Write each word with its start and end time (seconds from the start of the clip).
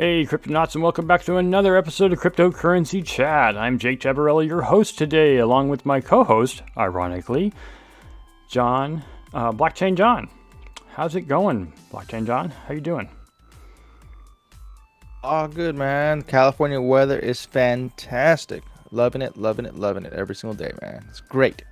Hey, 0.00 0.24
Cryptonauts, 0.24 0.74
and 0.74 0.82
welcome 0.82 1.06
back 1.06 1.24
to 1.24 1.36
another 1.36 1.76
episode 1.76 2.10
of 2.10 2.20
Cryptocurrency 2.20 3.04
Chat. 3.04 3.54
I'm 3.54 3.78
Jake 3.78 4.00
Jabarelli, 4.00 4.46
your 4.46 4.62
host 4.62 4.96
today, 4.96 5.36
along 5.36 5.68
with 5.68 5.84
my 5.84 6.00
co-host, 6.00 6.62
ironically, 6.74 7.52
John, 8.48 9.04
uh, 9.34 9.52
Blockchain 9.52 9.96
John. 9.98 10.30
How's 10.94 11.16
it 11.16 11.28
going, 11.28 11.74
Blockchain 11.92 12.26
John? 12.26 12.48
How 12.48 12.72
you 12.72 12.80
doing? 12.80 13.10
Oh, 15.22 15.46
good, 15.48 15.74
man. 15.74 16.22
California 16.22 16.80
weather 16.80 17.18
is 17.18 17.44
fantastic. 17.44 18.62
Loving 18.90 19.20
it, 19.20 19.36
loving 19.36 19.66
it, 19.66 19.74
loving 19.74 20.06
it 20.06 20.14
every 20.14 20.34
single 20.34 20.56
day, 20.56 20.72
man. 20.80 21.04
It's 21.10 21.20
great. 21.20 21.62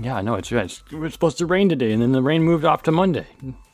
Yeah, 0.00 0.16
I 0.16 0.22
know 0.22 0.34
it's, 0.34 0.52
it's 0.52 0.82
it 0.92 0.96
was 0.96 1.12
supposed 1.12 1.38
to 1.38 1.46
rain 1.46 1.68
today, 1.68 1.92
and 1.92 2.00
then 2.00 2.12
the 2.12 2.22
rain 2.22 2.42
moved 2.42 2.64
off 2.64 2.82
to 2.84 2.92
Monday. 2.92 3.26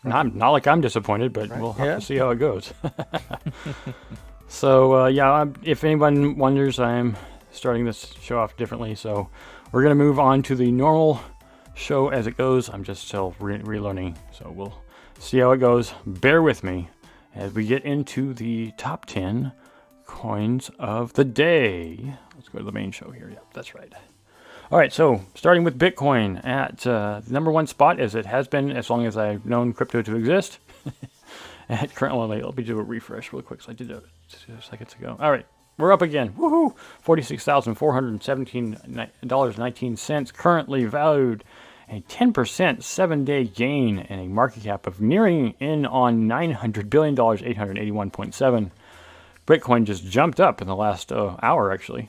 Not 0.05 0.35
not 0.35 0.51
like 0.51 0.67
I'm 0.67 0.81
disappointed, 0.81 1.33
but 1.33 1.51
we'll 1.59 1.73
have 1.75 1.87
Yeah. 1.87 1.95
to 1.97 2.01
see 2.01 2.17
how 2.17 2.31
it 2.31 2.37
goes. 2.39 2.73
so 4.49 5.05
uh, 5.05 5.07
yeah, 5.09 5.45
if 5.63 5.85
anyone 5.85 6.37
wonders, 6.37 6.79
I'm 6.79 7.17
starting 7.51 7.85
this 7.85 8.13
show 8.21 8.39
off 8.39 8.57
differently. 8.57 8.95
So 8.95 9.29
we're 9.73 9.83
gonna 9.83 9.95
move 9.95 10.19
on 10.19 10.43
to 10.45 10.55
the 10.55 10.71
normal 10.71 11.21
show 11.75 12.09
as 12.09 12.27
it 12.27 12.37
goes. 12.37 12.69
I'm 12.69 12.85
just 12.85 13.07
still 13.07 13.35
re- 13.41 13.59
relearning, 13.59 14.17
so 14.33 14.51
we'll 14.55 14.75
see 15.19 15.39
how 15.39 15.53
it 15.53 15.59
goes. 15.59 15.93
Bear 16.07 16.43
with 16.43 16.63
me 16.65 16.89
as 17.35 17.53
we 17.53 17.67
get 17.67 17.85
into 17.85 18.33
the 18.35 18.73
top 18.77 19.07
ten 19.07 19.53
coins 20.07 20.71
of 20.79 21.13
the 21.15 21.25
day. 21.25 22.15
Let's 22.37 22.49
go 22.49 22.59
to 22.59 22.65
the 22.65 22.73
main 22.73 22.91
show 22.93 23.11
here. 23.11 23.29
Yep, 23.31 23.45
that's 23.55 23.75
right. 23.75 23.93
All 24.71 24.79
right, 24.79 24.93
so 24.93 25.21
starting 25.35 25.63
with 25.63 25.79
Bitcoin 25.79 26.43
at 26.45 26.87
uh, 26.87 27.21
the 27.23 27.33
number 27.33 27.51
one 27.51 27.67
spot, 27.67 28.01
as 28.01 28.15
it 28.15 28.25
has 28.25 28.49
been 28.49 28.71
as 28.73 28.89
long 28.89 29.05
as 29.05 29.15
I've 29.15 29.45
known 29.45 29.75
crypto 29.75 30.01
to 30.01 30.17
exist. 30.17 30.59
at 31.69 31.95
currently, 31.95 32.41
let 32.41 32.57
me 32.57 32.65
do 32.65 32.79
a 32.79 32.83
refresh 32.83 33.31
real 33.31 33.43
quick. 33.43 33.61
So 33.61 33.73
I 33.73 33.75
did 33.75 33.91
it 33.91 34.03
two 34.31 34.55
seconds 34.63 34.95
ago. 34.95 35.19
All 35.21 35.31
right, 35.31 35.45
we're 35.77 35.93
up 35.93 36.01
again. 36.01 36.33
Woohoo! 36.33 36.75
Forty-six 37.03 37.45
thousand 37.45 37.75
four 37.75 37.93
hundred 37.93 38.23
seventeen 38.23 38.79
dollars 39.27 39.59
nineteen 39.59 39.99
cents. 39.99 40.33
Currently 40.33 40.87
valued 40.87 41.45
a 41.91 42.01
ten 42.01 42.33
percent 42.33 42.83
seven-day 42.83 43.45
gain 43.45 43.99
and 43.99 44.19
a 44.19 44.27
market 44.27 44.63
cap 44.63 44.87
of 44.87 44.99
nearing 44.99 45.55
in 45.61 45.85
on 45.85 46.27
nine 46.27 46.53
hundred 46.53 46.89
billion 46.89 47.15
dollars, 47.15 47.43
eight 47.45 47.59
hundred 47.59 47.77
eighty-one 47.77 48.11
point 48.11 48.35
seven. 48.35 48.73
Bitcoin 49.47 49.85
just 49.85 50.07
jumped 50.07 50.41
up 50.41 50.63
in 50.63 50.67
the 50.67 50.75
last 50.75 51.13
uh, 51.13 51.37
hour, 51.43 51.71
actually. 51.71 52.09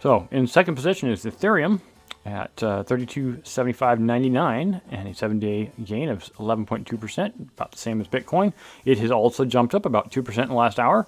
So 0.00 0.28
in 0.30 0.46
second 0.46 0.74
position 0.74 1.10
is 1.10 1.24
Ethereum 1.24 1.80
at 2.24 2.62
uh, 2.62 2.84
3275.99 2.84 4.80
and 4.90 5.08
a 5.08 5.14
seven-day 5.14 5.72
gain 5.84 6.08
of 6.08 6.24
11.2%, 6.34 7.34
about 7.52 7.72
the 7.72 7.78
same 7.78 8.00
as 8.00 8.08
Bitcoin. 8.08 8.52
It 8.84 8.98
has 8.98 9.10
also 9.10 9.44
jumped 9.44 9.74
up 9.74 9.84
about 9.84 10.10
2% 10.10 10.42
in 10.42 10.48
the 10.48 10.54
last 10.54 10.78
hour, 10.80 11.06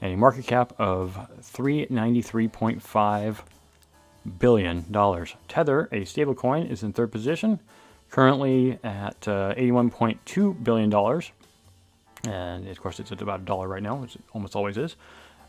and 0.00 0.12
a 0.12 0.16
market 0.16 0.46
cap 0.46 0.72
of 0.78 1.18
393.5 1.40 3.36
billion 4.38 4.84
dollars. 4.90 5.34
Tether, 5.48 5.88
a 5.90 6.02
stablecoin, 6.02 6.70
is 6.70 6.82
in 6.82 6.92
third 6.92 7.10
position, 7.10 7.60
currently 8.10 8.78
at 8.84 9.26
uh, 9.26 9.54
81.2 9.56 10.62
billion 10.62 10.90
dollars, 10.90 11.32
and 12.26 12.68
of 12.68 12.80
course 12.80 13.00
it's 13.00 13.10
at 13.12 13.22
about 13.22 13.40
a 13.40 13.44
dollar 13.44 13.68
right 13.68 13.82
now, 13.82 13.96
which 13.96 14.16
it 14.16 14.22
almost 14.32 14.54
always 14.54 14.76
is. 14.76 14.96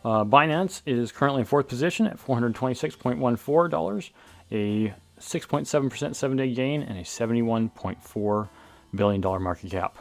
Uh, 0.05 0.23
Binance 0.23 0.81
is 0.85 1.11
currently 1.11 1.41
in 1.41 1.45
fourth 1.45 1.67
position 1.67 2.07
at 2.07 2.17
$426.14, 2.17 4.11
a 4.51 4.93
6.7% 5.19 6.15
seven 6.15 6.37
day 6.37 6.53
gain, 6.53 6.81
and 6.81 6.97
a 6.97 7.03
$71.4 7.03 8.49
billion 8.95 9.21
market 9.21 9.71
cap. 9.71 9.97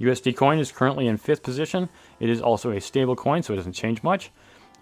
USD 0.00 0.36
coin 0.36 0.58
is 0.58 0.70
currently 0.70 1.06
in 1.06 1.16
fifth 1.16 1.42
position. 1.42 1.88
It 2.20 2.30
is 2.30 2.40
also 2.40 2.70
a 2.70 2.80
stable 2.80 3.16
coin, 3.16 3.42
so 3.42 3.52
it 3.52 3.56
doesn't 3.56 3.72
change 3.72 4.02
much. 4.02 4.30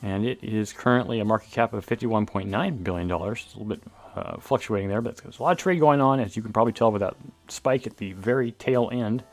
And 0.02 0.26
it 0.26 0.42
is 0.42 0.72
currently 0.72 1.20
a 1.20 1.24
market 1.24 1.50
cap 1.50 1.72
of 1.72 1.86
$51.9 1.86 2.84
billion. 2.84 3.10
It's 3.10 3.54
a 3.54 3.58
little 3.58 3.64
bit 3.64 3.82
uh, 4.14 4.36
fluctuating 4.38 4.88
there, 4.88 5.00
but 5.00 5.16
there's 5.16 5.38
a 5.38 5.42
lot 5.42 5.52
of 5.52 5.58
trade 5.58 5.80
going 5.80 6.00
on, 6.00 6.20
as 6.20 6.36
you 6.36 6.42
can 6.42 6.52
probably 6.52 6.74
tell 6.74 6.92
with 6.92 7.00
that 7.00 7.16
spike 7.48 7.86
at 7.86 7.96
the 7.96 8.12
very 8.12 8.52
tail 8.52 8.90
end 8.92 9.24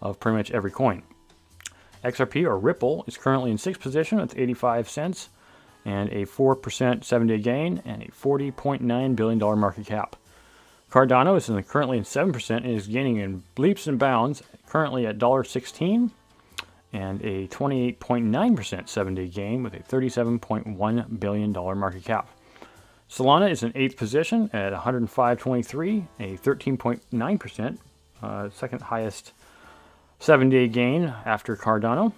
of 0.00 0.20
pretty 0.20 0.36
much 0.36 0.50
every 0.52 0.70
coin. 0.70 1.02
XRP 2.04 2.44
or 2.44 2.58
Ripple 2.58 3.04
is 3.06 3.16
currently 3.16 3.50
in 3.50 3.58
sixth 3.58 3.80
position 3.80 4.18
with 4.18 4.36
85 4.36 4.88
cents 4.88 5.28
and 5.84 6.08
a 6.10 6.26
4% 6.26 7.04
seven 7.04 7.26
day 7.26 7.38
gain 7.38 7.82
and 7.84 8.02
a 8.02 8.08
$40.9 8.08 9.16
billion 9.16 9.58
market 9.58 9.86
cap. 9.86 10.16
Cardano 10.90 11.36
is 11.36 11.48
in 11.48 11.62
currently 11.62 11.98
in 11.98 12.04
7% 12.04 12.56
and 12.56 12.66
is 12.66 12.86
gaining 12.86 13.16
in 13.16 13.42
leaps 13.56 13.86
and 13.86 13.98
bounds, 13.98 14.42
currently 14.66 15.06
at 15.06 15.18
$1.16 15.18 16.10
and 16.92 17.22
a 17.22 17.48
28.9% 17.48 18.88
seven 18.88 19.14
day 19.14 19.26
gain 19.26 19.62
with 19.62 19.74
a 19.74 19.78
$37.1 19.80 21.20
billion 21.20 21.52
market 21.52 22.04
cap. 22.04 22.28
Solana 23.08 23.50
is 23.50 23.62
in 23.62 23.72
eighth 23.74 23.96
position 23.96 24.50
at 24.52 24.72
105.23, 24.72 26.06
a 26.20 26.36
13.9%, 26.36 27.78
uh, 28.22 28.48
second 28.50 28.82
highest 28.82 29.32
seven 30.18 30.48
day 30.48 30.68
gain 30.68 31.12
after 31.24 31.56
Cardano, 31.56 32.12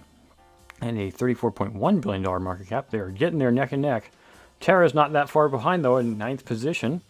and 0.81 0.97
a 0.97 1.11
$34.1 1.11 2.01
billion 2.01 2.43
market 2.43 2.67
cap. 2.67 2.89
They're 2.89 3.09
getting 3.09 3.39
there 3.39 3.51
neck 3.51 3.71
and 3.71 3.81
neck. 3.81 4.11
Terra 4.59 4.85
is 4.85 4.93
not 4.93 5.13
that 5.13 5.29
far 5.29 5.49
behind, 5.49 5.83
though, 5.83 5.97
in 5.97 6.17
ninth 6.17 6.45
position 6.45 7.01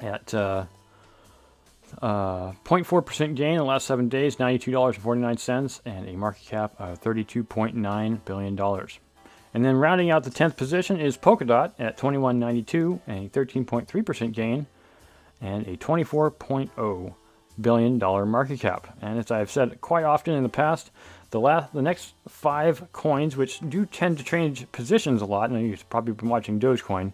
at 0.00 0.32
uh, 0.34 0.66
uh, 2.02 2.52
0.4% 2.64 3.34
gain 3.34 3.52
in 3.52 3.58
the 3.58 3.64
last 3.64 3.86
seven 3.86 4.08
days, 4.08 4.36
$92.49, 4.36 5.80
and 5.84 6.08
a 6.08 6.12
market 6.16 6.46
cap 6.46 6.74
of 6.78 7.00
$32.9 7.00 8.24
billion. 8.24 8.88
And 9.54 9.64
then 9.64 9.76
rounding 9.76 10.10
out 10.10 10.24
the 10.24 10.30
10th 10.30 10.56
position 10.56 11.00
is 11.00 11.16
Polkadot 11.16 11.72
at 11.78 11.96
21.92 11.96 13.00
and 13.06 13.26
a 13.26 13.28
13.3% 13.30 14.32
gain 14.32 14.66
and 15.40 15.66
a 15.66 15.76
24.0 15.76 17.14
billion 17.58 17.98
dollar 17.98 18.26
market 18.26 18.60
cap. 18.60 18.96
And 19.00 19.18
as 19.18 19.30
I've 19.30 19.50
said 19.50 19.80
quite 19.80 20.04
often 20.04 20.34
in 20.34 20.42
the 20.42 20.48
past, 20.50 20.90
the 21.36 21.40
last 21.40 21.74
the 21.74 21.82
next 21.82 22.14
five 22.26 22.90
coins, 22.94 23.36
which 23.36 23.60
do 23.68 23.84
tend 23.84 24.16
to 24.16 24.24
change 24.24 24.66
positions 24.72 25.20
a 25.20 25.26
lot, 25.26 25.50
and 25.50 25.68
you've 25.68 25.88
probably 25.90 26.14
been 26.14 26.30
watching 26.30 26.58
Dogecoin. 26.58 27.12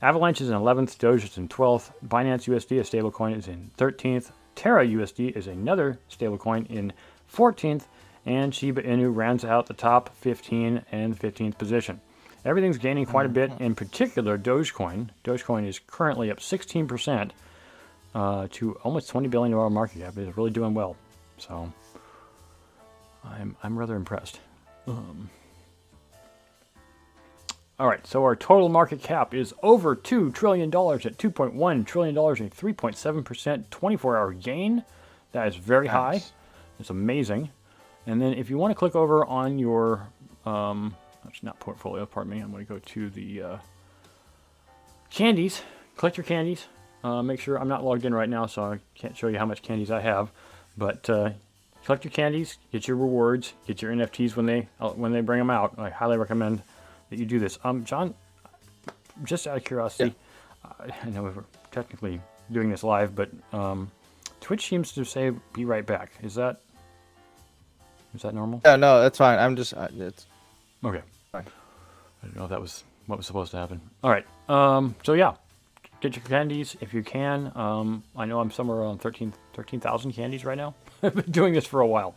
Avalanche 0.00 0.40
is 0.40 0.48
in 0.48 0.54
11th, 0.54 0.96
Doge 0.98 1.24
is 1.24 1.36
in 1.36 1.48
12th, 1.48 1.90
Binance 2.06 2.46
USD, 2.46 2.78
a 2.78 2.82
stablecoin, 2.84 3.36
is 3.36 3.48
in 3.48 3.72
13th, 3.76 4.30
Terra 4.54 4.86
USD 4.86 5.36
is 5.36 5.48
another 5.48 5.98
stablecoin 6.08 6.70
in 6.70 6.92
14th, 7.34 7.86
and 8.24 8.54
Shiba 8.54 8.82
Inu 8.82 9.12
rounds 9.12 9.44
out 9.44 9.66
the 9.66 9.74
top 9.74 10.14
15 10.18 10.84
and 10.92 11.18
15th 11.18 11.58
position. 11.58 12.00
Everything's 12.44 12.78
gaining 12.78 13.06
quite 13.06 13.26
a 13.26 13.30
bit, 13.30 13.50
in 13.58 13.74
particular 13.74 14.38
Dogecoin. 14.38 15.08
Dogecoin 15.24 15.66
is 15.66 15.80
currently 15.80 16.30
up 16.30 16.38
16% 16.38 17.30
uh, 18.14 18.46
to 18.52 18.74
almost 18.84 19.12
$20 19.12 19.28
billion 19.28 19.52
market 19.72 19.98
cap. 19.98 20.16
It 20.16 20.28
is 20.28 20.36
really 20.36 20.50
doing 20.50 20.74
well. 20.74 20.94
So 21.38 21.72
I'm, 23.24 23.56
I'm 23.62 23.78
rather 23.78 23.96
impressed. 23.96 24.40
Um, 24.86 25.30
all 27.78 27.88
right, 27.88 28.06
so 28.06 28.22
our 28.22 28.36
total 28.36 28.68
market 28.68 29.02
cap 29.02 29.34
is 29.34 29.52
over 29.62 29.96
$2 29.96 30.32
trillion 30.32 30.68
at 30.68 30.72
$2.1 30.72 31.86
trillion, 31.86 32.16
a 32.16 32.20
3.7% 32.20 33.70
24 33.70 34.16
hour 34.16 34.32
gain. 34.32 34.84
That 35.32 35.48
is 35.48 35.56
very 35.56 35.88
high. 35.88 36.22
It's 36.78 36.90
amazing. 36.90 37.50
And 38.06 38.20
then 38.20 38.34
if 38.34 38.48
you 38.48 38.58
want 38.58 38.70
to 38.70 38.74
click 38.74 38.94
over 38.94 39.24
on 39.24 39.58
your, 39.58 40.06
um, 40.46 40.94
that's 41.24 41.42
not 41.42 41.58
portfolio, 41.58 42.06
pardon 42.06 42.32
me, 42.32 42.40
I'm 42.40 42.52
going 42.52 42.64
to 42.64 42.72
go 42.72 42.78
to 42.78 43.10
the 43.10 43.42
uh, 43.42 43.56
candies. 45.10 45.62
Collect 45.96 46.16
your 46.16 46.24
candies. 46.24 46.66
Uh, 47.02 47.22
make 47.22 47.40
sure 47.40 47.58
I'm 47.58 47.68
not 47.68 47.84
logged 47.84 48.04
in 48.04 48.14
right 48.14 48.28
now, 48.28 48.46
so 48.46 48.64
I 48.64 48.78
can't 48.94 49.16
show 49.16 49.28
you 49.28 49.38
how 49.38 49.46
much 49.46 49.62
candies 49.62 49.90
I 49.90 50.00
have. 50.00 50.30
But 50.76 51.10
uh, 51.10 51.30
collect 51.84 52.04
your 52.04 52.10
candies, 52.12 52.58
get 52.72 52.88
your 52.88 52.96
rewards, 52.96 53.52
get 53.66 53.82
your 53.82 53.92
NFTs 53.92 54.36
when 54.36 54.46
they 54.46 54.68
uh, 54.80 54.90
when 54.90 55.12
they 55.12 55.20
bring 55.20 55.38
them 55.38 55.50
out. 55.50 55.74
I 55.78 55.90
highly 55.90 56.16
recommend 56.18 56.62
that 57.10 57.18
you 57.18 57.26
do 57.26 57.38
this. 57.38 57.58
Um, 57.64 57.84
John, 57.84 58.14
just 59.24 59.46
out 59.46 59.56
of 59.58 59.64
curiosity, 59.64 60.14
I 60.64 60.90
I 61.04 61.10
know 61.10 61.22
we're 61.22 61.44
technically 61.70 62.20
doing 62.50 62.70
this 62.70 62.82
live, 62.82 63.14
but 63.14 63.30
um, 63.52 63.90
Twitch 64.40 64.66
seems 64.68 64.92
to 64.92 65.04
say 65.04 65.32
"be 65.52 65.64
right 65.64 65.84
back." 65.86 66.12
Is 66.22 66.34
that 66.36 66.60
is 68.14 68.22
that 68.22 68.34
normal? 68.34 68.60
Yeah, 68.64 68.76
no, 68.76 69.00
that's 69.02 69.18
fine. 69.18 69.38
I'm 69.38 69.56
just, 69.56 69.74
uh, 69.74 69.88
it's 69.98 70.26
Okay. 70.84 71.02
fine. 71.32 71.44
I 72.22 72.26
don't 72.26 72.36
know 72.36 72.44
if 72.44 72.50
that 72.50 72.60
was 72.60 72.84
what 73.06 73.16
was 73.18 73.26
supposed 73.26 73.50
to 73.50 73.56
happen. 73.58 73.80
All 74.04 74.10
right. 74.10 74.24
Um, 74.48 74.94
so 75.02 75.14
yeah, 75.14 75.34
get 76.00 76.14
your 76.14 76.24
candies 76.24 76.76
if 76.80 76.94
you 76.94 77.02
can. 77.02 77.50
Um, 77.56 78.04
I 78.16 78.24
know 78.26 78.38
I'm 78.40 78.50
somewhere 78.52 78.78
around 78.78 79.00
13 79.00 79.32
13,000 79.54 80.12
candies 80.12 80.44
right 80.44 80.56
now. 80.56 80.74
I've 81.04 81.14
been 81.24 81.30
doing 81.30 81.54
this 81.54 81.66
for 81.66 81.80
a 81.80 81.86
while. 81.86 82.14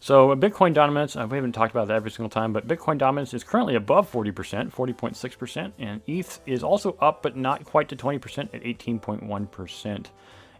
So 0.00 0.32
uh, 0.32 0.36
Bitcoin 0.36 0.74
dominance, 0.74 1.16
uh, 1.16 1.26
we 1.28 1.36
haven't 1.36 1.52
talked 1.52 1.72
about 1.72 1.88
that 1.88 1.94
every 1.94 2.10
single 2.10 2.28
time, 2.28 2.52
but 2.52 2.68
Bitcoin 2.68 2.98
dominance 2.98 3.32
is 3.32 3.42
currently 3.42 3.74
above 3.74 4.10
40%, 4.12 4.70
40.6%, 4.70 5.72
and 5.78 6.02
ETH 6.06 6.40
is 6.44 6.62
also 6.62 6.96
up, 7.00 7.22
but 7.22 7.36
not 7.36 7.64
quite 7.64 7.88
to 7.88 7.96
20% 7.96 8.54
at 8.54 8.62
18.1%. 8.62 10.06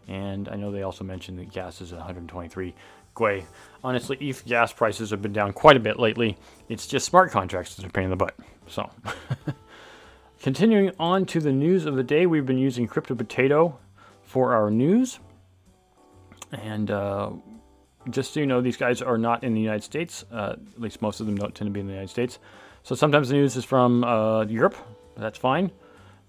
And 0.07 0.49
I 0.49 0.55
know 0.55 0.71
they 0.71 0.81
also 0.81 1.03
mentioned 1.03 1.37
that 1.39 1.51
gas 1.51 1.81
is 1.81 1.91
at 1.91 1.97
123 1.97 2.73
Gwei. 3.15 3.43
Honestly, 3.83 4.17
ETH 4.19 4.45
gas 4.45 4.73
prices 4.73 5.11
have 5.11 5.21
been 5.21 5.33
down 5.33 5.53
quite 5.53 5.77
a 5.77 5.79
bit 5.79 5.99
lately. 5.99 6.37
It's 6.67 6.87
just 6.87 7.05
smart 7.05 7.31
contracts 7.31 7.75
that 7.75 7.85
are 7.85 8.01
in 8.01 8.09
the 8.09 8.15
butt. 8.15 8.35
So, 8.67 8.89
continuing 10.41 10.91
on 10.99 11.25
to 11.27 11.39
the 11.39 11.51
news 11.51 11.85
of 11.85 11.95
the 11.95 12.03
day, 12.03 12.25
we've 12.25 12.45
been 12.45 12.57
using 12.57 12.87
Crypto 12.87 13.15
Potato 13.15 13.77
for 14.23 14.53
our 14.53 14.69
news. 14.69 15.19
And 16.51 16.91
uh, 16.91 17.31
just 18.09 18.33
so 18.33 18.39
you 18.39 18.45
know, 18.45 18.61
these 18.61 18.77
guys 18.77 19.01
are 19.01 19.17
not 19.17 19.43
in 19.43 19.53
the 19.53 19.61
United 19.61 19.83
States. 19.83 20.25
Uh, 20.31 20.55
at 20.75 20.81
least 20.81 21.01
most 21.01 21.19
of 21.19 21.25
them 21.25 21.35
don't 21.35 21.53
tend 21.53 21.67
to 21.67 21.71
be 21.71 21.79
in 21.79 21.87
the 21.87 21.93
United 21.93 22.11
States. 22.11 22.39
So 22.83 22.95
sometimes 22.95 23.29
the 23.29 23.35
news 23.35 23.55
is 23.55 23.65
from 23.65 24.03
uh, 24.03 24.45
Europe. 24.45 24.75
That's 25.17 25.37
fine. 25.37 25.71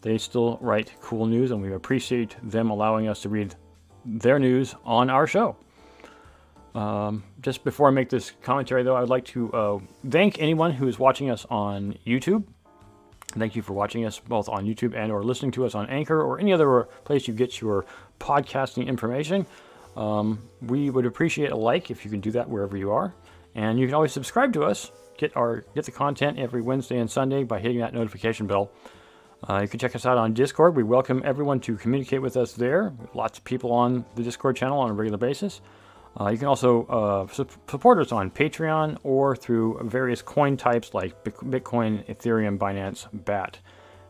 They 0.01 0.19
still 0.19 0.59
write 0.61 0.93
cool 1.01 1.27
news, 1.27 1.51
and 1.51 1.61
we 1.61 1.73
appreciate 1.73 2.37
them 2.43 2.71
allowing 2.71 3.09
us 3.09 3.23
to 3.23 3.29
read 3.29 3.55
their 4.05 4.39
news 4.39 4.75
on 4.85 5.11
our 5.11 5.27
show. 5.27 5.57
Um, 6.75 7.25
just 7.41 7.65
before 7.65 7.89
I 7.89 7.91
make 7.91 8.11
this 8.11 8.33
commentary, 8.43 8.83
though, 8.83 8.95
I 8.95 9.01
would 9.01 9.09
like 9.09 9.25
to 9.27 9.53
uh, 9.53 9.79
thank 10.09 10.39
anyone 10.39 10.73
who 10.73 10.87
is 10.89 10.99
watching 10.99 11.31
us 11.31 11.47
on 11.51 11.97
YouTube. 12.07 12.45
Thank 13.29 13.57
you 13.57 13.63
for 13.63 13.73
watching 13.73 14.05
us 14.05 14.19
both 14.21 14.49
on 14.49 14.67
YouTube 14.67 14.95
and 14.95 15.11
or 15.11 15.23
listening 15.25 15.51
to 15.53 15.67
us 15.67 15.75
on 15.75 15.89
Anchor 15.89 16.23
or 16.23 16.39
any 16.39 16.53
other 16.53 16.83
place 17.05 17.27
you 17.27 17.35
get 17.35 17.61
your 17.61 17.85
podcasting 18.21 18.87
information. 18.87 19.47
Um, 19.96 20.43
we 20.60 20.90
would 20.90 21.06
appreciate 21.06 21.50
a 21.50 21.56
like 21.56 21.90
if 21.90 22.04
you 22.04 22.10
can 22.10 22.20
do 22.20 22.31
that 22.32 22.48
wherever 22.48 22.76
you 22.76 22.93
are, 22.93 23.14
and 23.54 23.78
you 23.78 23.87
can 23.87 23.94
always 23.94 24.12
subscribe 24.12 24.52
to 24.54 24.64
us. 24.64 24.93
Get 25.16 25.34
our 25.37 25.64
get 25.75 25.84
the 25.84 25.90
content 25.90 26.38
every 26.38 26.60
Wednesday 26.60 26.98
and 26.98 27.10
Sunday 27.10 27.44
by 27.44 27.58
hitting 27.58 27.78
that 27.78 27.94
notification 27.94 28.46
bell. 28.46 28.70
Uh, 29.48 29.60
you 29.62 29.69
can 29.69 29.78
check 29.78 29.94
us 29.94 30.04
out 30.04 30.19
on 30.19 30.34
Discord. 30.34 30.76
We 30.76 30.82
welcome 30.82 31.22
everyone 31.25 31.60
to 31.60 31.76
communicate 31.76 32.20
with 32.20 32.37
us 32.37 32.52
there. 32.52 32.93
Lots 33.14 33.38
of 33.38 33.44
people 33.44 33.72
on 33.72 34.04
the 34.14 34.22
Discord 34.22 34.56
channel 34.56 34.78
on 34.78 34.90
a 34.90 34.93
regular 34.93 35.19
basis. 35.19 35.60
Uh, 36.19 36.28
you 36.28 36.38
can 36.38 36.48
also 36.48 36.87
uh, 36.87 37.26
su- 37.32 37.46
support 37.69 37.98
us 37.98 38.12
on 38.12 38.31
Patreon 38.31 38.98
or 39.02 39.37
through 39.37 39.81
various 39.84 40.22
coin 40.22 40.56
types 40.56 40.94
like 40.94 41.22
Bitcoin, 41.25 42.06
Ethereum, 42.06 42.58
Binance, 42.58 43.06
BAT, 43.25 43.58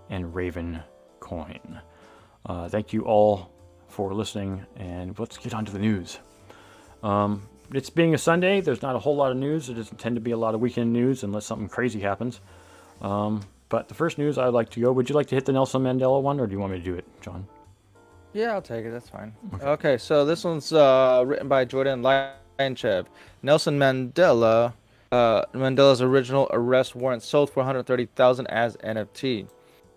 and 0.08 0.32
Raven 0.34 0.80
Coin. 1.18 1.80
Uh, 2.44 2.68
thank 2.68 2.92
you 2.92 3.02
all 3.02 3.50
for 3.96 4.12
listening, 4.12 4.62
and 4.76 5.19
let's 5.19 5.38
get 5.38 5.54
on 5.54 5.64
to 5.64 5.72
the 5.72 5.78
news. 5.78 6.19
Um, 7.02 7.48
it's 7.72 7.88
being 7.88 8.12
a 8.12 8.19
Sunday, 8.19 8.60
there's 8.60 8.82
not 8.82 8.94
a 8.94 8.98
whole 8.98 9.16
lot 9.16 9.31
of 9.31 9.38
news. 9.38 9.69
There 9.69 9.75
doesn't 9.75 9.96
tend 9.98 10.16
to 10.16 10.20
be 10.20 10.32
a 10.32 10.37
lot 10.37 10.54
of 10.54 10.60
weekend 10.60 10.93
news 10.93 11.25
unless 11.25 11.46
something 11.46 11.66
crazy 11.66 12.00
happens. 12.00 12.40
Um, 13.00 13.40
but 13.70 13.88
the 13.88 13.94
first 13.94 14.19
news 14.19 14.37
I'd 14.37 14.48
like 14.48 14.69
to 14.70 14.81
go. 14.81 14.93
Would 14.93 15.08
you 15.08 15.14
like 15.14 15.28
to 15.28 15.34
hit 15.34 15.46
the 15.46 15.52
Nelson 15.52 15.82
Mandela 15.82 16.20
one, 16.20 16.38
or 16.38 16.46
do 16.46 16.52
you 16.52 16.58
want 16.58 16.75
me 16.75 16.78
to 16.78 16.84
do 16.84 16.94
it, 16.94 17.06
John? 17.22 17.46
Yeah, 18.34 18.52
I'll 18.52 18.60
take 18.60 18.84
it. 18.84 18.90
That's 18.90 19.08
fine. 19.08 19.34
Okay, 19.54 19.64
okay 19.66 19.98
so 19.98 20.26
this 20.26 20.44
one's 20.44 20.75
uh, 20.75 21.25
written 21.26 21.48
by 21.48 21.64
Jordan 21.64 22.02
Lyanchev. 22.02 23.06
Nelson 23.43 23.78
Mandela. 23.78 24.75
Uh, 25.10 25.43
Mandela's 25.54 26.02
original 26.02 26.48
arrest 26.50 26.94
warrant 26.94 27.22
sold 27.22 27.48
for 27.48 27.60
130,000 27.60 28.46
as 28.48 28.76
NFT. 28.78 29.48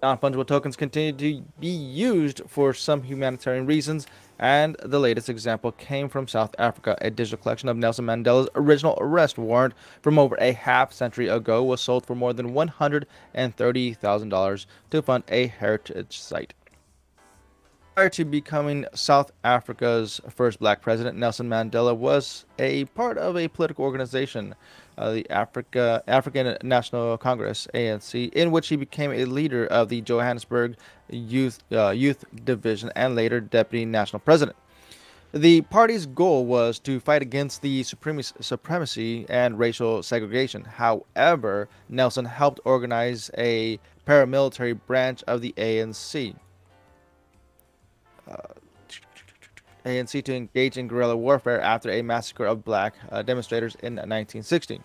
Non-fungible 0.01 0.47
tokens 0.47 0.77
continue 0.77 1.11
to 1.11 1.43
be 1.59 1.67
used 1.67 2.41
for 2.47 2.73
some 2.73 3.03
humanitarian 3.03 3.65
reasons, 3.65 4.07
and 4.39 4.77
the 4.81 4.99
latest 4.99 5.27
example 5.27 5.73
came 5.73 6.07
from 6.07 6.25
South 6.25 6.55
Africa. 6.57 6.97
A 7.01 7.09
digital 7.09 7.37
collection 7.37 7.67
of 7.67 7.75
Nelson 7.75 8.05
Mandela's 8.05 8.47
original 8.55 8.97
arrest 9.01 9.37
warrant 9.37 9.73
from 10.01 10.17
over 10.17 10.37
a 10.39 10.53
half 10.53 10.93
century 10.93 11.27
ago 11.27 11.61
was 11.61 11.81
sold 11.81 12.05
for 12.05 12.15
more 12.15 12.31
than 12.31 12.53
$130,000 12.53 14.65
to 14.89 15.01
fund 15.01 15.23
a 15.27 15.47
heritage 15.47 16.17
site. 16.17 16.53
Prior 17.99 18.09
to 18.11 18.23
becoming 18.23 18.85
South 18.93 19.29
Africa's 19.43 20.21
first 20.29 20.59
black 20.59 20.81
president, 20.81 21.17
Nelson 21.17 21.49
Mandela 21.49 21.93
was 21.93 22.45
a 22.57 22.85
part 22.85 23.17
of 23.17 23.35
a 23.35 23.49
political 23.49 23.83
organization 23.83 24.55
uh, 24.97 25.11
the 25.11 25.29
Africa 25.29 26.01
African 26.07 26.55
National 26.63 27.17
Congress 27.17 27.67
(ANC), 27.73 28.31
in 28.31 28.51
which 28.51 28.69
he 28.69 28.77
became 28.77 29.11
a 29.11 29.25
leader 29.25 29.65
of 29.65 29.89
the 29.89 29.99
Johannesburg 29.99 30.77
Youth 31.09 31.61
uh, 31.73 31.89
Youth 31.89 32.23
Division 32.45 32.89
and 32.95 33.15
later 33.15 33.41
deputy 33.41 33.83
national 33.83 34.21
president. 34.21 34.55
The 35.33 35.59
party's 35.63 36.05
goal 36.05 36.45
was 36.45 36.79
to 36.79 37.01
fight 37.01 37.21
against 37.21 37.61
the 37.61 37.83
supremacy 37.83 39.25
and 39.27 39.59
racial 39.59 40.03
segregation. 40.03 40.63
However, 40.63 41.67
Nelson 41.89 42.23
helped 42.23 42.61
organize 42.63 43.29
a 43.37 43.77
paramilitary 44.07 44.79
branch 44.87 45.21
of 45.27 45.41
the 45.41 45.53
ANC. 45.57 46.37
Uh, 48.29 48.35
ANC 49.85 50.23
to 50.23 50.35
engage 50.35 50.77
in 50.77 50.87
guerrilla 50.87 51.15
warfare 51.15 51.61
after 51.61 51.89
a 51.89 52.01
massacre 52.01 52.45
of 52.45 52.63
black 52.65 52.95
uh, 53.11 53.21
demonstrators 53.21 53.75
in 53.75 53.95
1960. 53.95 54.81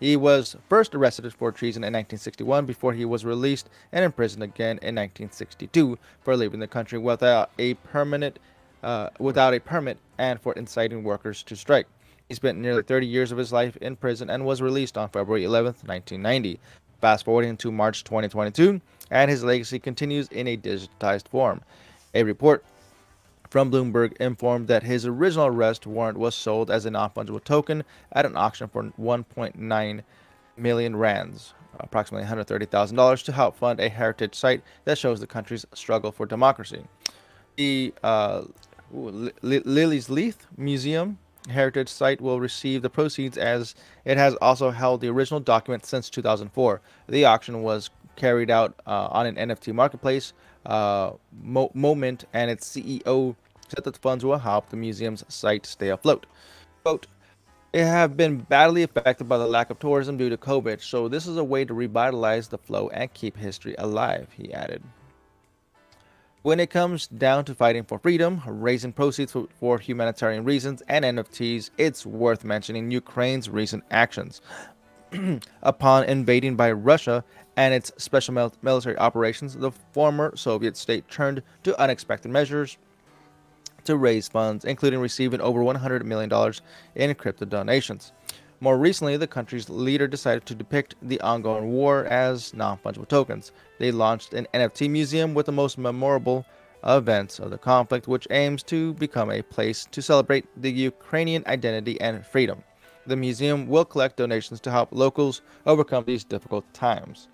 He 0.00 0.16
was 0.16 0.54
first 0.68 0.94
arrested 0.94 1.32
for 1.34 1.50
treason 1.50 1.82
in 1.82 1.92
1961 1.92 2.66
before 2.66 2.92
he 2.92 3.04
was 3.04 3.24
released 3.24 3.68
and 3.90 4.04
imprisoned 4.04 4.44
again 4.44 4.78
in 4.78 4.94
1962 4.94 5.98
for 6.20 6.36
leaving 6.36 6.60
the 6.60 6.68
country 6.68 6.98
without 6.98 7.50
a 7.58 7.74
permanent 7.74 8.38
uh, 8.82 9.10
without 9.18 9.54
a 9.54 9.58
permit 9.58 9.98
and 10.18 10.40
for 10.40 10.52
inciting 10.52 11.02
workers 11.02 11.42
to 11.42 11.56
strike. 11.56 11.88
He 12.28 12.34
spent 12.34 12.58
nearly 12.58 12.82
30 12.82 13.06
years 13.06 13.32
of 13.32 13.38
his 13.38 13.52
life 13.52 13.76
in 13.78 13.96
prison 13.96 14.30
and 14.30 14.44
was 14.44 14.62
released 14.62 14.96
on 14.96 15.08
February 15.08 15.44
11, 15.44 15.74
1990. 15.84 16.60
Fast 17.00 17.24
forwarding 17.24 17.56
to 17.56 17.72
March 17.72 18.04
2022, 18.04 18.80
and 19.10 19.30
his 19.30 19.42
legacy 19.42 19.78
continues 19.78 20.28
in 20.28 20.46
a 20.46 20.56
digitized 20.56 21.28
form. 21.28 21.60
A 22.14 22.22
report 22.22 22.64
from 23.50 23.70
Bloomberg 23.70 24.16
informed 24.18 24.68
that 24.68 24.82
his 24.82 25.06
original 25.06 25.46
arrest 25.46 25.86
warrant 25.86 26.18
was 26.18 26.34
sold 26.34 26.70
as 26.70 26.84
a 26.84 26.90
non-fungible 26.90 27.42
token 27.42 27.84
at 28.12 28.26
an 28.26 28.36
auction 28.36 28.68
for 28.68 28.84
1.9 29.00 30.02
million 30.56 30.96
rands, 30.96 31.54
approximately 31.80 32.26
$130,000, 32.26 33.24
to 33.24 33.32
help 33.32 33.56
fund 33.56 33.80
a 33.80 33.88
heritage 33.88 34.34
site 34.34 34.62
that 34.84 34.98
shows 34.98 35.20
the 35.20 35.26
country's 35.26 35.64
struggle 35.74 36.12
for 36.12 36.26
democracy. 36.26 36.84
The 37.56 37.94
uh, 38.02 38.44
Liliesleaf 38.92 40.34
Museum 40.56 41.18
heritage 41.48 41.88
site 41.88 42.20
will 42.20 42.40
receive 42.40 42.82
the 42.82 42.90
proceeds 42.90 43.38
as 43.38 43.74
it 44.04 44.18
has 44.18 44.34
also 44.36 44.70
held 44.70 45.00
the 45.00 45.08
original 45.08 45.40
document 45.40 45.86
since 45.86 46.10
2004. 46.10 46.80
The 47.08 47.24
auction 47.24 47.62
was 47.62 47.90
carried 48.16 48.50
out 48.50 48.74
uh, 48.86 49.08
on 49.10 49.26
an 49.26 49.36
NFT 49.36 49.72
marketplace 49.72 50.32
uh, 50.68 51.12
Mo- 51.42 51.72
Momint 51.74 52.24
and 52.32 52.50
its 52.50 52.68
CEO 52.68 53.34
said 53.68 53.84
that 53.84 53.94
the 53.94 54.00
funds 54.00 54.24
will 54.24 54.38
help 54.38 54.68
the 54.68 54.76
museum's 54.76 55.24
site 55.28 55.66
stay 55.66 55.88
afloat. 55.88 56.26
Quote, 56.84 57.06
it 57.72 57.84
have 57.84 58.16
been 58.16 58.38
badly 58.38 58.82
affected 58.82 59.28
by 59.28 59.36
the 59.36 59.46
lack 59.46 59.68
of 59.70 59.78
tourism 59.78 60.16
due 60.16 60.30
to 60.30 60.36
COVID, 60.36 60.80
so 60.80 61.08
this 61.08 61.26
is 61.26 61.36
a 61.36 61.44
way 61.44 61.64
to 61.64 61.74
revitalize 61.74 62.48
the 62.48 62.56
flow 62.56 62.88
and 62.90 63.12
keep 63.12 63.36
history 63.36 63.74
alive, 63.78 64.28
he 64.34 64.52
added. 64.54 64.82
When 66.42 66.60
it 66.60 66.70
comes 66.70 67.08
down 67.08 67.44
to 67.46 67.54
fighting 67.54 67.84
for 67.84 67.98
freedom, 67.98 68.40
raising 68.46 68.92
proceeds 68.92 69.32
for, 69.32 69.48
for 69.60 69.78
humanitarian 69.78 70.44
reasons, 70.44 70.82
and 70.88 71.04
NFTs, 71.04 71.70
it's 71.76 72.06
worth 72.06 72.42
mentioning 72.42 72.90
Ukraine's 72.90 73.50
recent 73.50 73.84
actions. 73.90 74.40
Upon 75.62 76.04
invading 76.04 76.56
by 76.56 76.72
Russia 76.72 77.22
and 77.58 77.74
its 77.74 77.90
special 77.96 78.32
mil- 78.32 78.52
military 78.62 78.96
operations, 78.98 79.56
the 79.56 79.72
former 79.92 80.32
Soviet 80.36 80.76
state 80.76 81.08
turned 81.08 81.42
to 81.64 81.78
unexpected 81.82 82.30
measures 82.30 82.78
to 83.82 83.96
raise 83.96 84.28
funds, 84.28 84.64
including 84.64 85.00
receiving 85.00 85.40
over 85.40 85.58
$100 85.60 86.04
million 86.04 86.30
in 86.94 87.14
crypto 87.16 87.44
donations. 87.44 88.12
More 88.60 88.78
recently, 88.78 89.16
the 89.16 89.26
country's 89.26 89.68
leader 89.68 90.06
decided 90.06 90.46
to 90.46 90.54
depict 90.54 90.94
the 91.02 91.20
ongoing 91.20 91.72
war 91.72 92.04
as 92.04 92.54
non 92.54 92.78
fungible 92.78 93.08
tokens. 93.08 93.50
They 93.80 93.90
launched 93.90 94.34
an 94.34 94.46
NFT 94.54 94.88
museum 94.88 95.34
with 95.34 95.46
the 95.46 95.52
most 95.52 95.78
memorable 95.78 96.46
events 96.84 97.40
of 97.40 97.50
the 97.50 97.58
conflict, 97.58 98.06
which 98.06 98.28
aims 98.30 98.62
to 98.64 98.94
become 98.94 99.32
a 99.32 99.42
place 99.42 99.84
to 99.90 100.00
celebrate 100.00 100.46
the 100.62 100.70
Ukrainian 100.70 101.42
identity 101.48 102.00
and 102.00 102.24
freedom. 102.24 102.62
The 103.08 103.16
museum 103.16 103.66
will 103.66 103.84
collect 103.84 104.16
donations 104.16 104.60
to 104.60 104.70
help 104.70 104.90
locals 104.92 105.42
overcome 105.66 106.04
these 106.06 106.22
difficult 106.22 106.72
times. 106.72 107.26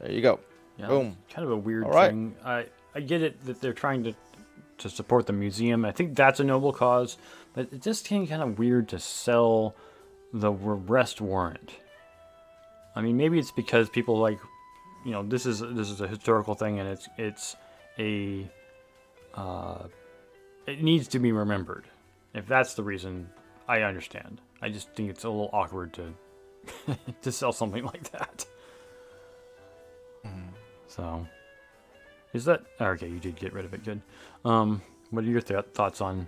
There 0.00 0.10
you 0.10 0.22
go. 0.22 0.40
Yeah, 0.78 0.88
Boom. 0.88 1.16
Kind 1.30 1.46
of 1.46 1.52
a 1.52 1.56
weird 1.56 1.90
thing. 1.92 2.34
I 2.44 2.66
I 2.94 3.00
get 3.00 3.22
it 3.22 3.44
that 3.46 3.60
they're 3.60 3.72
trying 3.72 4.04
to 4.04 4.14
to 4.78 4.88
support 4.88 5.26
the 5.26 5.32
museum. 5.32 5.84
I 5.84 5.92
think 5.92 6.16
that's 6.16 6.40
a 6.40 6.44
noble 6.44 6.72
cause, 6.72 7.18
but 7.54 7.72
it 7.72 7.82
just 7.82 8.06
seems 8.06 8.30
kind 8.30 8.42
of 8.42 8.58
weird 8.58 8.88
to 8.88 8.98
sell 8.98 9.74
the 10.32 10.52
arrest 10.52 11.20
warrant. 11.20 11.74
I 12.96 13.02
mean, 13.02 13.16
maybe 13.16 13.38
it's 13.38 13.50
because 13.50 13.88
people 13.90 14.18
like, 14.18 14.38
you 15.04 15.12
know, 15.12 15.22
this 15.22 15.46
is 15.46 15.60
this 15.60 15.90
is 15.90 16.00
a 16.00 16.08
historical 16.08 16.54
thing, 16.54 16.80
and 16.80 16.88
it's 16.88 17.08
it's 17.18 17.56
a 17.98 18.50
uh, 19.34 19.84
it 20.66 20.82
needs 20.82 21.08
to 21.08 21.18
be 21.18 21.32
remembered. 21.32 21.84
If 22.34 22.46
that's 22.46 22.74
the 22.74 22.82
reason, 22.82 23.28
I 23.68 23.82
understand. 23.82 24.40
I 24.62 24.68
just 24.68 24.90
think 24.94 25.10
it's 25.10 25.24
a 25.24 25.28
little 25.28 25.50
awkward 25.52 25.92
to 25.94 26.14
to 27.22 27.32
sell 27.32 27.52
something 27.52 27.84
like 27.84 28.10
that. 28.12 28.46
So, 31.00 31.26
is 32.34 32.44
that 32.44 32.60
okay? 32.78 33.08
You 33.08 33.18
did 33.18 33.36
get 33.36 33.54
rid 33.54 33.64
of 33.64 33.72
it. 33.72 33.82
Good. 33.82 34.02
Um, 34.44 34.82
What 35.10 35.24
are 35.24 35.28
your 35.28 35.40
th- 35.40 35.64
thoughts 35.72 36.02
on 36.02 36.26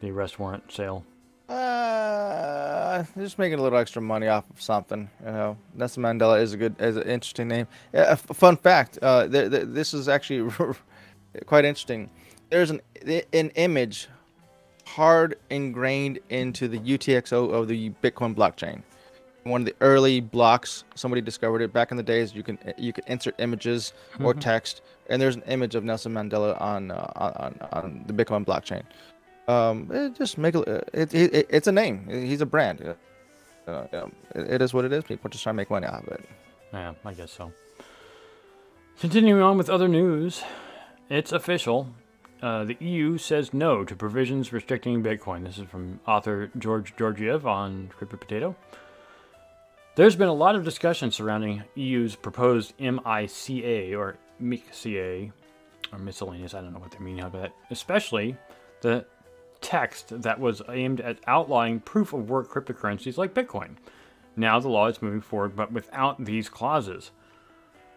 the 0.00 0.10
arrest 0.10 0.38
warrant 0.38 0.72
sale? 0.72 1.04
Uh, 1.46 3.04
just 3.18 3.38
making 3.38 3.58
a 3.58 3.62
little 3.62 3.78
extra 3.78 4.00
money 4.00 4.28
off 4.28 4.48
of 4.48 4.62
something. 4.62 5.10
You 5.22 5.30
know, 5.32 5.58
Nelson 5.74 6.02
Mandela 6.02 6.40
is 6.40 6.54
a 6.54 6.56
good, 6.56 6.74
is 6.80 6.96
an 6.96 7.02
interesting 7.02 7.48
name. 7.48 7.66
A 7.92 8.16
fun 8.16 8.56
fact. 8.56 8.98
Uh, 9.02 9.28
th- 9.28 9.50
th- 9.50 9.64
this 9.66 9.92
is 9.92 10.08
actually 10.08 10.50
quite 11.46 11.66
interesting. 11.66 12.08
There's 12.48 12.70
an 12.70 12.80
an 13.34 13.50
image 13.56 14.08
hard 14.86 15.36
ingrained 15.50 16.18
into 16.30 16.66
the 16.66 16.78
UTXO 16.78 17.52
of 17.52 17.68
the 17.68 17.90
Bitcoin 18.02 18.34
blockchain. 18.34 18.82
One 19.44 19.62
of 19.62 19.66
the 19.66 19.74
early 19.80 20.20
blocks, 20.20 20.84
somebody 20.94 21.20
discovered 21.20 21.62
it 21.62 21.72
back 21.72 21.90
in 21.90 21.96
the 21.96 22.02
days. 22.02 22.34
You 22.34 22.42
can 22.42 22.58
you 22.78 22.92
can 22.92 23.04
insert 23.08 23.34
images 23.40 23.92
or 24.20 24.34
text, 24.34 24.82
and 25.08 25.20
there's 25.20 25.34
an 25.34 25.42
image 25.48 25.74
of 25.74 25.82
Nelson 25.82 26.12
Mandela 26.12 26.60
on 26.60 26.90
uh, 26.92 27.12
on 27.16 27.58
on 27.72 28.04
the 28.06 28.12
Bitcoin 28.12 28.44
blockchain. 28.44 28.82
Um, 29.48 29.90
it 29.92 30.14
just 30.16 30.38
make 30.38 30.54
a, 30.54 30.84
it, 30.92 31.12
it, 31.12 31.46
it's 31.50 31.66
a 31.66 31.72
name. 31.72 32.06
He's 32.08 32.40
a 32.40 32.46
brand. 32.46 32.94
Uh, 33.66 33.84
it, 34.34 34.52
it 34.54 34.62
is 34.62 34.72
what 34.72 34.84
it 34.84 34.92
is. 34.92 35.04
People 35.04 35.28
just 35.30 35.42
try 35.42 35.50
to 35.50 35.54
make 35.54 35.70
money 35.70 35.86
out 35.86 36.02
of 36.04 36.08
it. 36.08 36.28
Yeah, 36.72 36.94
I 37.04 37.12
guess 37.12 37.32
so. 37.32 37.52
Continuing 39.00 39.42
on 39.42 39.58
with 39.58 39.68
other 39.68 39.88
news, 39.88 40.42
it's 41.10 41.32
official. 41.32 41.88
Uh, 42.40 42.64
the 42.64 42.76
EU 42.80 43.18
says 43.18 43.52
no 43.54 43.84
to 43.84 43.94
provisions 43.94 44.52
restricting 44.52 45.02
Bitcoin. 45.02 45.44
This 45.44 45.58
is 45.58 45.68
from 45.68 46.00
author 46.06 46.50
George 46.58 46.94
Georgiev 46.96 47.46
on 47.46 47.90
Crypto 47.96 48.16
Potato. 48.16 48.56
There's 49.94 50.16
been 50.16 50.28
a 50.28 50.32
lot 50.32 50.54
of 50.54 50.64
discussion 50.64 51.10
surrounding 51.10 51.64
EU's 51.74 52.16
proposed 52.16 52.72
MICA 52.80 53.94
or 53.94 54.16
MICA 54.40 55.30
or 55.92 55.98
miscellaneous. 55.98 56.54
I 56.54 56.62
don't 56.62 56.72
know 56.72 56.78
what 56.78 56.92
they 56.92 56.98
mean 56.98 57.20
by 57.20 57.28
that. 57.28 57.52
Especially 57.70 58.38
the 58.80 59.04
text 59.60 60.22
that 60.22 60.40
was 60.40 60.62
aimed 60.70 61.02
at 61.02 61.18
outlawing 61.26 61.80
proof 61.80 62.14
of 62.14 62.30
work 62.30 62.50
cryptocurrencies 62.50 63.18
like 63.18 63.34
Bitcoin. 63.34 63.76
Now 64.34 64.58
the 64.58 64.70
law 64.70 64.86
is 64.86 65.02
moving 65.02 65.20
forward, 65.20 65.54
but 65.54 65.72
without 65.72 66.24
these 66.24 66.48
clauses. 66.48 67.10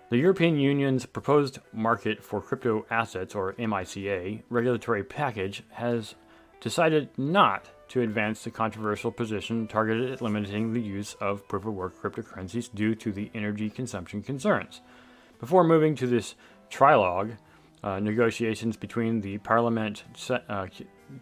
The 0.10 0.18
European 0.18 0.60
Union's 0.60 1.06
proposed 1.06 1.60
Market 1.72 2.22
for 2.22 2.42
Crypto 2.42 2.86
Assets, 2.92 3.34
or 3.36 3.56
MICA, 3.58 4.44
regulatory 4.50 5.06
package 5.06 5.64
has 5.70 6.16
decided 6.60 7.08
not 7.18 7.70
to 7.90 8.02
advance 8.02 8.44
the 8.44 8.52
controversial 8.52 9.12
position 9.12 9.68
targeted 9.68 10.12
at 10.12 10.22
limiting 10.22 10.74
the 10.74 10.82
use 10.82 11.16
of 11.22 11.48
proof 11.48 11.66
of 11.66 11.74
work 11.74 12.02
cryptocurrencies 12.02 12.74
due 12.74 12.96
to 12.96 13.12
the 13.12 13.30
energy 13.34 13.70
consumption 13.70 14.22
concerns. 14.22 14.82
Before 15.40 15.64
moving 15.64 15.96
to 15.96 16.08
this 16.08 16.36
trilogue, 16.70 17.32
uh, 17.84 18.00
negotiations 18.00 18.76
between 18.76 19.22
the 19.22 19.38
Parliament, 19.40 20.04
uh, 20.30 20.68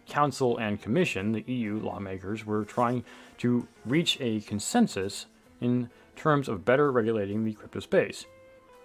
Council, 0.08 0.56
and 0.56 0.80
Commission, 0.80 1.32
the 1.32 1.44
EU 1.46 1.78
lawmakers 1.78 2.46
were 2.46 2.64
trying 2.64 3.04
to 3.38 3.68
reach 3.84 4.18
a 4.20 4.40
consensus 4.40 5.26
in 5.60 5.90
terms 6.16 6.48
of 6.48 6.64
better 6.64 6.90
regulating 6.90 7.44
the 7.44 7.52
crypto 7.52 7.80
space. 7.80 8.24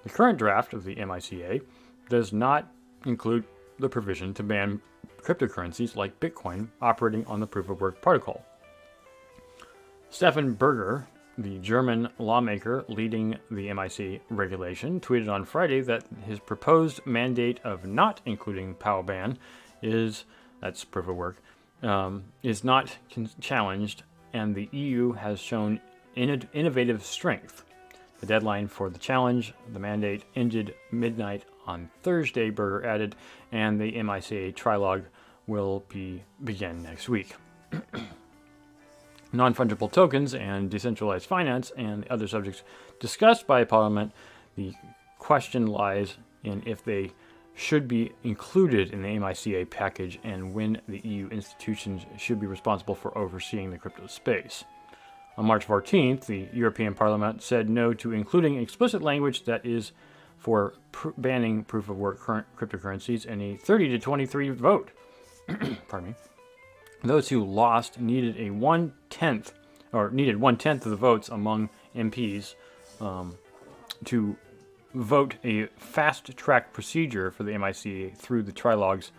The 0.03 0.09
current 0.09 0.38
draft 0.38 0.74
of 0.74 0.83
the 0.83 0.95
MICA 0.95 1.62
does 2.09 2.33
not 2.33 2.71
include 3.05 3.45
the 3.79 3.89
provision 3.89 4.33
to 4.33 4.43
ban 4.43 4.81
cryptocurrencies 5.23 5.95
like 5.95 6.19
Bitcoin 6.19 6.69
operating 6.81 7.25
on 7.25 7.39
the 7.39 7.47
proof 7.47 7.69
of 7.69 7.81
work 7.81 8.01
protocol. 8.01 8.43
Stefan 10.09 10.53
Berger, 10.53 11.07
the 11.38 11.59
German 11.59 12.09
lawmaker 12.17 12.83
leading 12.88 13.38
the 13.51 13.71
MIC 13.73 14.21
regulation, 14.29 14.99
tweeted 14.99 15.29
on 15.29 15.45
Friday 15.45 15.81
that 15.81 16.03
his 16.25 16.39
proposed 16.39 17.05
mandate 17.05 17.59
of 17.63 17.85
not 17.85 18.21
including 18.25 18.73
POW 18.75 19.03
ban 19.03 19.38
is 19.81 20.25
that's 20.61 20.83
proof 20.83 21.07
of 21.07 21.15
work 21.15 21.38
um, 21.83 22.25
is 22.43 22.63
not 22.63 22.97
con- 23.13 23.29
challenged, 23.39 24.03
and 24.33 24.55
the 24.55 24.69
EU 24.71 25.13
has 25.13 25.39
shown 25.39 25.79
in- 26.15 26.47
innovative 26.53 27.03
strength. 27.03 27.63
The 28.19 28.25
deadline 28.25 28.67
for 28.67 28.89
the 28.89 28.99
challenge, 28.99 29.53
the 29.71 29.79
mandate, 29.79 30.25
ended 30.35 30.75
midnight 30.91 31.45
on 31.69 31.89
Thursday, 32.01 32.49
Berger 32.49 32.85
added, 32.85 33.15
and 33.51 33.79
the 33.79 34.01
MICA 34.01 34.51
trilogue 34.51 35.03
will 35.47 35.83
be 35.88 36.23
begin 36.43 36.81
next 36.81 37.07
week. 37.07 37.35
Non 39.31 39.53
fungible 39.53 39.91
tokens 39.91 40.33
and 40.33 40.71
decentralized 40.71 41.27
finance 41.27 41.71
and 41.77 42.07
other 42.07 42.27
subjects 42.27 42.63
discussed 42.99 43.45
by 43.45 43.63
Parliament, 43.63 44.11
the 44.55 44.73
question 45.19 45.67
lies 45.67 46.17
in 46.43 46.63
if 46.65 46.83
they 46.83 47.11
should 47.53 47.88
be 47.88 48.11
included 48.23 48.91
in 48.91 49.03
the 49.03 49.19
MICA 49.19 49.67
package 49.69 50.17
and 50.23 50.51
when 50.51 50.81
the 50.88 50.99
EU 51.03 51.27
institutions 51.27 52.07
should 52.17 52.39
be 52.39 52.47
responsible 52.47 52.95
for 52.95 53.15
overseeing 53.15 53.69
the 53.69 53.77
crypto 53.77 54.07
space. 54.07 54.63
On 55.38 55.45
March 55.45 55.67
14th, 55.67 56.25
the 56.25 56.47
European 56.51 56.95
Parliament 56.95 57.43
said 57.43 57.69
no 57.69 57.93
to 57.93 58.11
including 58.11 58.57
explicit 58.57 59.03
language 59.03 59.45
that 59.45 59.63
is 59.63 59.91
for 60.39 60.74
pr- 60.91 61.10
banning 61.17 61.63
proof 61.63 61.89
of 61.89 61.98
work 61.98 62.19
cryptocurrencies 62.58 63.25
in 63.25 63.41
a 63.41 63.58
30 63.58 63.89
to 63.89 64.00
23 64.00 64.50
vote. 64.50 64.91
Pardon 65.88 66.10
me. 66.10 66.15
Those 67.03 67.29
who 67.29 67.43
lost 67.43 68.00
needed 68.00 68.38
a 68.38 68.50
one 68.50 68.93
tenth, 69.10 69.53
or 69.93 70.10
needed 70.10 70.39
one 70.39 70.58
tenth 70.58 70.86
of 70.86 70.91
the 70.91 70.98
votes 70.98 71.29
among 71.29 71.69
MPs 71.96 72.55
um, 73.00 73.38
to 74.05 74.36
vote 74.93 75.36
a 75.43 75.67
fast 75.77 76.36
track 76.36 76.74
procedure 76.74 77.31
for 77.31 77.43
the 77.43 77.58
MIC 77.58 78.15
through 78.15 78.43
the 78.43 78.51
trilogues 78.51 79.12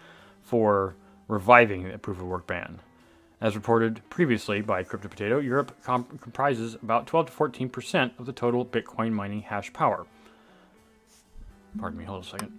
for 0.43 0.97
reviving 1.29 1.89
the 1.89 1.99
proof 1.99 2.19
of 2.19 2.27
work 2.27 2.47
ban. 2.47 2.81
As 3.41 3.55
reported 3.55 4.03
previously 4.11 4.61
by 4.61 4.83
Crypto 4.83 5.09
Potato, 5.09 5.39
Europe 5.39 5.75
comp- 5.83 6.21
comprises 6.21 6.75
about 6.75 7.07
12 7.07 7.27
to 7.27 7.33
14 7.33 7.69
percent 7.71 8.13
of 8.19 8.27
the 8.27 8.33
total 8.33 8.67
Bitcoin 8.67 9.13
mining 9.13 9.43
hash 9.43 9.73
power. 9.73 10.07
Pardon 11.79 11.99
me, 11.99 12.05
hold 12.05 12.25
a 12.25 12.27
second. 12.27 12.53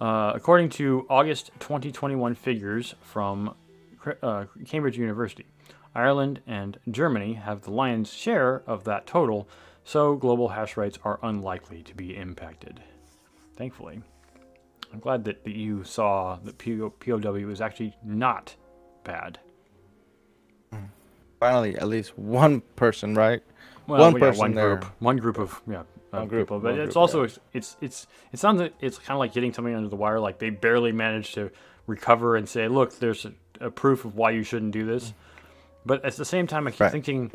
Uh, 0.00 0.32
according 0.34 0.68
to 0.70 1.06
August 1.10 1.50
2021 1.58 2.34
figures 2.34 2.94
from 3.02 3.54
uh, 4.22 4.44
Cambridge 4.64 4.96
University, 4.96 5.46
Ireland 5.94 6.40
and 6.46 6.78
Germany 6.90 7.34
have 7.34 7.62
the 7.62 7.72
lion's 7.72 8.12
share 8.12 8.62
of 8.66 8.84
that 8.84 9.06
total, 9.06 9.48
so 9.84 10.14
global 10.14 10.50
hash 10.50 10.76
rates 10.76 10.98
are 11.04 11.18
unlikely 11.22 11.82
to 11.82 11.94
be 11.94 12.16
impacted. 12.16 12.80
Thankfully. 13.56 14.02
I'm 14.92 15.00
glad 15.00 15.24
that 15.24 15.44
the 15.44 15.52
EU 15.52 15.84
saw 15.84 16.38
that 16.44 16.58
POW 16.58 17.34
is 17.50 17.60
actually 17.60 17.94
not 18.02 18.54
bad. 19.04 19.38
Finally, 21.40 21.76
at 21.76 21.88
least 21.88 22.18
one 22.18 22.62
person, 22.76 23.14
right? 23.14 23.42
Well, 23.86 24.00
one 24.00 24.18
person 24.18 24.38
one 24.38 24.54
there. 24.54 24.76
group, 24.76 24.84
one 24.98 25.16
group 25.16 25.38
of 25.38 25.60
yeah, 25.68 25.82
of 26.12 26.28
group, 26.28 26.46
people. 26.48 26.60
But 26.60 26.74
it's 26.78 26.94
group, 26.94 26.96
also 26.96 27.22
yeah. 27.24 27.30
it's 27.52 27.76
it's 27.80 28.06
it 28.32 28.38
sounds 28.38 28.60
like 28.60 28.74
it's 28.80 28.98
kind 28.98 29.12
of 29.12 29.18
like 29.18 29.32
getting 29.32 29.52
something 29.52 29.74
under 29.74 29.88
the 29.88 29.96
wire. 29.96 30.20
Like 30.20 30.38
they 30.38 30.50
barely 30.50 30.92
managed 30.92 31.34
to 31.34 31.50
recover 31.86 32.36
and 32.36 32.48
say, 32.48 32.68
look, 32.68 32.98
there's 32.98 33.24
a, 33.24 33.32
a 33.60 33.70
proof 33.70 34.04
of 34.04 34.14
why 34.14 34.30
you 34.30 34.42
shouldn't 34.42 34.72
do 34.72 34.84
this. 34.86 35.12
But 35.86 36.04
at 36.04 36.14
the 36.16 36.24
same 36.24 36.46
time, 36.46 36.66
I 36.66 36.70
keep 36.70 36.80
Right. 36.80 36.92
thinking 36.92 37.30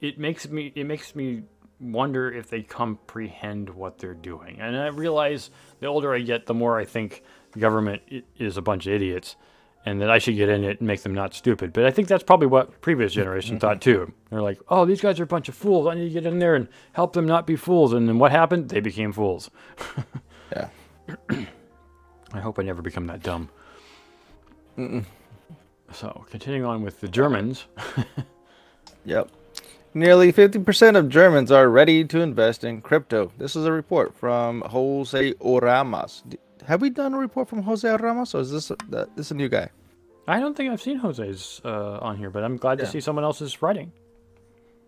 it 0.00 0.18
makes 0.18 0.48
me 0.48 0.72
it 0.74 0.86
makes 0.86 1.14
me 1.14 1.42
wonder 1.80 2.30
if 2.30 2.50
they 2.50 2.62
comprehend 2.62 3.70
what 3.70 3.98
they're 3.98 4.12
doing. 4.14 4.60
And 4.60 4.76
I 4.76 4.88
realize 4.88 5.50
the 5.80 5.86
older 5.86 6.14
I 6.14 6.20
get, 6.20 6.46
the 6.46 6.54
more 6.54 6.78
I 6.78 6.84
think 6.84 7.22
the 7.52 7.58
government 7.60 8.02
is 8.38 8.56
a 8.58 8.62
bunch 8.62 8.86
of 8.86 8.92
idiots, 8.92 9.36
and 9.86 10.00
that 10.00 10.10
I 10.10 10.18
should 10.18 10.36
get 10.36 10.48
in 10.48 10.64
it 10.64 10.78
and 10.80 10.86
make 10.86 11.02
them 11.02 11.14
not 11.14 11.34
stupid. 11.34 11.72
But 11.72 11.86
I 11.86 11.90
think 11.90 12.08
that's 12.08 12.22
probably 12.22 12.46
what 12.46 12.80
previous 12.80 13.12
generation 13.12 13.58
thought 13.58 13.80
too. 13.80 14.12
They're 14.30 14.42
like, 14.42 14.58
"Oh, 14.68 14.84
these 14.84 15.00
guys 15.00 15.18
are 15.20 15.24
a 15.24 15.26
bunch 15.26 15.48
of 15.48 15.54
fools. 15.54 15.86
I 15.86 15.94
need 15.94 16.04
to 16.04 16.10
get 16.10 16.26
in 16.26 16.38
there 16.38 16.54
and 16.54 16.68
help 16.92 17.12
them 17.14 17.26
not 17.26 17.46
be 17.46 17.56
fools." 17.56 17.92
And 17.92 18.08
then 18.08 18.18
what 18.18 18.30
happened? 18.30 18.68
They 18.68 18.80
became 18.80 19.12
fools. 19.12 19.50
Yeah. 20.52 20.68
I 22.32 22.40
hope 22.40 22.58
I 22.58 22.62
never 22.62 22.82
become 22.82 23.06
that 23.06 23.22
dumb. 23.22 23.48
So, 25.92 26.24
continuing 26.28 26.64
on 26.64 26.82
with 26.82 27.00
the 27.00 27.06
Germans. 27.06 27.66
Yep. 29.04 29.30
Nearly 29.94 30.32
50% 30.32 30.96
of 30.96 31.08
Germans 31.08 31.50
are 31.50 31.68
ready 31.68 32.04
to 32.04 32.20
invest 32.20 32.64
in 32.64 32.80
crypto. 32.80 33.32
This 33.38 33.56
is 33.56 33.64
a 33.64 33.72
report 33.72 34.14
from 34.14 34.60
Jose 34.62 35.32
Oramas. 35.34 36.22
Have 36.66 36.82
we 36.82 36.90
done 36.90 37.14
a 37.14 37.18
report 37.18 37.48
from 37.48 37.62
Jose 37.62 37.88
Oramas, 37.88 38.34
or 38.34 38.40
is 38.40 38.50
this 38.50 38.70
a, 38.70 39.08
this 39.16 39.30
a 39.30 39.34
new 39.34 39.48
guy? 39.48 39.70
I 40.28 40.38
don't 40.38 40.56
think 40.56 40.72
I've 40.72 40.82
seen 40.82 40.98
Jose's 40.98 41.60
uh, 41.64 41.98
on 41.98 42.16
here, 42.16 42.30
but 42.30 42.44
I'm 42.44 42.56
glad 42.56 42.78
to 42.78 42.86
see 42.86 43.00
someone 43.00 43.24
else's 43.24 43.62
writing. 43.62 43.92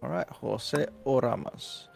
All 0.03 0.11
right, 0.11 0.29
Jose 0.29 0.87
Oramas. 1.05 1.89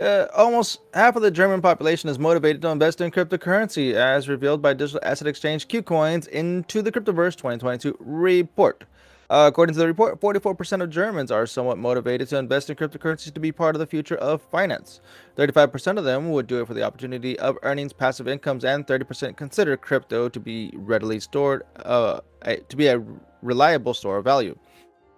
Uh, 0.00 0.26
almost 0.34 0.80
half 0.94 1.14
of 1.14 1.22
the 1.22 1.30
German 1.30 1.62
population 1.62 2.10
is 2.10 2.18
motivated 2.18 2.60
to 2.62 2.68
invest 2.68 3.00
in 3.00 3.10
cryptocurrency, 3.10 3.94
as 3.94 4.28
revealed 4.28 4.60
by 4.60 4.74
digital 4.74 5.00
asset 5.04 5.28
exchange 5.28 5.68
KuCoin's 5.68 6.26
into 6.26 6.82
the 6.82 6.90
Cryptoverse 6.90 7.36
2022 7.36 7.96
report. 8.00 8.84
Uh, 9.32 9.46
according 9.48 9.72
to 9.72 9.78
the 9.78 9.86
report, 9.86 10.20
44% 10.20 10.82
of 10.82 10.90
Germans 10.90 11.30
are 11.30 11.46
somewhat 11.46 11.78
motivated 11.78 12.28
to 12.28 12.36
invest 12.36 12.68
in 12.68 12.76
cryptocurrencies 12.76 13.32
to 13.32 13.40
be 13.40 13.50
part 13.50 13.74
of 13.74 13.80
the 13.80 13.86
future 13.86 14.16
of 14.16 14.42
finance. 14.42 15.00
35% 15.38 15.96
of 15.96 16.04
them 16.04 16.28
would 16.28 16.46
do 16.46 16.60
it 16.60 16.66
for 16.66 16.74
the 16.74 16.82
opportunity 16.82 17.38
of 17.38 17.56
earnings, 17.62 17.94
passive 17.94 18.28
incomes, 18.28 18.62
and 18.62 18.86
30% 18.86 19.34
consider 19.34 19.74
crypto 19.78 20.28
to 20.28 20.38
be 20.38 20.70
readily 20.74 21.18
stored, 21.18 21.62
uh, 21.76 22.20
to 22.68 22.76
be 22.76 22.88
a 22.88 23.02
reliable 23.40 23.94
store 23.94 24.18
of 24.18 24.24
value. 24.24 24.54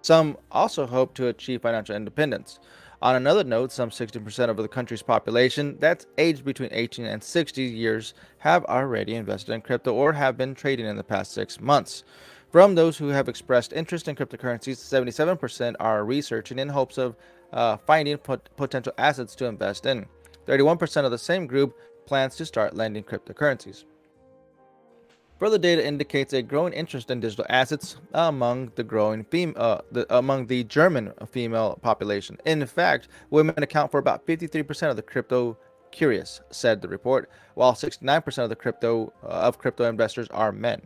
Some 0.01 0.37
also 0.49 0.87
hope 0.87 1.13
to 1.15 1.27
achieve 1.27 1.63
financial 1.63 1.93
independence. 1.93 2.59
On 3.01 3.15
another 3.15 3.43
note, 3.43 3.73
some 3.73 3.89
60% 3.89 4.49
of 4.49 4.55
the 4.55 4.69
country's 4.69 5.01
population, 5.01 5.75
that's 5.79 6.07
aged 6.17 6.45
between 6.45 6.69
18 6.71 7.05
and 7.05 7.21
60 7.21 7.61
years, 7.61 8.13
have 8.37 8.63
already 8.65 9.15
invested 9.15 9.51
in 9.51 9.59
crypto 9.59 9.93
or 9.93 10.13
have 10.13 10.37
been 10.37 10.55
trading 10.55 10.85
in 10.85 10.95
the 10.95 11.03
past 11.03 11.33
six 11.33 11.59
months. 11.59 12.05
From 12.51 12.75
those 12.75 12.97
who 12.97 13.09
have 13.09 13.27
expressed 13.27 13.73
interest 13.73 14.07
in 14.07 14.15
cryptocurrencies, 14.15 14.77
77% 14.77 15.75
are 15.79 16.05
researching 16.05 16.59
in 16.59 16.69
hopes 16.69 16.97
of 16.97 17.15
uh, 17.51 17.77
finding 17.77 18.17
pot- 18.17 18.49
potential 18.55 18.93
assets 18.97 19.35
to 19.35 19.45
invest 19.45 19.85
in. 19.85 20.05
31% 20.47 21.05
of 21.05 21.11
the 21.11 21.17
same 21.17 21.47
group 21.47 21.77
plans 22.05 22.35
to 22.35 22.45
start 22.45 22.75
lending 22.75 23.03
cryptocurrencies. 23.03 23.83
Further 25.37 25.57
data 25.57 25.85
indicates 25.85 26.31
a 26.31 26.41
growing 26.41 26.71
interest 26.71 27.11
in 27.11 27.19
digital 27.19 27.45
assets 27.49 27.97
among 28.13 28.71
the 28.75 28.83
growing 28.83 29.25
fem- 29.25 29.53
uh, 29.57 29.79
the, 29.91 30.05
among 30.15 30.47
the 30.47 30.63
German 30.63 31.11
female 31.29 31.77
population. 31.81 32.37
In 32.45 32.65
fact, 32.65 33.09
women 33.31 33.61
account 33.61 33.91
for 33.91 33.97
about 33.97 34.25
53% 34.25 34.89
of 34.89 34.95
the 34.95 35.01
crypto 35.01 35.57
curious, 35.91 36.39
said 36.51 36.81
the 36.81 36.87
report, 36.87 37.29
while 37.55 37.73
69% 37.73 38.43
of 38.43 38.49
the 38.49 38.55
crypto 38.55 39.11
uh, 39.23 39.27
of 39.27 39.57
crypto 39.57 39.89
investors 39.89 40.27
are 40.29 40.53
men. 40.53 40.81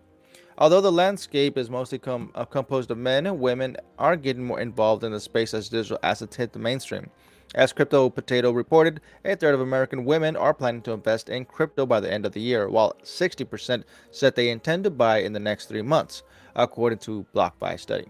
Although 0.60 0.82
the 0.82 0.92
landscape 0.92 1.58
is 1.58 1.70
mostly 1.70 2.00
com- 2.00 2.32
uh, 2.36 2.44
composed 2.44 2.92
of 2.92 2.98
men, 2.98 3.40
women 3.40 3.78
are 3.98 4.18
getting 4.18 4.44
more 4.44 4.60
involved 4.60 5.06
in 5.06 5.14
the 5.14 5.20
space 5.22 5.54
as 5.54 5.70
digital 5.70 5.98
assets 6.04 6.36
hit 6.36 6.52
the 6.52 6.60
mainstream. 6.60 7.10
As 7.56 7.72
Crypto 7.72 8.10
Potato 8.10 8.52
reported, 8.52 9.00
a 9.24 9.38
third 9.38 9.56
of 9.56 9.62
American 9.62 10.04
women 10.04 10.36
are 10.36 10.54
planning 10.54 10.82
to 10.82 10.92
invest 10.92 11.30
in 11.30 11.46
crypto 11.46 11.86
by 11.86 12.02
the 12.02 12.12
end 12.12 12.26
of 12.26 12.34
the 12.34 12.42
year, 12.42 12.68
while 12.68 12.94
60% 13.04 13.86
said 14.12 14.36
they 14.36 14.50
intend 14.50 14.84
to 14.84 14.90
buy 14.90 15.20
in 15.20 15.32
the 15.32 15.40
next 15.40 15.68
three 15.68 15.82
months, 15.82 16.24
according 16.58 17.00
to 17.00 17.26
BlockFi 17.34 17.80
study. 17.80 18.10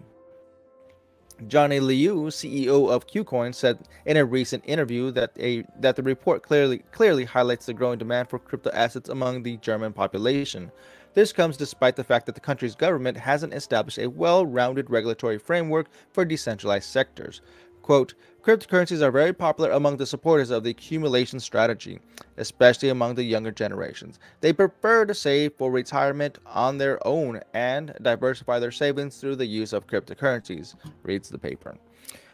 Johnny 1.47 1.79
Liu, 1.79 2.25
CEO 2.25 2.89
of 2.89 3.07
KuCoin, 3.07 3.55
said 3.55 3.87
in 4.05 4.17
a 4.17 4.25
recent 4.25 4.63
interview 4.65 5.11
that 5.11 5.31
a 5.39 5.63
that 5.79 5.95
the 5.95 6.03
report 6.03 6.43
clearly 6.43 6.79
clearly 6.91 7.23
highlights 7.23 7.65
the 7.65 7.73
growing 7.73 7.97
demand 7.97 8.29
for 8.29 8.39
crypto 8.39 8.71
assets 8.71 9.07
among 9.07 9.43
the 9.43 9.55
German 9.57 9.93
population. 9.93 10.71
This 11.13 11.33
comes 11.33 11.57
despite 11.57 11.95
the 11.95 12.03
fact 12.03 12.25
that 12.27 12.35
the 12.35 12.41
country's 12.41 12.75
government 12.75 13.17
hasn't 13.17 13.53
established 13.53 13.97
a 13.97 14.07
well 14.07 14.45
rounded 14.45 14.89
regulatory 14.89 15.37
framework 15.37 15.87
for 16.11 16.25
decentralized 16.25 16.89
sectors. 16.89 17.41
Quote, 17.81 18.13
Cryptocurrencies 18.43 19.01
are 19.01 19.11
very 19.11 19.33
popular 19.33 19.71
among 19.71 19.97
the 19.97 20.05
supporters 20.05 20.49
of 20.49 20.63
the 20.63 20.69
accumulation 20.69 21.39
strategy, 21.39 21.99
especially 22.37 22.89
among 22.89 23.15
the 23.15 23.23
younger 23.23 23.51
generations. 23.51 24.19
They 24.39 24.53
prefer 24.53 25.05
to 25.05 25.13
save 25.13 25.53
for 25.57 25.71
retirement 25.71 26.37
on 26.45 26.77
their 26.77 27.05
own 27.05 27.41
and 27.53 27.93
diversify 28.01 28.59
their 28.59 28.71
savings 28.71 29.17
through 29.17 29.35
the 29.35 29.45
use 29.45 29.73
of 29.73 29.87
cryptocurrencies, 29.87 30.75
reads 31.03 31.29
the 31.29 31.37
paper. 31.37 31.77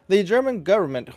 The 0.07 0.23
German 0.23 0.61
government 0.61 1.09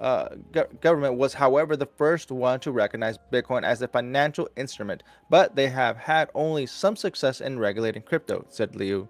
uh, 0.00 0.30
go- 0.50 0.68
government 0.80 1.16
was, 1.16 1.34
however, 1.34 1.76
the 1.76 1.86
first 1.86 2.30
one 2.30 2.58
to 2.60 2.72
recognize 2.72 3.18
Bitcoin 3.30 3.64
as 3.64 3.82
a 3.82 3.88
financial 3.88 4.48
instrument, 4.56 5.02
but 5.28 5.54
they 5.54 5.68
have 5.68 5.96
had 5.98 6.30
only 6.34 6.64
some 6.64 6.96
success 6.96 7.40
in 7.40 7.58
regulating 7.58 8.02
crypto, 8.02 8.44
said 8.48 8.74
Liu. 8.74 9.08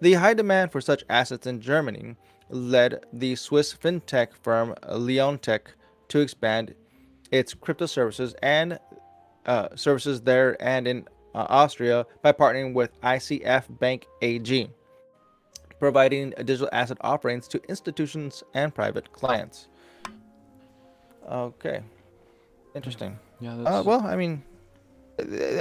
The 0.00 0.14
high 0.14 0.34
demand 0.34 0.72
for 0.72 0.80
such 0.80 1.04
assets 1.08 1.46
in 1.46 1.60
Germany 1.60 2.16
led 2.50 3.04
the 3.12 3.34
Swiss 3.34 3.72
fintech 3.72 4.34
firm 4.42 4.74
Leonteq 4.82 5.60
to 6.08 6.20
expand 6.20 6.74
its 7.30 7.54
crypto 7.54 7.86
services 7.86 8.34
and 8.42 8.78
uh, 9.46 9.68
services 9.74 10.20
there 10.20 10.60
and 10.62 10.86
in 10.86 11.08
uh, 11.34 11.46
Austria 11.48 12.06
by 12.22 12.32
partnering 12.32 12.74
with 12.74 13.00
ICF 13.00 13.78
Bank 13.78 14.06
AG, 14.20 14.70
providing 15.78 16.30
digital 16.38 16.68
asset 16.72 16.98
offerings 17.00 17.48
to 17.48 17.62
institutions 17.68 18.42
and 18.52 18.74
private 18.74 19.12
clients. 19.12 19.68
Okay. 21.30 21.82
Interesting. 22.74 23.18
Yeah, 23.40 23.54
Uh, 23.54 23.82
well, 23.82 24.00
I 24.06 24.16
mean, 24.16 24.42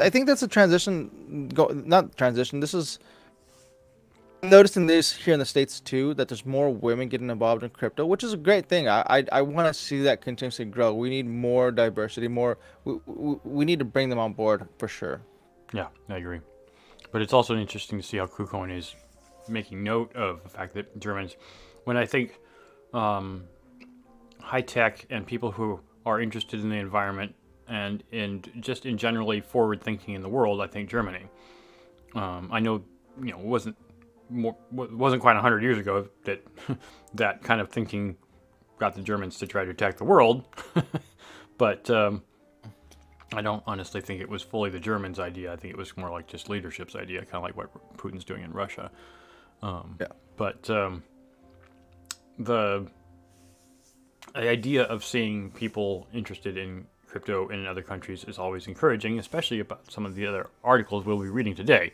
I 0.02 0.10
think 0.10 0.26
that's 0.26 0.44
a 0.44 0.48
transition. 0.48 1.50
Go 1.54 1.68
not 1.68 2.18
transition. 2.18 2.60
This 2.60 2.74
is 2.74 3.00
noticing 4.42 4.88
this 4.88 5.12
here 5.12 5.34
in 5.34 5.40
the 5.40 5.46
states 5.46 5.80
too. 5.80 6.14
That 6.14 6.28
there's 6.28 6.46
more 6.46 6.70
women 6.70 7.08
getting 7.10 7.30
involved 7.30 7.64
in 7.64 7.70
crypto, 7.70 8.06
which 8.06 8.24
is 8.24 8.34
a 8.34 8.38
great 8.38 8.68
thing. 8.68 8.88
I 8.88 9.04
I, 9.10 9.26
I 9.32 9.42
want 9.42 9.68
to 9.68 9.74
see 9.74 10.02
that 10.04 10.22
continuously 10.22 10.66
grow. 10.66 10.94
We 10.94 11.10
need 11.10 11.28
more 11.28 11.72
diversity. 11.72 12.28
More. 12.28 12.58
We, 12.86 13.00
we, 13.06 13.36
we 13.44 13.66
need 13.66 13.80
to 13.80 13.86
bring 13.86 14.10
them 14.10 14.20
on 14.20 14.34
board 14.34 14.68
for 14.78 14.88
sure. 14.88 15.22
yeah, 15.74 15.88
I 16.10 16.18
agree. 16.18 16.42
But 17.12 17.22
it's 17.22 17.34
also 17.34 17.56
interesting 17.56 18.00
to 18.00 18.06
see 18.06 18.18
how 18.18 18.28
KuCoin 18.28 18.76
is 18.76 18.96
making 19.48 19.84
note 19.84 20.16
of 20.16 20.44
the 20.44 20.50
fact 20.50 20.74
that 20.76 21.00
Germans, 21.00 21.36
when 21.86 21.98
I 21.98 22.06
think 22.06 22.40
um, 22.94 23.46
high 24.42 24.62
tech 24.62 25.06
and 25.10 25.26
people 25.26 25.52
who 25.52 25.80
are 26.06 26.20
interested 26.20 26.62
in 26.62 26.70
the 26.70 26.78
environment 26.78 27.36
and 27.68 28.04
in 28.12 28.44
just 28.60 28.86
in 28.86 28.98
generally 28.98 29.42
forward 29.42 29.82
thinking 29.82 30.16
in 30.16 30.22
the 30.22 30.30
world, 30.30 30.62
I 30.62 30.68
think 30.68 30.90
Germany. 30.90 31.26
Um, 32.16 32.50
I 32.52 32.60
know, 32.60 32.84
you 33.22 33.32
know, 33.32 33.40
it 33.40 33.46
wasn't 33.46 33.78
more, 34.30 34.56
wasn't 34.72 35.22
quite 35.22 35.36
hundred 35.38 35.62
years 35.62 35.78
ago 35.78 36.08
that 36.24 36.44
that 37.14 37.44
kind 37.44 37.62
of 37.62 37.70
thinking 37.70 38.18
got 38.80 38.96
the 38.96 39.02
Germans 39.02 39.38
to 39.40 39.48
try 39.48 39.64
to 39.64 39.72
attack 39.72 39.98
the 39.98 40.06
world, 40.06 40.46
but 41.58 41.90
um, 41.90 42.24
I 43.34 43.42
don't 43.42 43.62
honestly 43.68 44.02
think 44.02 44.22
it 44.22 44.30
was 44.30 44.42
fully 44.42 44.70
the 44.70 44.80
Germans' 44.80 45.20
idea. 45.20 45.54
I 45.54 45.56
think 45.56 45.74
it 45.74 45.78
was 45.78 45.96
more 45.96 46.10
like 46.10 46.28
just 46.28 46.50
leadership's 46.50 46.96
idea, 46.96 47.20
kind 47.22 47.36
of 47.36 47.44
like 47.44 47.58
what 47.58 47.98
Putin's 47.98 48.24
doing 48.24 48.44
in 48.44 48.52
Russia. 48.52 48.90
Um, 49.62 49.98
Yeah. 50.00 50.08
But 50.38 50.70
um, 50.70 51.04
the 52.40 52.88
the 54.40 54.50
idea 54.50 54.84
of 54.84 55.04
seeing 55.04 55.52
people 55.52 56.08
interested 56.14 56.58
in 56.58 56.88
crypto 57.08 57.50
in 57.50 57.66
other 57.66 57.82
countries 57.82 58.24
is 58.24 58.38
always 58.40 58.68
encouraging, 58.68 59.20
especially 59.20 59.60
about 59.60 59.92
some 59.92 60.06
of 60.06 60.16
the 60.16 60.26
other 60.26 60.50
articles 60.64 61.06
we'll 61.06 61.22
be 61.22 61.28
reading 61.28 61.56
today. 61.56 61.92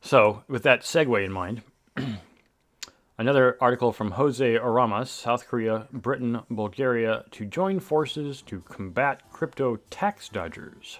So, 0.00 0.44
with 0.46 0.62
that 0.64 0.82
segue 0.82 1.24
in 1.24 1.32
mind, 1.32 1.62
another 3.18 3.56
article 3.60 3.92
from 3.92 4.12
Jose 4.12 4.58
Oramas, 4.58 5.08
South 5.08 5.48
Korea, 5.48 5.88
Britain, 5.92 6.42
Bulgaria 6.50 7.24
to 7.32 7.44
join 7.44 7.80
forces 7.80 8.42
to 8.42 8.60
combat 8.60 9.22
crypto 9.32 9.76
tax 9.90 10.28
dodgers. 10.28 10.98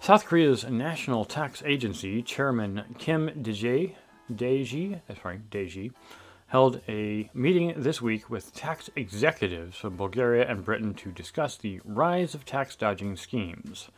South 0.00 0.26
Korea's 0.26 0.64
National 0.64 1.24
Tax 1.24 1.62
Agency 1.64 2.22
Chairman 2.22 2.96
Kim 2.98 3.30
Dae-jae, 3.42 3.94
Dae-ji, 4.34 5.00
uh, 5.08 5.14
sorry, 5.22 5.40
Dae-ji, 5.50 5.92
held 6.48 6.80
a 6.88 7.28
meeting 7.34 7.74
this 7.76 8.00
week 8.00 8.30
with 8.30 8.54
tax 8.54 8.88
executives 8.94 9.76
from 9.76 9.96
Bulgaria 9.96 10.48
and 10.48 10.64
Britain 10.64 10.94
to 10.94 11.10
discuss 11.10 11.56
the 11.56 11.80
rise 11.84 12.34
of 12.34 12.44
tax 12.44 12.76
dodging 12.76 13.16
schemes 13.16 13.88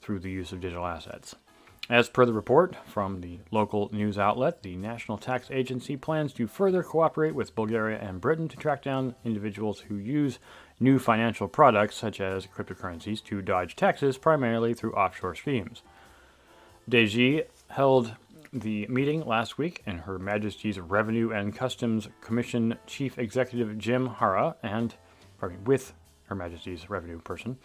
through 0.00 0.20
the 0.20 0.30
use 0.30 0.52
of 0.52 0.60
digital 0.60 0.86
assets. 0.86 1.34
As 1.90 2.08
per 2.08 2.26
the 2.26 2.34
report 2.34 2.76
from 2.86 3.22
the 3.22 3.38
local 3.50 3.88
news 3.92 4.18
outlet, 4.18 4.62
the 4.62 4.76
National 4.76 5.16
Tax 5.16 5.50
Agency 5.50 5.96
plans 5.96 6.34
to 6.34 6.46
further 6.46 6.82
cooperate 6.82 7.34
with 7.34 7.54
Bulgaria 7.54 7.98
and 7.98 8.20
Britain 8.20 8.46
to 8.48 8.56
track 8.58 8.82
down 8.82 9.14
individuals 9.24 9.80
who 9.80 9.96
use 9.96 10.38
new 10.78 10.98
financial 10.98 11.48
products 11.48 11.96
such 11.96 12.20
as 12.20 12.46
cryptocurrencies 12.46 13.24
to 13.24 13.40
dodge 13.40 13.74
taxes 13.74 14.18
primarily 14.18 14.74
through 14.74 14.92
offshore 14.92 15.34
schemes. 15.34 15.82
Deji 16.88 17.44
held 17.68 18.14
the 18.52 18.86
meeting 18.88 19.24
last 19.24 19.58
week 19.58 19.82
and 19.86 20.00
Her 20.00 20.18
Majesty's 20.18 20.78
Revenue 20.78 21.30
and 21.30 21.54
Customs 21.54 22.08
Commission 22.20 22.78
Chief 22.86 23.18
Executive 23.18 23.76
Jim 23.78 24.08
Harra 24.08 24.54
and 24.62 24.94
pardon 25.38 25.58
me, 25.58 25.64
with 25.66 25.92
Her 26.24 26.34
Majesty's 26.34 26.88
Revenue 26.90 27.20
person 27.20 27.58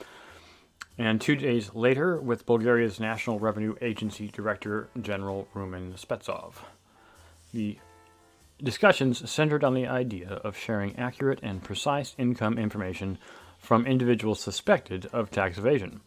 and 0.98 1.19
two 1.19 1.36
days 1.36 1.74
later 1.74 2.19
with 2.19 2.46
Bulgaria's 2.46 3.00
National 3.00 3.39
Revenue 3.39 3.76
Agency 3.82 4.28
Director 4.28 4.89
General 5.02 5.48
Rumen 5.56 5.93
Spetsov. 6.00 6.54
The 7.54 7.80
discussions 8.62 9.30
centered 9.30 9.63
on 9.63 9.74
the 9.74 9.88
idea 9.88 10.30
of 10.30 10.58
sharing 10.58 10.98
accurate 10.98 11.39
and 11.41 11.63
precise 11.63 12.15
income 12.17 12.58
information 12.58 13.17
from 13.58 13.86
individuals 13.86 14.39
suspected 14.39 15.08
of 15.08 15.32
tax 15.32 15.58
evasion. 15.58 16.02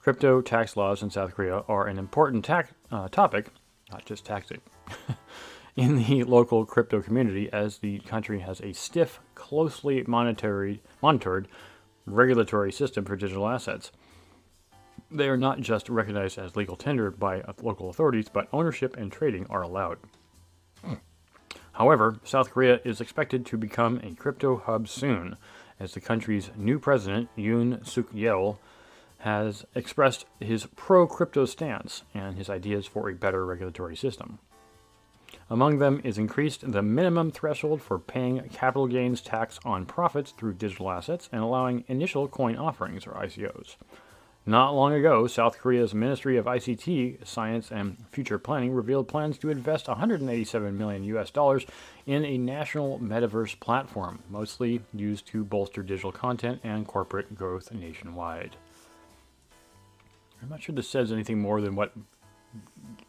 Crypto 0.00 0.40
tax 0.40 0.76
laws 0.76 1.02
in 1.02 1.10
South 1.10 1.34
Korea 1.34 1.62
are 1.68 1.86
an 1.86 1.98
important 1.98 2.44
tax, 2.44 2.72
uh, 2.90 3.08
topic, 3.08 3.48
not 3.92 4.04
just 4.04 4.24
taxing, 4.24 4.60
in 5.76 5.96
the 5.96 6.24
local 6.24 6.64
crypto 6.64 7.00
community 7.02 7.48
as 7.52 7.78
the 7.78 7.98
country 8.00 8.40
has 8.40 8.60
a 8.60 8.72
stiff, 8.72 9.20
closely 9.34 10.02
monitored, 10.06 10.80
monitored 11.00 11.48
regulatory 12.06 12.72
system 12.72 13.04
for 13.04 13.16
digital 13.16 13.48
assets. 13.48 13.92
They 15.10 15.28
are 15.28 15.36
not 15.36 15.60
just 15.60 15.88
recognized 15.88 16.38
as 16.38 16.56
legal 16.56 16.76
tender 16.76 17.10
by 17.10 17.42
local 17.60 17.90
authorities, 17.90 18.28
but 18.32 18.48
ownership 18.52 18.96
and 18.96 19.12
trading 19.12 19.46
are 19.50 19.62
allowed. 19.62 19.98
However, 21.72 22.18
South 22.24 22.50
Korea 22.50 22.80
is 22.84 23.00
expected 23.00 23.46
to 23.46 23.56
become 23.56 24.00
a 24.02 24.14
crypto 24.14 24.56
hub 24.58 24.88
soon, 24.88 25.36
as 25.80 25.94
the 25.94 26.00
country's 26.00 26.50
new 26.56 26.78
president, 26.78 27.28
Yoon 27.36 27.86
Suk 27.86 28.12
Yeol, 28.12 28.58
has 29.22 29.64
expressed 29.74 30.26
his 30.40 30.66
pro 30.76 31.06
crypto 31.06 31.44
stance 31.44 32.02
and 32.12 32.36
his 32.36 32.50
ideas 32.50 32.86
for 32.86 33.08
a 33.08 33.14
better 33.14 33.46
regulatory 33.46 33.96
system. 33.96 34.38
Among 35.48 35.78
them 35.78 36.00
is 36.02 36.18
increased 36.18 36.72
the 36.72 36.82
minimum 36.82 37.30
threshold 37.30 37.82
for 37.82 37.98
paying 37.98 38.48
capital 38.50 38.86
gains 38.86 39.20
tax 39.20 39.60
on 39.64 39.86
profits 39.86 40.32
through 40.32 40.54
digital 40.54 40.90
assets 40.90 41.28
and 41.32 41.42
allowing 41.42 41.84
initial 41.88 42.26
coin 42.26 42.56
offerings 42.56 43.06
or 43.06 43.12
ICOs. 43.12 43.76
Not 44.44 44.74
long 44.74 44.92
ago, 44.92 45.28
South 45.28 45.58
Korea's 45.58 45.94
Ministry 45.94 46.36
of 46.36 46.46
ICT, 46.46 47.24
Science 47.24 47.70
and 47.70 47.96
Future 48.10 48.40
Planning 48.40 48.72
revealed 48.72 49.06
plans 49.06 49.38
to 49.38 49.50
invest 49.50 49.86
187 49.86 50.76
million 50.76 51.04
US 51.04 51.30
dollars 51.30 51.64
in 52.06 52.24
a 52.24 52.38
national 52.38 52.98
metaverse 52.98 53.60
platform, 53.60 54.18
mostly 54.28 54.80
used 54.92 55.28
to 55.28 55.44
bolster 55.44 55.84
digital 55.84 56.10
content 56.10 56.60
and 56.64 56.88
corporate 56.88 57.36
growth 57.36 57.70
nationwide. 57.72 58.56
I'm 60.42 60.48
not 60.48 60.62
sure 60.62 60.74
this 60.74 60.88
says 60.88 61.12
anything 61.12 61.38
more 61.38 61.60
than 61.60 61.76
what 61.76 61.92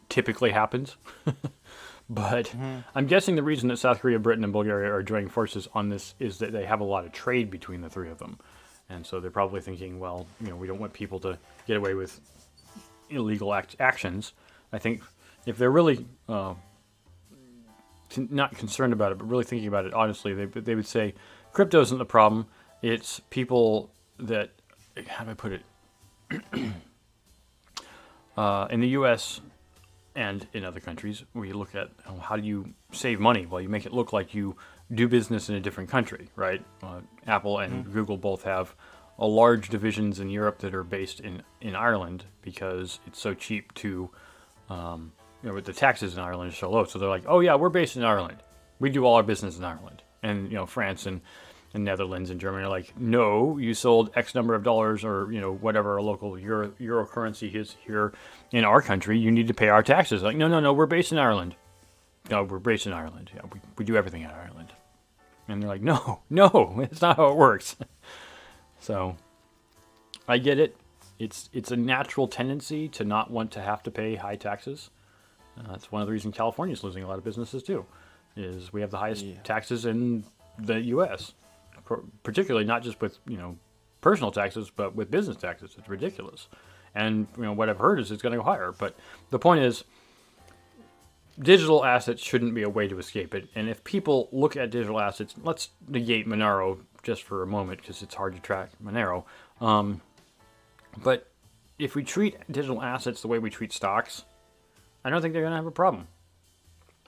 typically 0.08 0.50
happens. 0.50 0.96
but 2.08 2.46
mm-hmm. 2.46 2.78
I'm 2.94 3.06
guessing 3.06 3.34
the 3.34 3.42
reason 3.42 3.68
that 3.68 3.78
South 3.78 4.00
Korea, 4.00 4.18
Britain, 4.18 4.44
and 4.44 4.52
Bulgaria 4.52 4.92
are 4.92 5.02
joining 5.02 5.28
forces 5.28 5.68
on 5.74 5.88
this 5.88 6.14
is 6.18 6.38
that 6.38 6.52
they 6.52 6.64
have 6.64 6.80
a 6.80 6.84
lot 6.84 7.04
of 7.04 7.12
trade 7.12 7.50
between 7.50 7.80
the 7.80 7.90
three 7.90 8.10
of 8.10 8.18
them. 8.18 8.38
And 8.88 9.04
so 9.04 9.18
they're 9.18 9.30
probably 9.30 9.60
thinking, 9.60 9.98
well, 9.98 10.26
you 10.40 10.48
know, 10.48 10.56
we 10.56 10.66
don't 10.66 10.78
want 10.78 10.92
people 10.92 11.18
to 11.20 11.38
get 11.66 11.76
away 11.76 11.94
with 11.94 12.20
illegal 13.10 13.52
act- 13.52 13.76
actions. 13.80 14.32
I 14.72 14.78
think 14.78 15.02
if 15.46 15.58
they're 15.58 15.70
really 15.70 16.06
uh, 16.28 16.54
not 18.16 18.56
concerned 18.56 18.92
about 18.92 19.12
it, 19.12 19.18
but 19.18 19.28
really 19.28 19.44
thinking 19.44 19.68
about 19.68 19.86
it 19.86 19.94
honestly, 19.94 20.34
they, 20.34 20.44
they 20.44 20.74
would 20.74 20.86
say 20.86 21.14
crypto 21.52 21.80
isn't 21.80 21.98
the 21.98 22.04
problem. 22.04 22.46
It's 22.82 23.20
people 23.30 23.90
that, 24.18 24.50
how 25.08 25.24
do 25.24 25.30
I 25.30 25.34
put 25.34 25.52
it? 25.52 25.62
uh, 28.36 28.66
in 28.70 28.80
the 28.80 28.88
U.S. 28.88 29.40
and 30.14 30.46
in 30.52 30.64
other 30.64 30.80
countries, 30.80 31.24
we 31.34 31.52
look 31.52 31.74
at 31.74 31.90
oh, 32.08 32.18
how 32.18 32.36
do 32.36 32.46
you 32.46 32.74
save 32.92 33.20
money? 33.20 33.46
Well, 33.46 33.60
you 33.60 33.68
make 33.68 33.86
it 33.86 33.92
look 33.92 34.12
like 34.12 34.34
you 34.34 34.56
do 34.92 35.08
business 35.08 35.48
in 35.48 35.54
a 35.54 35.60
different 35.60 35.88
country, 35.90 36.28
right? 36.36 36.64
Uh, 36.82 37.00
Apple 37.26 37.58
and 37.58 37.84
mm-hmm. 37.84 37.92
Google 37.92 38.16
both 38.16 38.42
have 38.44 38.74
a 39.18 39.26
large 39.26 39.68
divisions 39.68 40.20
in 40.20 40.28
Europe 40.28 40.58
that 40.58 40.74
are 40.74 40.84
based 40.84 41.20
in, 41.20 41.42
in 41.60 41.76
Ireland 41.76 42.24
because 42.42 42.98
it's 43.06 43.18
so 43.18 43.32
cheap 43.32 43.72
to, 43.74 44.10
um, 44.68 45.12
you 45.42 45.50
know, 45.50 45.60
the 45.60 45.72
taxes 45.72 46.14
in 46.14 46.20
Ireland 46.20 46.52
are 46.52 46.56
so 46.56 46.70
low. 46.70 46.84
So 46.84 46.98
they're 46.98 47.08
like, 47.08 47.24
oh 47.26 47.40
yeah, 47.40 47.54
we're 47.54 47.68
based 47.68 47.96
in 47.96 48.04
Ireland. 48.04 48.42
We 48.80 48.90
do 48.90 49.04
all 49.04 49.14
our 49.14 49.22
business 49.22 49.56
in 49.56 49.64
Ireland. 49.64 50.02
And 50.22 50.50
you 50.50 50.56
know, 50.56 50.66
France 50.66 51.06
and 51.06 51.20
and 51.74 51.84
Netherlands 51.84 52.30
and 52.30 52.40
Germany 52.40 52.64
are 52.64 52.70
like, 52.70 52.94
no, 52.96 53.58
you 53.58 53.74
sold 53.74 54.10
X 54.14 54.34
number 54.34 54.54
of 54.54 54.62
dollars 54.62 55.04
or 55.04 55.30
you 55.32 55.40
know 55.40 55.52
whatever 55.52 55.96
a 55.96 56.02
local 56.02 56.38
euro, 56.38 56.72
euro 56.78 57.04
currency 57.04 57.48
is 57.48 57.76
here 57.84 58.14
in 58.52 58.64
our 58.64 58.80
country. 58.80 59.18
You 59.18 59.32
need 59.32 59.48
to 59.48 59.54
pay 59.54 59.68
our 59.68 59.82
taxes. 59.82 60.22
Like, 60.22 60.36
no, 60.36 60.46
no, 60.46 60.60
no, 60.60 60.72
we're 60.72 60.86
based 60.86 61.10
in 61.10 61.18
Ireland. 61.18 61.56
No, 62.30 62.44
we're 62.44 62.60
based 62.60 62.86
in 62.86 62.92
Ireland. 62.92 63.32
Yeah, 63.34 63.42
we, 63.52 63.60
we 63.76 63.84
do 63.84 63.96
everything 63.96 64.22
in 64.22 64.30
Ireland. 64.30 64.72
And 65.48 65.60
they're 65.60 65.68
like, 65.68 65.82
no, 65.82 66.20
no, 66.30 66.80
it's 66.90 67.02
not 67.02 67.16
how 67.16 67.26
it 67.26 67.36
works. 67.36 67.76
so, 68.78 69.16
I 70.28 70.38
get 70.38 70.60
it. 70.60 70.76
It's 71.18 71.50
it's 71.52 71.72
a 71.72 71.76
natural 71.76 72.28
tendency 72.28 72.88
to 72.90 73.04
not 73.04 73.30
want 73.32 73.50
to 73.52 73.60
have 73.60 73.82
to 73.82 73.90
pay 73.90 74.14
high 74.14 74.36
taxes. 74.36 74.90
Uh, 75.58 75.72
that's 75.72 75.90
one 75.90 76.02
of 76.02 76.06
the 76.06 76.12
reasons 76.12 76.36
California 76.36 76.72
is 76.72 76.82
losing 76.82 77.02
a 77.02 77.08
lot 77.08 77.18
of 77.18 77.24
businesses 77.24 77.62
too. 77.62 77.84
Is 78.36 78.72
we 78.72 78.80
have 78.80 78.90
the 78.90 78.98
highest 78.98 79.24
yeah. 79.24 79.40
taxes 79.42 79.86
in 79.86 80.24
the 80.58 80.80
U.S 80.80 81.34
particularly 82.22 82.66
not 82.66 82.82
just 82.82 83.00
with 83.00 83.18
you 83.26 83.36
know 83.36 83.56
personal 84.00 84.30
taxes, 84.30 84.70
but 84.74 84.94
with 84.94 85.10
business 85.10 85.36
taxes. 85.36 85.74
It's 85.78 85.88
ridiculous. 85.88 86.48
And 86.94 87.26
you 87.36 87.44
know 87.44 87.52
what 87.52 87.68
I've 87.68 87.78
heard 87.78 87.98
is 87.98 88.12
it's 88.12 88.22
going 88.22 88.32
to 88.32 88.38
go 88.38 88.44
higher. 88.44 88.72
But 88.76 88.94
the 89.30 89.38
point 89.38 89.64
is, 89.64 89.84
digital 91.38 91.84
assets 91.84 92.22
shouldn't 92.22 92.54
be 92.54 92.62
a 92.62 92.68
way 92.68 92.86
to 92.86 92.98
escape 92.98 93.34
it. 93.34 93.48
And 93.54 93.68
if 93.68 93.82
people 93.82 94.28
look 94.30 94.56
at 94.56 94.70
digital 94.70 95.00
assets, 95.00 95.34
let's 95.42 95.70
negate 95.88 96.28
Monero 96.28 96.78
just 97.02 97.22
for 97.22 97.42
a 97.42 97.46
moment 97.46 97.80
because 97.80 98.02
it's 98.02 98.14
hard 98.14 98.34
to 98.34 98.40
track 98.40 98.70
Monero. 98.82 99.24
Um, 99.60 100.00
but 101.02 101.30
if 101.78 101.94
we 101.94 102.04
treat 102.04 102.36
digital 102.50 102.80
assets 102.82 103.22
the 103.22 103.28
way 103.28 103.38
we 103.38 103.50
treat 103.50 103.72
stocks, 103.72 104.24
I 105.04 105.10
don't 105.10 105.20
think 105.20 105.34
they're 105.34 105.42
going 105.42 105.52
to 105.52 105.56
have 105.56 105.66
a 105.66 105.72
problem. 105.72 106.06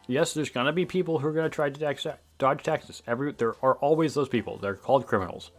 Yes, 0.09 0.35
there's 0.35 0.51
going 0.51 0.67
to 0.67 0.73
be 0.73 0.85
people 0.85 1.19
who 1.19 1.29
are 1.29 1.33
going 1.33 1.47
to 1.47 1.55
try 1.55 1.71
to 1.71 1.81
tax, 1.81 2.07
dodge 2.39 2.63
taxes. 2.63 3.03
Every 3.07 3.33
there 3.33 3.55
are 3.63 3.75
always 3.77 4.15
those 4.15 4.29
people. 4.29 4.59
They're 4.59 4.75
called 4.75 5.07
criminals. 5.07 5.51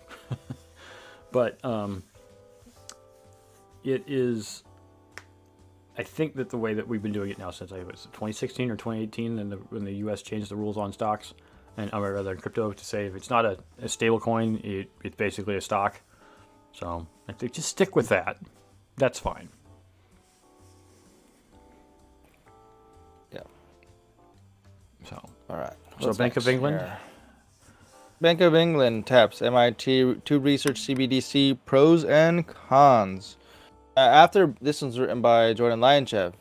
but 1.31 1.63
um, 1.63 2.03
it 3.83 4.03
is. 4.07 4.63
I 5.97 6.03
think 6.03 6.35
that 6.35 6.49
the 6.49 6.57
way 6.57 6.75
that 6.75 6.87
we've 6.87 7.01
been 7.01 7.11
doing 7.11 7.31
it 7.31 7.39
now 7.39 7.49
since 7.49 7.71
I 7.71 7.79
was 7.79 8.03
2016 8.13 8.69
or 8.69 8.75
2018, 8.75 9.39
and 9.39 9.53
when 9.71 9.83
the 9.83 9.93
U.S. 9.93 10.21
changed 10.21 10.51
the 10.51 10.55
rules 10.55 10.77
on 10.77 10.93
stocks, 10.93 11.33
and 11.75 11.91
or 11.93 12.13
rather 12.13 12.35
crypto, 12.35 12.71
to 12.71 12.85
say 12.85 13.05
if 13.05 13.15
it's 13.15 13.29
not 13.29 13.45
a, 13.45 13.57
a 13.81 13.89
stable 13.89 14.19
coin, 14.19 14.61
it, 14.63 14.91
it's 15.03 15.15
basically 15.15 15.55
a 15.55 15.61
stock. 15.61 16.01
So 16.73 17.07
I 17.27 17.33
think 17.33 17.53
just 17.53 17.69
stick 17.69 17.95
with 17.95 18.09
that. 18.09 18.37
That's 18.97 19.19
fine. 19.19 19.49
Yeah. 23.31 23.41
So. 25.05 25.29
All 25.49 25.57
right. 25.57 25.73
So 25.99 26.13
Bank 26.13 26.37
of 26.37 26.47
England. 26.47 26.79
Here? 26.79 26.97
Bank 28.19 28.41
of 28.41 28.55
England 28.55 29.05
taps 29.05 29.41
MIT 29.41 30.21
to 30.25 30.39
research 30.39 30.81
CBDC 30.81 31.59
pros 31.65 32.03
and 32.03 32.47
cons. 32.47 33.37
Uh, 33.95 34.01
after 34.01 34.53
this 34.61 34.81
one's 34.81 34.99
written 34.99 35.21
by 35.21 35.53
Jordan 35.53 35.79
Lyanchev. 35.79 36.33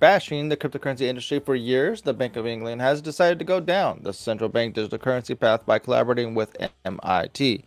Bashing 0.00 0.48
the 0.48 0.56
cryptocurrency 0.56 1.02
industry 1.02 1.38
for 1.38 1.54
years, 1.54 2.02
the 2.02 2.12
Bank 2.12 2.34
of 2.34 2.46
England 2.46 2.80
has 2.80 3.00
decided 3.00 3.38
to 3.38 3.44
go 3.44 3.60
down 3.60 4.00
the 4.02 4.12
central 4.12 4.48
bank 4.48 4.74
digital 4.74 4.98
currency 4.98 5.36
path 5.36 5.64
by 5.64 5.78
collaborating 5.78 6.34
with 6.34 6.56
MIT. 6.84 7.64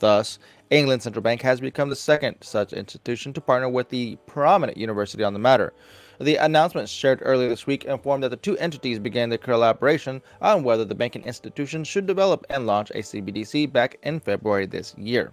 Thus, 0.00 0.38
England's 0.70 1.04
central 1.04 1.22
bank 1.22 1.40
has 1.42 1.60
become 1.60 1.88
the 1.88 1.96
second 1.96 2.36
such 2.42 2.74
institution 2.74 3.32
to 3.32 3.40
partner 3.40 3.68
with 3.68 3.88
the 3.88 4.16
prominent 4.26 4.76
university 4.76 5.24
on 5.24 5.32
the 5.32 5.38
matter. 5.38 5.72
The 6.20 6.34
announcement 6.34 6.88
shared 6.88 7.22
earlier 7.22 7.48
this 7.48 7.66
week 7.66 7.84
informed 7.84 8.24
that 8.24 8.30
the 8.30 8.36
two 8.36 8.58
entities 8.58 8.98
began 8.98 9.28
their 9.28 9.38
collaboration 9.38 10.20
on 10.42 10.64
whether 10.64 10.84
the 10.84 10.94
banking 10.94 11.22
institution 11.22 11.84
should 11.84 12.06
develop 12.06 12.44
and 12.50 12.66
launch 12.66 12.90
a 12.90 13.02
CBDC 13.02 13.72
back 13.72 13.98
in 14.02 14.18
February 14.18 14.66
this 14.66 14.96
year. 14.98 15.32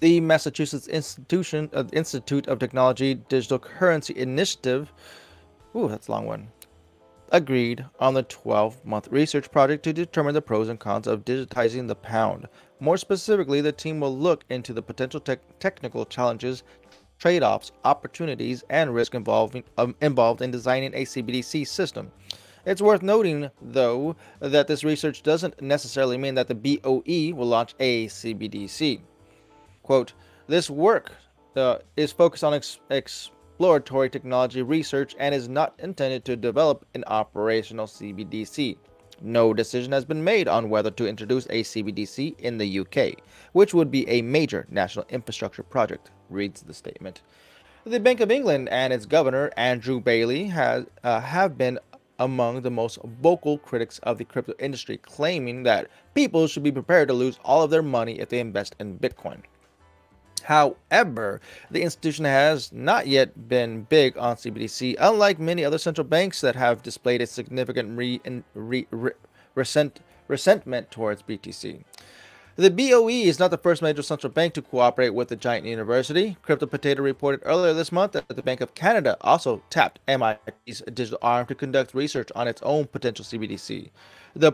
The 0.00 0.20
Massachusetts 0.20 0.88
Institution, 0.88 1.68
uh, 1.74 1.84
Institute 1.92 2.48
of 2.48 2.58
Technology 2.58 3.14
Digital 3.14 3.58
Currency 3.58 4.16
Initiative, 4.16 4.90
ooh, 5.76 5.88
that's 5.88 6.08
a 6.08 6.12
long 6.12 6.26
one, 6.26 6.48
agreed 7.30 7.84
on 7.98 8.14
the 8.14 8.22
12 8.22 8.84
month 8.84 9.08
research 9.08 9.50
project 9.50 9.82
to 9.82 9.92
determine 9.92 10.34
the 10.34 10.42
pros 10.42 10.68
and 10.68 10.80
cons 10.80 11.06
of 11.06 11.24
digitizing 11.24 11.88
the 11.88 11.94
pound. 11.94 12.48
More 12.80 12.96
specifically, 12.96 13.60
the 13.60 13.72
team 13.72 14.00
will 14.00 14.16
look 14.16 14.44
into 14.50 14.72
the 14.72 14.82
potential 14.82 15.20
te- 15.20 15.36
technical 15.58 16.04
challenges 16.06 16.62
trade 17.18 17.42
offs, 17.42 17.72
opportunities, 17.84 18.64
and 18.70 18.94
risk 18.94 19.14
involving, 19.14 19.64
um, 19.78 19.94
involved 20.00 20.42
in 20.42 20.50
designing 20.50 20.92
a 20.94 21.04
CBDC 21.04 21.66
system. 21.66 22.10
It's 22.66 22.80
worth 22.80 23.02
noting, 23.02 23.50
though, 23.60 24.16
that 24.40 24.68
this 24.68 24.84
research 24.84 25.22
doesn't 25.22 25.60
necessarily 25.60 26.16
mean 26.16 26.34
that 26.34 26.48
the 26.48 26.54
BOE 26.54 27.36
will 27.36 27.46
launch 27.46 27.74
a 27.78 28.06
CBDC. 28.06 29.00
Quote, 29.82 30.14
this 30.46 30.70
work 30.70 31.12
uh, 31.56 31.78
is 31.96 32.10
focused 32.10 32.42
on 32.42 32.54
ex- 32.54 32.80
exploratory 32.90 34.08
technology 34.08 34.62
research 34.62 35.14
and 35.18 35.34
is 35.34 35.48
not 35.48 35.74
intended 35.78 36.24
to 36.24 36.36
develop 36.36 36.86
an 36.94 37.04
operational 37.06 37.86
CBDC. 37.86 38.78
No 39.20 39.54
decision 39.54 39.92
has 39.92 40.04
been 40.04 40.24
made 40.24 40.48
on 40.48 40.70
whether 40.70 40.90
to 40.90 41.06
introduce 41.06 41.46
a 41.46 41.62
CBDC 41.62 42.38
in 42.40 42.58
the 42.58 42.80
UK, 42.80 43.20
which 43.52 43.74
would 43.74 43.90
be 43.90 44.08
a 44.08 44.22
major 44.22 44.66
national 44.70 45.06
infrastructure 45.10 45.62
project 45.62 46.10
reads 46.30 46.62
the 46.62 46.74
statement. 46.74 47.22
The 47.84 48.00
Bank 48.00 48.20
of 48.20 48.30
England 48.30 48.68
and 48.70 48.92
its 48.92 49.04
governor, 49.06 49.50
Andrew 49.56 50.00
Bailey, 50.00 50.44
has, 50.46 50.86
uh, 51.02 51.20
have 51.20 51.58
been 51.58 51.78
among 52.18 52.62
the 52.62 52.70
most 52.70 52.98
vocal 53.20 53.58
critics 53.58 53.98
of 54.00 54.18
the 54.18 54.24
crypto 54.24 54.54
industry, 54.58 54.96
claiming 54.96 55.64
that 55.64 55.90
people 56.14 56.46
should 56.46 56.62
be 56.62 56.72
prepared 56.72 57.08
to 57.08 57.14
lose 57.14 57.38
all 57.44 57.62
of 57.62 57.70
their 57.70 57.82
money 57.82 58.20
if 58.20 58.28
they 58.28 58.40
invest 58.40 58.74
in 58.78 58.98
Bitcoin. 58.98 59.42
However, 60.44 61.40
the 61.70 61.82
institution 61.82 62.26
has 62.26 62.70
not 62.72 63.06
yet 63.06 63.48
been 63.48 63.82
big 63.84 64.16
on 64.18 64.36
CBDC, 64.36 64.96
unlike 64.98 65.38
many 65.38 65.64
other 65.64 65.78
central 65.78 66.06
banks 66.06 66.40
that 66.42 66.54
have 66.54 66.82
displayed 66.82 67.22
a 67.22 67.26
significant 67.26 67.96
re- 67.96 68.20
re- 68.54 68.86
re- 68.90 69.12
resent- 69.54 70.00
resentment 70.28 70.90
towards 70.90 71.22
BTC. 71.22 71.84
The 72.56 72.70
BOE 72.70 73.08
is 73.08 73.40
not 73.40 73.50
the 73.50 73.58
first 73.58 73.82
major 73.82 74.02
central 74.02 74.32
bank 74.32 74.54
to 74.54 74.62
cooperate 74.62 75.10
with 75.10 75.26
the 75.26 75.34
giant 75.34 75.66
university. 75.66 76.36
Crypto 76.42 76.66
Potato 76.66 77.02
reported 77.02 77.42
earlier 77.44 77.74
this 77.74 77.90
month 77.90 78.12
that 78.12 78.28
the 78.28 78.44
Bank 78.44 78.60
of 78.60 78.76
Canada 78.76 79.16
also 79.22 79.60
tapped 79.70 79.98
MIT's 80.06 80.80
digital 80.82 81.18
arm 81.20 81.46
to 81.46 81.56
conduct 81.56 81.94
research 81.94 82.30
on 82.36 82.46
its 82.46 82.62
own 82.62 82.86
potential 82.86 83.24
CBDC. 83.24 83.90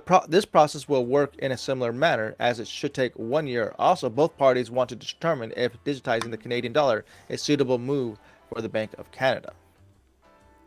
Pro- 0.06 0.24
this 0.26 0.46
process 0.46 0.88
will 0.88 1.04
work 1.04 1.36
in 1.40 1.52
a 1.52 1.58
similar 1.58 1.92
manner 1.92 2.36
as 2.38 2.58
it 2.58 2.68
should 2.68 2.94
take 2.94 3.12
one 3.18 3.46
year. 3.46 3.74
Also, 3.78 4.08
both 4.08 4.34
parties 4.38 4.70
want 4.70 4.88
to 4.88 4.96
determine 4.96 5.52
if 5.54 5.72
digitizing 5.84 6.30
the 6.30 6.38
Canadian 6.38 6.72
dollar 6.72 7.04
is 7.28 7.42
a 7.42 7.44
suitable 7.44 7.78
move 7.78 8.18
for 8.48 8.62
the 8.62 8.68
Bank 8.70 8.92
of 8.96 9.10
Canada. 9.12 9.52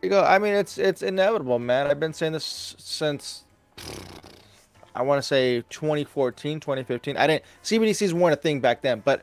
There 0.00 0.04
you 0.04 0.10
go. 0.10 0.22
I 0.22 0.38
mean, 0.38 0.54
it's 0.54 0.78
it's 0.78 1.02
inevitable, 1.02 1.58
man. 1.58 1.88
I've 1.88 1.98
been 1.98 2.12
saying 2.12 2.34
this 2.34 2.76
since 2.78 3.42
I 4.94 5.02
want 5.02 5.20
to 5.20 5.26
say 5.26 5.62
2014, 5.70 6.60
2015. 6.60 7.16
I 7.16 7.26
didn't 7.26 7.44
CBDCs 7.62 8.12
weren't 8.12 8.32
a 8.34 8.40
thing 8.40 8.60
back 8.60 8.82
then, 8.82 9.00
but 9.04 9.22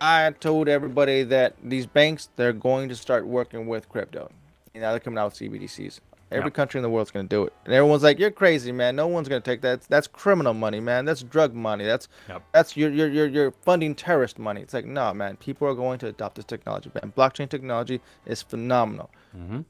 I 0.00 0.30
told 0.40 0.68
everybody 0.68 1.22
that 1.24 1.54
these 1.62 1.86
banks 1.86 2.28
they're 2.36 2.52
going 2.52 2.88
to 2.88 2.94
start 2.96 3.26
working 3.26 3.66
with 3.66 3.88
crypto. 3.88 4.30
You 4.74 4.80
know, 4.80 4.90
they're 4.90 5.00
coming 5.00 5.18
out 5.18 5.26
with 5.26 5.34
CBDCs. 5.34 6.00
Every 6.28 6.46
Yeah. 6.46 6.50
country 6.50 6.78
in 6.78 6.82
the 6.82 6.90
world's 6.90 7.12
going 7.12 7.28
to 7.28 7.34
do 7.34 7.44
it, 7.44 7.52
and 7.64 7.72
everyone's 7.72 8.02
like, 8.02 8.18
"You're 8.18 8.32
crazy, 8.32 8.72
man. 8.72 8.96
No 8.96 9.06
one's 9.06 9.28
going 9.28 9.40
to 9.40 9.48
take 9.48 9.60
that. 9.60 9.82
That's 9.82 10.08
criminal 10.08 10.54
money, 10.54 10.80
man. 10.80 11.04
That's 11.04 11.22
drug 11.22 11.54
money. 11.54 11.84
That's 11.84 12.08
Yep. 12.28 12.42
that's 12.52 12.76
you're 12.76 12.90
you're 12.90 13.08
you're 13.08 13.26
you're 13.28 13.50
funding 13.52 13.94
terrorist 13.94 14.36
money." 14.36 14.60
It's 14.60 14.74
like, 14.74 14.86
no, 14.86 15.14
man. 15.14 15.36
People 15.36 15.68
are 15.68 15.74
going 15.74 16.00
to 16.00 16.08
adopt 16.08 16.34
this 16.34 16.44
technology, 16.44 16.90
man. 16.94 17.12
Blockchain 17.16 17.48
technology 17.48 18.00
is 18.26 18.42
phenomenal. 18.42 19.08
Mm-hmm. 19.36 19.60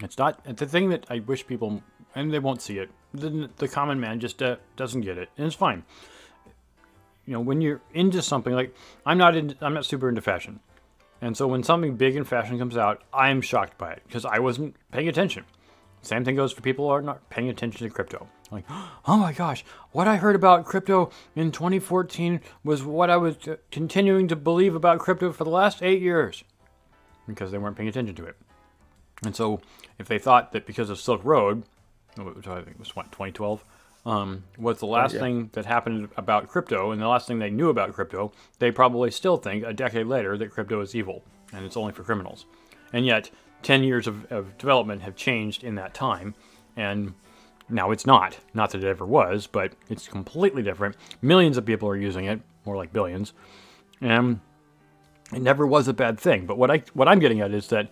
It's 0.00 0.16
not 0.18 0.40
It's 0.46 0.60
the 0.60 0.66
thing 0.66 0.88
that 0.88 1.04
I 1.10 1.18
wish 1.20 1.46
people, 1.46 1.82
and 2.14 2.32
they 2.32 2.38
won't 2.38 2.62
see 2.62 2.78
it. 2.78 2.90
The, 3.16 3.50
the 3.56 3.68
common 3.68 4.00
man 4.00 4.20
just 4.20 4.42
uh, 4.42 4.56
doesn't 4.76 5.02
get 5.02 5.18
it, 5.18 5.30
and 5.36 5.46
it's 5.46 5.56
fine. 5.56 5.84
You 7.24 7.34
know, 7.34 7.40
when 7.40 7.60
you're 7.60 7.80
into 7.92 8.22
something 8.22 8.52
like 8.52 8.74
I'm 9.04 9.18
not 9.18 9.34
I'm 9.36 9.74
not 9.74 9.84
super 9.84 10.08
into 10.08 10.20
fashion, 10.20 10.60
and 11.20 11.36
so 11.36 11.46
when 11.46 11.62
something 11.62 11.96
big 11.96 12.16
in 12.16 12.24
fashion 12.24 12.58
comes 12.58 12.76
out, 12.76 13.02
I'm 13.12 13.40
shocked 13.40 13.78
by 13.78 13.92
it 13.92 14.02
because 14.06 14.24
I 14.24 14.38
wasn't 14.38 14.76
paying 14.92 15.08
attention. 15.08 15.44
Same 16.02 16.24
thing 16.24 16.36
goes 16.36 16.52
for 16.52 16.60
people 16.60 16.86
who 16.86 16.92
are 16.92 17.02
not 17.02 17.28
paying 17.30 17.48
attention 17.48 17.86
to 17.86 17.92
crypto. 17.92 18.28
Like, 18.50 18.64
oh 18.70 19.16
my 19.16 19.32
gosh, 19.32 19.64
what 19.92 20.06
I 20.06 20.16
heard 20.16 20.36
about 20.36 20.64
crypto 20.64 21.10
in 21.34 21.50
2014 21.50 22.40
was 22.62 22.84
what 22.84 23.10
I 23.10 23.16
was 23.16 23.36
continuing 23.70 24.28
to 24.28 24.36
believe 24.36 24.74
about 24.74 25.00
crypto 25.00 25.32
for 25.32 25.44
the 25.44 25.50
last 25.50 25.82
eight 25.82 26.00
years 26.00 26.44
because 27.26 27.50
they 27.50 27.58
weren't 27.58 27.76
paying 27.76 27.88
attention 27.88 28.14
to 28.14 28.24
it. 28.24 28.36
And 29.24 29.34
so, 29.34 29.60
if 29.98 30.06
they 30.06 30.18
thought 30.18 30.52
that 30.52 30.66
because 30.66 30.90
of 30.90 31.00
Silk 31.00 31.22
Road, 31.24 31.64
which 32.16 32.46
I 32.46 32.62
think 32.62 32.78
was 32.78 32.94
what 32.94 33.06
2012, 33.06 33.64
um, 34.04 34.44
was 34.58 34.78
the 34.78 34.86
last 34.86 35.14
yeah. 35.14 35.20
thing 35.20 35.50
that 35.52 35.66
happened 35.66 36.08
about 36.16 36.48
crypto, 36.48 36.92
and 36.92 37.00
the 37.00 37.08
last 37.08 37.26
thing 37.26 37.38
they 37.38 37.50
knew 37.50 37.68
about 37.68 37.92
crypto, 37.92 38.32
they 38.58 38.70
probably 38.70 39.10
still 39.10 39.36
think 39.36 39.64
a 39.64 39.72
decade 39.72 40.06
later 40.06 40.38
that 40.38 40.50
crypto 40.50 40.80
is 40.80 40.94
evil 40.94 41.22
and 41.52 41.64
it's 41.64 41.76
only 41.76 41.92
for 41.92 42.02
criminals. 42.02 42.46
And 42.92 43.04
yet, 43.04 43.30
10 43.62 43.82
years 43.82 44.06
of, 44.06 44.30
of 44.30 44.56
development 44.58 45.02
have 45.02 45.16
changed 45.16 45.64
in 45.64 45.74
that 45.76 45.94
time, 45.94 46.34
and 46.76 47.14
now 47.68 47.90
it's 47.90 48.06
not. 48.06 48.38
Not 48.54 48.70
that 48.70 48.84
it 48.84 48.88
ever 48.88 49.04
was, 49.04 49.46
but 49.46 49.72
it's 49.88 50.06
completely 50.06 50.62
different. 50.62 50.96
Millions 51.20 51.56
of 51.56 51.64
people 51.64 51.88
are 51.88 51.96
using 51.96 52.26
it, 52.26 52.40
more 52.64 52.76
like 52.76 52.92
billions, 52.92 53.32
and 54.00 54.40
it 55.32 55.42
never 55.42 55.66
was 55.66 55.88
a 55.88 55.92
bad 55.92 56.20
thing. 56.20 56.46
But 56.46 56.58
what 56.58 56.70
I 56.70 56.82
what 56.94 57.08
I'm 57.08 57.18
getting 57.18 57.40
at 57.40 57.52
is 57.52 57.68
that 57.68 57.90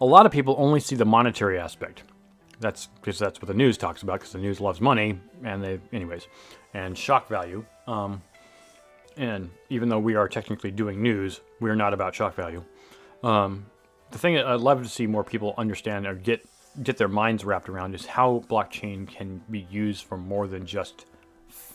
a 0.00 0.06
lot 0.06 0.26
of 0.26 0.32
people 0.32 0.54
only 0.58 0.80
see 0.80 0.94
the 0.96 1.04
monetary 1.04 1.58
aspect. 1.58 2.02
That's 2.60 2.86
because 2.86 3.18
that's 3.18 3.40
what 3.40 3.48
the 3.48 3.54
news 3.54 3.76
talks 3.76 4.02
about. 4.02 4.20
Because 4.20 4.32
the 4.32 4.38
news 4.38 4.60
loves 4.60 4.80
money, 4.80 5.18
and 5.42 5.62
they, 5.62 5.80
anyways, 5.92 6.28
and 6.72 6.96
shock 6.96 7.28
value. 7.28 7.64
Um, 7.86 8.22
and 9.16 9.50
even 9.70 9.88
though 9.88 9.98
we 9.98 10.14
are 10.14 10.28
technically 10.28 10.70
doing 10.70 11.02
news, 11.02 11.40
we're 11.60 11.74
not 11.74 11.94
about 11.94 12.14
shock 12.14 12.34
value. 12.34 12.64
Um, 13.22 13.66
the 14.10 14.18
thing 14.18 14.34
that 14.34 14.46
I'd 14.46 14.60
love 14.60 14.82
to 14.82 14.88
see 14.88 15.06
more 15.06 15.24
people 15.24 15.54
understand 15.56 16.06
or 16.06 16.14
get 16.14 16.46
get 16.82 16.96
their 16.96 17.08
minds 17.08 17.44
wrapped 17.44 17.68
around 17.68 17.94
is 17.94 18.04
how 18.04 18.42
blockchain 18.48 19.06
can 19.06 19.40
be 19.50 19.66
used 19.70 20.04
for 20.04 20.16
more 20.16 20.48
than 20.48 20.66
just 20.66 21.06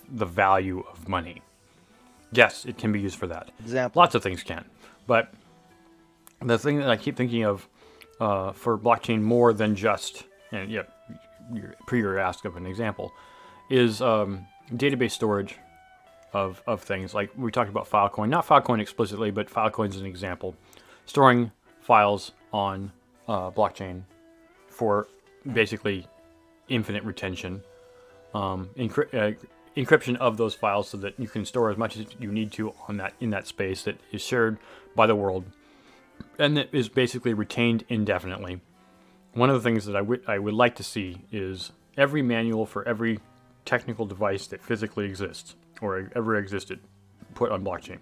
the 0.10 0.26
value 0.26 0.84
of 0.92 1.08
money. 1.08 1.42
Yes, 2.32 2.66
it 2.66 2.78
can 2.78 2.92
be 2.92 3.00
used 3.00 3.18
for 3.18 3.28
that. 3.28 3.50
Example. 3.62 4.00
Lots 4.00 4.16
of 4.16 4.22
things 4.22 4.44
can, 4.44 4.66
but 5.08 5.34
the 6.42 6.58
thing 6.58 6.78
that 6.80 6.90
I 6.90 6.98
keep 6.98 7.16
thinking 7.16 7.44
of 7.44 7.68
uh, 8.20 8.52
for 8.52 8.78
blockchain 8.78 9.22
more 9.22 9.54
than 9.54 9.76
just 9.76 10.26
and 10.52 10.70
yeah, 10.70 10.84
your, 11.54 11.76
per 11.88 11.96
your 11.96 12.20
ask 12.20 12.46
of 12.46 12.56
an 12.58 12.66
example 12.66 13.14
is 13.70 14.02
um, 14.02 14.48
database 14.74 15.12
storage 15.12 15.58
of, 16.34 16.62
of 16.68 16.82
things. 16.82 17.14
Like 17.14 17.32
we 17.38 17.52
talked 17.52 17.70
about 17.70 17.90
Filecoin, 17.90 18.30
not 18.30 18.48
Filecoin 18.48 18.80
explicitly, 18.80 19.32
but 19.32 19.50
Filecoin 19.50 19.90
is 19.90 19.98
an 19.98 20.06
example, 20.06 20.56
storing 21.06 21.52
files 21.82 22.32
on 22.52 22.92
uh, 23.28 23.52
blockchain 23.52 24.04
for 24.68 25.08
basically 25.54 26.08
infinite 26.68 27.04
retention, 27.04 27.62
um, 28.34 28.70
encry- 28.78 29.14
uh, 29.14 29.38
encryption 29.76 30.16
of 30.18 30.38
those 30.38 30.54
files 30.54 30.90
so 30.90 30.98
that 30.98 31.20
you 31.20 31.28
can 31.28 31.46
store 31.46 31.70
as 31.72 31.78
much 31.78 31.98
as 31.98 32.06
you 32.20 32.32
need 32.32 32.52
to 32.52 32.74
on 32.88 32.98
that 32.98 33.14
in 33.20 33.30
that 33.30 33.48
space 33.48 33.84
that 33.84 34.00
is 34.12 34.22
shared 34.22 34.58
by 34.96 35.08
the 35.08 35.16
world 35.16 35.46
and 36.38 36.58
that 36.58 36.70
is 36.74 36.90
basically 36.90 37.34
retained 37.34 37.84
indefinitely. 37.90 38.62
One 39.34 39.50
of 39.50 39.56
the 39.56 39.62
things 39.62 39.86
that 39.86 39.96
I 39.96 40.02
would 40.02 40.24
I 40.28 40.40
would 40.40 40.54
like 40.54 40.76
to 40.76 40.84
see 40.84 41.22
is 41.32 41.72
every 41.98 42.22
manual 42.22 42.66
for 42.66 42.88
every 42.88 43.20
technical 43.66 44.06
device 44.06 44.48
that 44.48 44.62
physically 44.62 45.06
exists 45.06 45.56
or 45.82 46.10
ever 46.16 46.36
existed 46.38 46.80
put 47.36 47.52
on 47.52 47.64
blockchain. 47.64 48.00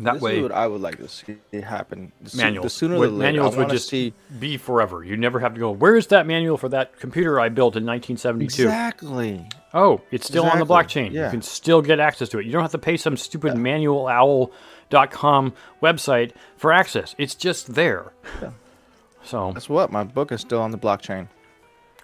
That 0.00 0.14
this 0.14 0.22
way, 0.22 0.36
is 0.36 0.42
what 0.44 0.52
I 0.52 0.66
would 0.68 0.80
like 0.80 0.98
to 0.98 1.08
see 1.08 1.38
happen. 1.52 2.12
The, 2.20 2.36
manuals. 2.36 2.64
the 2.64 2.70
sooner 2.70 2.98
the 3.00 3.10
manuals 3.10 3.56
would 3.56 3.68
just 3.68 3.88
see 3.88 4.14
be 4.38 4.56
forever. 4.56 5.02
You 5.02 5.16
never 5.16 5.40
have 5.40 5.54
to 5.54 5.60
go. 5.60 5.72
Where 5.72 5.96
is 5.96 6.06
that 6.08 6.24
manual 6.26 6.56
for 6.56 6.68
that 6.68 6.98
computer 7.00 7.40
I 7.40 7.48
built 7.48 7.74
in 7.74 7.84
1972? 7.84 8.62
exactly. 8.62 9.48
Oh, 9.74 10.00
it's 10.12 10.26
still 10.26 10.44
on 10.44 10.58
the 10.58 10.64
Exactly, 10.64 11.02
blockchain. 11.02 11.12
You 11.12 11.28
can 11.30 11.42
still 11.42 11.82
get 11.82 11.98
access 11.98 12.28
to 12.30 12.38
it. 12.38 12.46
You 12.46 12.52
don't 12.52 12.62
have 12.62 12.70
to 12.70 12.78
pay 12.78 12.96
some 12.96 13.16
stupid 13.16 13.54
manualowl.com 13.54 15.52
website 15.82 16.32
for 16.56 16.72
access. 16.72 17.14
It's 17.18 17.34
just 17.34 17.74
there. 17.74 18.12
So, 19.28 19.52
that's 19.52 19.68
what? 19.68 19.92
My 19.92 20.04
book 20.04 20.32
is 20.32 20.40
still 20.40 20.60
on 20.62 20.70
the 20.70 20.78
blockchain. 20.78 21.28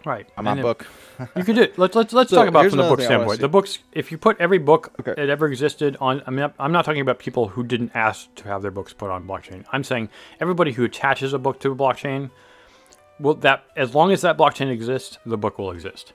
right. 0.04 0.28
On 0.37 0.44
my 0.44 0.60
book. 0.60 0.87
You 1.37 1.42
can 1.44 1.56
do 1.56 1.62
it. 1.62 1.78
Let's 1.78 1.96
let's 1.96 2.12
let's 2.12 2.28
So, 2.30 2.37
talk 2.37 2.48
about 2.48 2.68
from 2.68 2.76
the 2.78 2.88
book 2.88 3.00
standpoint. 3.00 3.40
The 3.40 3.48
books, 3.48 3.78
if 3.92 4.12
you 4.12 4.18
put 4.18 4.38
every 4.40 4.58
book 4.58 4.92
Okay. 5.00 5.14
that 5.16 5.30
ever 5.30 5.46
existed 5.46 5.96
on, 6.00 6.22
I 6.26 6.30
mean, 6.30 6.52
I'm 6.58 6.72
not 6.72 6.84
talking 6.84 7.00
about 7.00 7.18
people 7.18 7.48
who 7.48 7.62
didn't 7.64 7.92
ask 7.94 8.32
to 8.37 8.44
have 8.48 8.60
their 8.62 8.70
books 8.70 8.92
put 8.92 9.10
on 9.10 9.26
blockchain. 9.26 9.64
I'm 9.72 9.82
saying 9.84 10.10
everybody 10.40 10.72
who 10.72 10.84
attaches 10.84 11.32
a 11.32 11.38
book 11.38 11.60
to 11.60 11.72
a 11.72 11.74
blockchain, 11.76 12.30
will 13.18 13.34
that 13.37 13.64
as 13.76 13.94
long 13.94 14.12
as 14.12 14.20
that 14.20 14.37
blockchain 14.37 14.70
exists, 14.70 15.16
the 15.24 15.38
book 15.38 15.58
will 15.58 15.70
exist. 15.70 16.12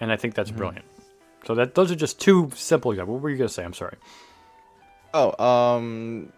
And 0.00 0.12
I 0.12 0.16
think 0.16 0.34
that's 0.34 0.50
Mm-hmm. 0.50 0.58
brilliant. 0.58 0.84
So 1.46 1.54
that 1.56 1.74
those 1.74 1.90
are 1.90 1.96
just 1.96 2.20
two 2.20 2.50
simple 2.54 2.92
examples. 2.92 3.14
What 3.16 3.22
were 3.22 3.30
you 3.30 3.36
gonna 3.38 3.48
say? 3.48 3.64
I'm 3.64 3.72
sorry. 3.74 3.96
Oh, 5.14 5.32
um, 5.44 6.32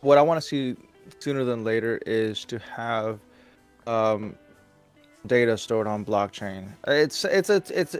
what 0.00 0.18
I 0.18 0.22
want 0.22 0.42
to 0.42 0.46
see 0.46 0.76
sooner 1.18 1.44
than 1.44 1.64
later 1.64 2.00
is 2.06 2.44
to 2.46 2.58
have 2.58 3.18
um, 3.86 4.34
data 5.26 5.56
stored 5.56 5.86
on 5.86 6.04
blockchain. 6.04 6.68
It's 6.86 7.24
it's 7.24 7.50
it's 7.50 7.70
it's 7.70 7.96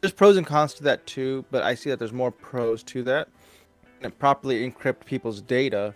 there's 0.00 0.12
pros 0.12 0.36
and 0.36 0.46
cons 0.46 0.74
to 0.74 0.82
that 0.84 1.06
too, 1.06 1.44
but 1.50 1.62
I 1.62 1.74
see 1.74 1.90
that 1.90 1.98
there's 1.98 2.12
more 2.12 2.30
pros 2.30 2.82
to 2.84 3.02
that. 3.04 3.28
And 4.02 4.16
properly 4.18 4.70
encrypt 4.70 5.04
people's 5.06 5.40
data. 5.40 5.94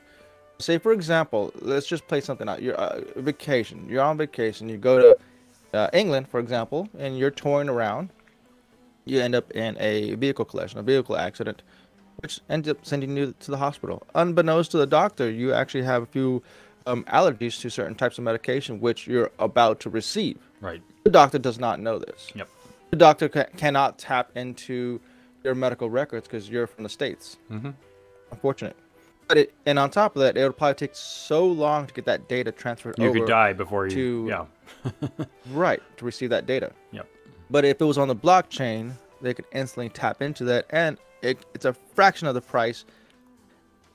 Say 0.59 0.79
for 0.79 0.92
example, 0.92 1.53
let's 1.61 1.87
just 1.87 2.07
play 2.09 2.21
something 2.21 2.49
out. 2.49 2.62
You're 2.62 2.75
uh, 2.75 3.01
vacation. 3.16 3.87
You're 3.88 4.03
on 4.03 4.16
vacation. 4.16 4.68
You 4.68 4.79
go 4.79 4.99
to 4.99 5.79
uh, 5.79 5.90
England, 5.92 6.29
for 6.29 6.40
example, 6.40 6.88
and 6.99 7.18
you're 7.18 7.31
touring 7.31 7.68
around. 7.68 8.11
You 9.05 9.21
end 9.21 9.35
up 9.35 9.51
in 9.53 9.77
a 9.79 10.14
vehicle 10.14 10.44
collision, 10.44 10.79
a 10.79 10.83
vehicle 10.83 11.16
accident 11.16 11.62
which 12.22 12.40
ends 12.48 12.68
up 12.68 12.78
sending 12.83 13.16
you 13.16 13.35
to 13.40 13.50
the 13.50 13.57
hospital. 13.57 14.07
Unbeknownst 14.14 14.70
to 14.72 14.78
the 14.78 14.87
doctor, 14.87 15.31
you 15.31 15.52
actually 15.52 15.83
have 15.85 16.02
a 16.02 16.07
few 16.07 16.42
um, 16.87 17.04
allergies 17.04 17.61
to 17.61 17.70
certain 17.70 17.94
types 17.94 18.18
of 18.18 18.24
medication 18.24 18.81
which 18.81 19.07
you're 19.07 19.31
about 19.38 19.81
to 19.81 19.90
receive. 19.90 20.38
Right. 20.61 20.83
The 21.04 21.11
doctor 21.11 21.38
does 21.38 21.59
not 21.59 21.81
know 21.81 21.98
this. 21.98 22.33
Yep. 22.35 22.48
The 22.90 22.96
doctor 22.96 23.28
ca- 23.28 23.46
cannot 23.57 23.98
tap 23.98 24.31
into 24.37 25.00
your 25.44 25.54
medical 25.54 25.90
records 25.90 26.26
because 26.26 26.48
you're 26.50 26.66
from 26.66 26.83
the 26.83 26.88
states. 26.88 27.37
Mhm. 27.50 27.74
Unfortunate. 28.33 28.76
But 29.28 29.37
it, 29.38 29.54
and 29.66 29.78
on 29.78 29.90
top 29.90 30.16
of 30.16 30.20
that, 30.22 30.37
it 30.38 30.42
would 30.42 30.57
probably 30.57 30.74
take 30.74 30.94
so 30.94 31.46
long 31.46 31.87
to 31.87 31.92
get 31.94 32.07
that 32.07 32.28
data 32.28 32.50
transferred 32.50 32.94
You 32.98 33.12
could 33.12 33.26
die 33.26 33.52
before 33.52 33.87
you. 33.87 33.90
to- 33.90 34.26
yeah. 34.28 35.24
Right, 35.52 35.83
to 35.98 36.04
receive 36.04 36.31
that 36.31 36.46
data. 36.46 36.72
Yep. 36.92 37.07
But 37.50 37.64
if 37.64 37.81
it 37.81 37.85
was 37.85 37.98
on 37.98 38.09
the 38.09 38.16
blockchain, 38.16 38.92
they 39.20 39.35
could 39.35 39.44
instantly 39.52 39.88
tap 39.90 40.22
into 40.22 40.44
that, 40.44 40.66
and 40.70 40.96
it, 41.22 41.38
it's 41.54 41.64
a 41.64 41.72
fraction 41.72 42.26
of 42.26 42.35
the 42.35 42.40
price 42.40 42.85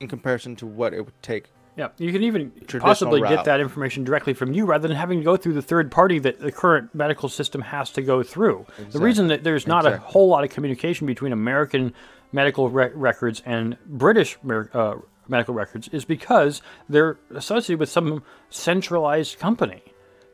in 0.00 0.08
comparison 0.08 0.56
to 0.56 0.66
what 0.66 0.92
it 0.92 1.04
would 1.04 1.22
take 1.22 1.50
Yeah, 1.76 1.88
you 1.98 2.12
can 2.12 2.22
even 2.22 2.50
possibly 2.80 3.20
get 3.20 3.44
that 3.44 3.60
information 3.60 4.04
directly 4.04 4.34
from 4.34 4.52
you 4.52 4.64
rather 4.64 4.86
than 4.86 4.96
having 4.96 5.18
to 5.18 5.24
go 5.24 5.36
through 5.36 5.54
the 5.54 5.62
third 5.62 5.90
party 5.90 6.18
that 6.20 6.40
the 6.40 6.52
current 6.52 6.94
medical 6.94 7.28
system 7.28 7.62
has 7.62 7.90
to 7.92 8.02
go 8.02 8.22
through. 8.22 8.66
The 8.90 8.98
reason 9.00 9.28
that 9.28 9.44
there's 9.44 9.66
not 9.66 9.86
a 9.86 9.98
whole 9.98 10.28
lot 10.28 10.44
of 10.44 10.50
communication 10.50 11.06
between 11.06 11.32
American 11.32 11.94
medical 12.32 12.68
rec- 12.68 12.92
records 12.94 13.42
and 13.46 13.76
British 13.86 14.36
uh, 14.72 14.96
medical 15.28 15.54
records 15.54 15.88
is 15.88 16.04
because 16.04 16.60
they're 16.88 17.18
associated 17.34 17.80
with 17.80 17.88
some 17.88 18.22
centralized 18.50 19.38
company 19.38 19.82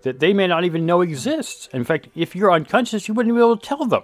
that 0.02 0.18
they 0.18 0.32
may 0.32 0.46
not 0.46 0.64
even 0.64 0.86
know 0.86 1.02
exists. 1.02 1.68
In 1.72 1.84
fact, 1.84 2.08
if 2.14 2.34
you're 2.34 2.50
unconscious, 2.50 3.06
you 3.06 3.14
wouldn't 3.14 3.34
be 3.34 3.40
able 3.40 3.56
to 3.56 3.66
tell 3.66 3.84
them. 3.84 4.02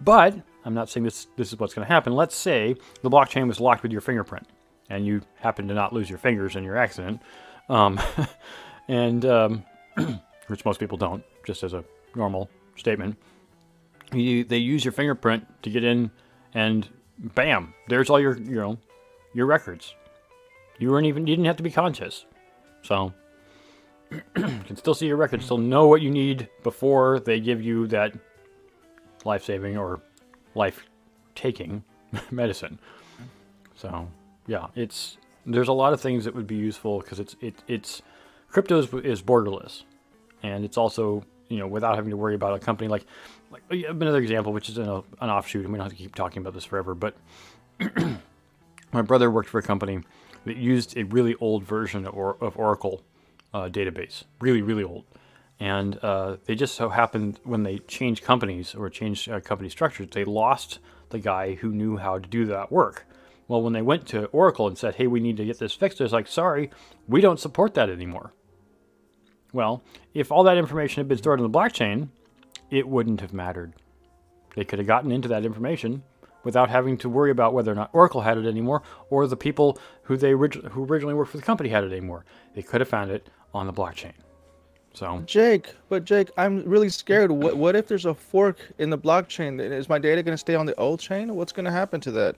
But 0.00 0.42
I'm 0.68 0.74
not 0.74 0.90
saying 0.90 1.04
this 1.04 1.28
this 1.36 1.50
is 1.50 1.58
what's 1.58 1.72
going 1.72 1.86
to 1.86 1.90
happen. 1.90 2.12
Let's 2.12 2.36
say 2.36 2.76
the 3.00 3.08
blockchain 3.08 3.48
was 3.48 3.58
locked 3.58 3.82
with 3.82 3.90
your 3.90 4.02
fingerprint, 4.02 4.46
and 4.90 5.06
you 5.06 5.22
happen 5.36 5.66
to 5.68 5.72
not 5.72 5.94
lose 5.94 6.10
your 6.10 6.18
fingers 6.18 6.56
in 6.56 6.62
your 6.62 6.76
accident, 6.76 7.22
um, 7.70 7.98
and 8.88 9.24
um, 9.24 9.64
which 10.48 10.66
most 10.66 10.78
people 10.78 10.98
don't, 10.98 11.24
just 11.46 11.62
as 11.62 11.72
a 11.72 11.82
normal 12.14 12.50
statement. 12.76 13.16
You, 14.12 14.44
they 14.44 14.58
use 14.58 14.84
your 14.84 14.92
fingerprint 14.92 15.46
to 15.62 15.70
get 15.70 15.84
in, 15.84 16.10
and 16.52 16.86
bam, 17.16 17.72
there's 17.88 18.10
all 18.10 18.20
your 18.20 18.36
you 18.36 18.56
know 18.56 18.76
your 19.32 19.46
records. 19.46 19.94
You 20.78 20.90
weren't 20.90 21.06
even 21.06 21.26
you 21.26 21.34
didn't 21.34 21.46
have 21.46 21.56
to 21.56 21.62
be 21.62 21.70
conscious, 21.70 22.26
so 22.82 23.14
you 24.10 24.20
can 24.34 24.76
still 24.76 24.92
see 24.92 25.06
your 25.06 25.16
records, 25.16 25.46
still 25.46 25.56
know 25.56 25.86
what 25.86 26.02
you 26.02 26.10
need 26.10 26.46
before 26.62 27.20
they 27.20 27.40
give 27.40 27.62
you 27.62 27.86
that 27.86 28.12
life 29.24 29.42
saving 29.42 29.78
or 29.78 30.02
life 30.54 30.86
taking 31.34 31.84
medicine. 32.30 32.78
So 33.74 34.08
yeah, 34.46 34.68
it's 34.74 35.16
there's 35.46 35.68
a 35.68 35.72
lot 35.72 35.92
of 35.92 36.00
things 36.00 36.24
that 36.24 36.34
would 36.34 36.46
be 36.46 36.56
useful 36.56 37.00
because 37.00 37.20
it's 37.20 37.36
it, 37.40 37.62
it's 37.68 38.02
crypto 38.50 38.78
is, 38.78 38.92
is 39.04 39.22
borderless, 39.22 39.84
and 40.42 40.64
it's 40.64 40.76
also 40.76 41.24
you 41.48 41.58
know 41.58 41.66
without 41.66 41.94
having 41.94 42.10
to 42.10 42.16
worry 42.16 42.34
about 42.34 42.54
a 42.54 42.58
company 42.58 42.88
like 42.88 43.04
like 43.50 43.62
another 43.70 44.18
example, 44.18 44.52
which 44.52 44.68
is 44.68 44.78
an, 44.78 44.88
an 45.20 45.30
offshoot, 45.30 45.64
and 45.64 45.72
we 45.72 45.78
don't 45.78 45.84
have 45.84 45.92
to 45.92 45.98
keep 45.98 46.14
talking 46.14 46.40
about 46.40 46.54
this 46.54 46.64
forever, 46.64 46.94
but 46.94 47.16
my 48.92 49.02
brother 49.02 49.30
worked 49.30 49.48
for 49.48 49.58
a 49.58 49.62
company 49.62 50.00
that 50.44 50.56
used 50.56 50.96
a 50.96 51.04
really 51.04 51.34
old 51.36 51.64
version 51.64 52.06
of, 52.06 52.14
or, 52.14 52.36
of 52.40 52.56
Oracle 52.58 53.02
uh, 53.54 53.68
database, 53.68 54.24
really, 54.40 54.62
really 54.62 54.84
old. 54.84 55.04
And 55.60 55.98
uh, 56.02 56.36
they 56.44 56.54
just 56.54 56.74
so 56.74 56.88
happened 56.88 57.40
when 57.42 57.64
they 57.64 57.78
changed 57.78 58.24
companies 58.24 58.74
or 58.74 58.88
changed 58.90 59.28
uh, 59.28 59.40
company 59.40 59.68
structures, 59.68 60.08
they 60.12 60.24
lost 60.24 60.78
the 61.10 61.18
guy 61.18 61.54
who 61.54 61.72
knew 61.72 61.96
how 61.96 62.18
to 62.18 62.28
do 62.28 62.46
that 62.46 62.70
work. 62.70 63.06
Well, 63.48 63.62
when 63.62 63.72
they 63.72 63.82
went 63.82 64.06
to 64.08 64.26
Oracle 64.26 64.68
and 64.68 64.76
said, 64.76 64.96
hey, 64.96 65.06
we 65.06 65.20
need 65.20 65.38
to 65.38 65.44
get 65.44 65.58
this 65.58 65.72
fixed, 65.72 66.00
it's 66.00 66.12
like, 66.12 66.28
sorry, 66.28 66.70
we 67.08 67.20
don't 67.20 67.40
support 67.40 67.74
that 67.74 67.88
anymore. 67.88 68.34
Well, 69.52 69.82
if 70.12 70.30
all 70.30 70.44
that 70.44 70.58
information 70.58 71.00
had 71.00 71.08
been 71.08 71.18
stored 71.18 71.40
in 71.40 71.50
the 71.50 71.58
blockchain, 71.58 72.10
it 72.70 72.86
wouldn't 72.86 73.22
have 73.22 73.32
mattered. 73.32 73.72
They 74.54 74.64
could 74.64 74.78
have 74.78 74.86
gotten 74.86 75.10
into 75.10 75.28
that 75.28 75.46
information 75.46 76.02
without 76.44 76.68
having 76.68 76.98
to 76.98 77.08
worry 77.08 77.30
about 77.30 77.54
whether 77.54 77.72
or 77.72 77.74
not 77.74 77.90
Oracle 77.92 78.20
had 78.20 78.38
it 78.38 78.46
anymore 78.46 78.82
or 79.10 79.26
the 79.26 79.36
people 79.36 79.78
who 80.02 80.16
they 80.16 80.34
orig- 80.34 80.64
who 80.70 80.84
originally 80.84 81.14
worked 81.14 81.30
for 81.30 81.38
the 81.38 81.42
company 81.42 81.70
had 81.70 81.84
it 81.84 81.92
anymore. 81.92 82.24
They 82.54 82.62
could 82.62 82.80
have 82.80 82.88
found 82.88 83.10
it 83.10 83.28
on 83.54 83.66
the 83.66 83.72
blockchain. 83.72 84.12
So 84.98 85.22
Jake, 85.26 85.76
but 85.88 86.04
Jake, 86.04 86.30
I'm 86.36 86.64
really 86.64 86.88
scared. 86.88 87.30
What 87.30 87.56
what 87.56 87.76
if 87.76 87.86
there's 87.86 88.04
a 88.04 88.14
fork 88.14 88.58
in 88.78 88.90
the 88.90 88.98
blockchain? 88.98 89.60
Is 89.60 89.88
my 89.88 89.98
data 89.98 90.22
going 90.24 90.34
to 90.34 90.38
stay 90.38 90.56
on 90.56 90.66
the 90.66 90.74
old 90.74 90.98
chain? 90.98 91.36
What's 91.36 91.52
going 91.52 91.66
to 91.66 91.70
happen 91.70 92.00
to 92.00 92.10
that? 92.12 92.36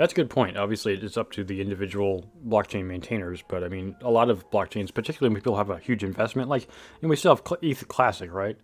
that's 0.00 0.14
a 0.14 0.16
good 0.16 0.30
point. 0.30 0.56
Obviously, 0.56 0.94
it's 0.94 1.18
up 1.18 1.30
to 1.32 1.44
the 1.44 1.60
individual 1.60 2.24
blockchain 2.48 2.86
maintainers, 2.86 3.42
but 3.46 3.62
I 3.62 3.68
mean, 3.68 3.94
a 4.00 4.10
lot 4.10 4.30
of 4.30 4.48
blockchains, 4.50 4.94
particularly 4.94 5.34
when 5.34 5.42
people 5.42 5.58
have 5.58 5.68
a 5.68 5.78
huge 5.78 6.02
investment, 6.02 6.48
like 6.48 6.68
and 7.02 7.10
we 7.10 7.16
still 7.16 7.36
have 7.36 7.42
ETH 7.60 7.86
Classic, 7.88 8.32
right? 8.32 8.56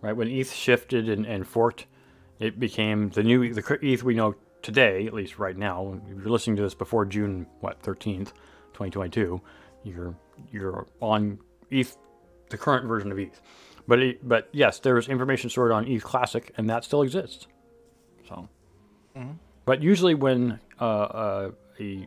Right 0.00 0.16
when 0.16 0.26
ETH 0.28 0.52
shifted 0.52 1.08
and, 1.08 1.26
and 1.26 1.46
forked, 1.46 1.86
it 2.40 2.58
became 2.58 3.10
the 3.10 3.22
new 3.22 3.54
the 3.54 3.78
ETH 3.82 4.02
we 4.02 4.14
know 4.14 4.34
today, 4.62 5.06
at 5.06 5.12
least 5.12 5.38
right 5.38 5.56
now. 5.56 6.00
If 6.10 6.24
you're 6.24 6.32
listening 6.32 6.56
to 6.56 6.62
this 6.62 6.74
before 6.74 7.04
June 7.04 7.46
what 7.60 7.80
13th, 7.82 8.32
2022, 8.72 9.40
you're 9.84 10.16
you're 10.50 10.88
on 11.00 11.38
ETH, 11.70 11.96
the 12.54 12.62
current 12.62 12.86
version 12.86 13.10
of 13.10 13.18
ETH. 13.18 13.40
But 13.86 13.98
it, 13.98 14.28
but 14.28 14.48
yes, 14.52 14.78
there 14.78 14.96
is 14.96 15.08
information 15.08 15.50
stored 15.50 15.72
on 15.72 15.86
ETH 15.86 16.04
Classic, 16.04 16.52
and 16.56 16.70
that 16.70 16.84
still 16.84 17.02
exists. 17.02 17.46
So, 18.28 18.48
but 19.66 19.82
usually 19.82 20.14
when 20.14 20.60
uh, 20.80 20.84
uh, 20.84 21.50
a 21.80 22.06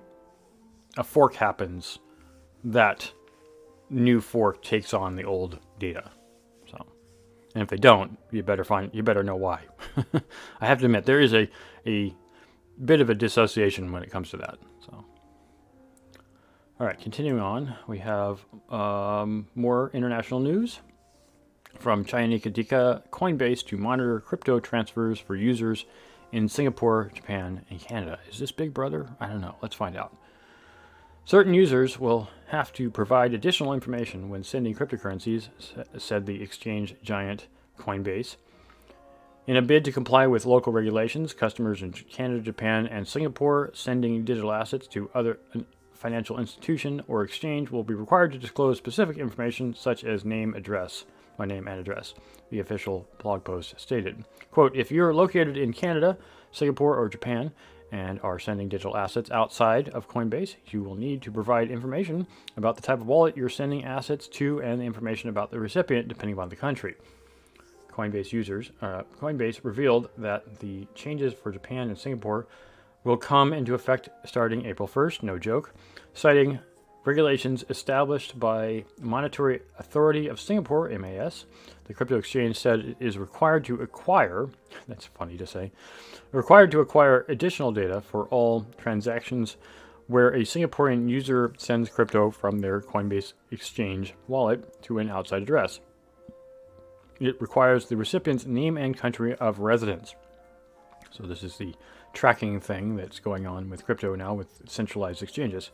a 0.97 1.03
fork 1.03 1.36
happens, 1.36 1.99
that 2.63 3.12
new 3.89 4.21
fork 4.21 4.63
takes 4.63 4.93
on 4.93 5.15
the 5.15 5.23
old 5.23 5.60
data. 5.79 6.10
So, 6.71 6.77
and 7.53 7.62
if 7.62 7.69
they 7.69 7.77
don't, 7.77 8.17
you 8.31 8.41
better 8.41 8.63
find 8.63 8.89
you 8.93 9.03
better 9.03 9.23
know 9.23 9.36
why. 9.36 9.62
I 10.62 10.65
have 10.65 10.79
to 10.79 10.86
admit 10.86 11.05
there 11.05 11.21
is 11.21 11.33
a 11.33 11.47
a 11.86 12.15
bit 12.83 13.01
of 13.01 13.10
a 13.10 13.15
dissociation 13.15 13.91
when 13.91 14.01
it 14.01 14.10
comes 14.10 14.29
to 14.31 14.38
that. 14.38 14.57
So, 14.79 15.05
all 16.80 16.86
right, 16.86 17.00
continuing 17.00 17.40
on, 17.40 17.76
we 17.88 17.98
have 18.00 18.46
um, 18.70 19.48
more 19.56 19.90
international 19.96 20.40
news 20.40 20.80
from 21.80 22.06
Chayanika 22.06 23.02
Coinbase 23.10 23.66
to 23.68 23.78
monitor 23.78 24.20
crypto 24.20 24.60
transfers 24.60 25.20
for 25.20 25.36
users 25.36 25.86
in 26.32 26.48
Singapore, 26.48 27.12
Japan, 27.16 27.66
and 27.72 27.80
Canada. 27.80 28.20
Is 28.30 28.38
this 28.38 28.52
Big 28.52 28.76
Brother? 28.76 29.10
I 29.20 29.28
don't 29.28 29.42
know. 29.42 29.56
Let's 29.62 29.74
find 29.74 29.96
out. 29.96 30.16
Certain 31.26 31.54
users 31.54 32.00
will 32.00 32.30
have 32.50 32.72
to 32.74 32.92
provide 32.92 33.34
additional 33.34 33.74
information 33.74 34.30
when 34.30 34.44
sending 34.44 34.76
cryptocurrencies, 34.76 35.50
said 35.98 36.26
the 36.26 36.44
exchange 36.44 36.96
giant 37.02 37.48
Coinbase. 37.80 38.36
In 39.48 39.58
a 39.58 39.62
bid 39.62 39.84
to 39.86 39.92
comply 39.92 40.28
with 40.28 40.46
local 40.46 40.74
regulations, 40.74 41.34
customers 41.34 41.82
in 41.82 41.92
Canada, 41.92 42.42
Japan, 42.42 42.86
and 42.86 43.08
Singapore 43.08 43.72
sending 43.74 44.24
digital 44.26 44.52
assets 44.52 44.88
to 44.90 45.10
other 45.16 45.40
financial 45.97 46.39
institution 46.39 47.01
or 47.07 47.23
exchange 47.23 47.71
will 47.71 47.83
be 47.83 47.93
required 47.93 48.31
to 48.31 48.38
disclose 48.38 48.77
specific 48.77 49.17
information 49.17 49.73
such 49.73 50.03
as 50.03 50.23
name, 50.23 50.53
address, 50.53 51.05
my 51.38 51.45
name 51.45 51.67
and 51.67 51.79
address, 51.79 52.13
the 52.49 52.60
official 52.60 53.07
blog 53.17 53.43
post 53.43 53.79
stated. 53.79 54.23
Quote, 54.51 54.75
if 54.75 54.91
you're 54.91 55.13
located 55.13 55.57
in 55.57 55.73
Canada, 55.73 56.17
Singapore, 56.51 56.97
or 56.97 57.10
Japan 57.10 57.51
and 57.91 58.19
are 58.21 58.39
sending 58.39 58.67
digital 58.67 58.97
assets 58.97 59.31
outside 59.31 59.89
of 59.89 60.10
Coinbase, 60.10 60.55
you 60.67 60.83
will 60.83 60.95
need 60.95 61.21
to 61.21 61.31
provide 61.31 61.71
information 61.71 62.27
about 62.57 62.75
the 62.75 62.81
type 62.81 62.99
of 62.99 63.07
wallet 63.07 63.38
you're 63.38 63.49
sending 63.49 63.86
assets 63.86 64.27
to 64.27 64.62
and 64.62 64.81
information 64.81 65.29
about 65.29 65.51
the 65.51 65.60
recipient 65.60 66.07
depending 66.07 66.33
upon 66.33 66.49
the 66.49 66.55
country. 66.55 66.95
Coinbase 67.91 68.31
users, 68.31 68.71
uh, 68.81 69.03
Coinbase 69.19 69.62
revealed 69.63 70.10
that 70.17 70.60
the 70.60 70.86
changes 70.93 71.33
for 71.33 71.51
Japan 71.51 71.88
and 71.88 71.97
Singapore 71.97 72.45
will 73.08 73.17
come 73.17 73.54
into 73.54 73.74
effect 73.74 74.10
starting 74.26 74.65
April 74.65 74.88
1st, 74.88 75.24
no 75.24 75.39
joke, 75.39 75.74
citing 76.13 76.60
regulations 77.06 77.63
established 77.70 78.38
by 78.38 78.84
Monetary 79.00 79.62
Authority 79.80 80.28
of 80.28 80.41
Singapore, 80.41 80.89
MAS. 80.89 81.46
The 81.86 81.93
crypto 81.93 82.17
exchange 82.17 82.58
said 82.58 82.80
it 82.82 82.98
is 83.00 83.17
required 83.17 83.63
to 83.65 83.76
acquire, 83.76 84.50
that's 84.89 85.06
funny 85.06 85.38
to 85.38 85.48
say, 85.48 85.72
required 86.34 86.70
to 86.72 86.82
acquire 86.82 87.26
additional 87.30 87.72
data 87.72 88.02
for 88.02 88.26
all 88.26 88.67
transactions 88.78 89.56
where 90.08 90.30
a 90.30 90.41
Singaporean 90.41 91.10
user 91.10 91.54
sends 91.58 91.89
crypto 91.89 92.30
from 92.30 92.60
their 92.60 92.82
Coinbase 92.82 93.34
exchange 93.52 94.15
wallet 94.28 94.82
to 94.84 95.00
an 95.00 95.10
outside 95.10 95.43
address. 95.43 95.80
It 97.22 97.41
requires 97.41 97.86
the 97.86 97.96
recipient's 97.96 98.46
name 98.46 98.76
and 98.76 98.98
country 98.98 99.34
of 99.36 99.60
residence. 99.60 100.13
So 101.12 101.24
this 101.24 101.41
is 101.41 101.58
the 101.58 101.74
tracking 102.13 102.60
thing 102.60 102.96
that's 102.96 103.20
going 103.20 103.46
on 103.46 103.70
with 103.70 103.86
crypto 103.86 104.15
now 104.15 104.34
with 104.34 104.62
centralized 104.67 105.22
exchanges. 105.22 105.72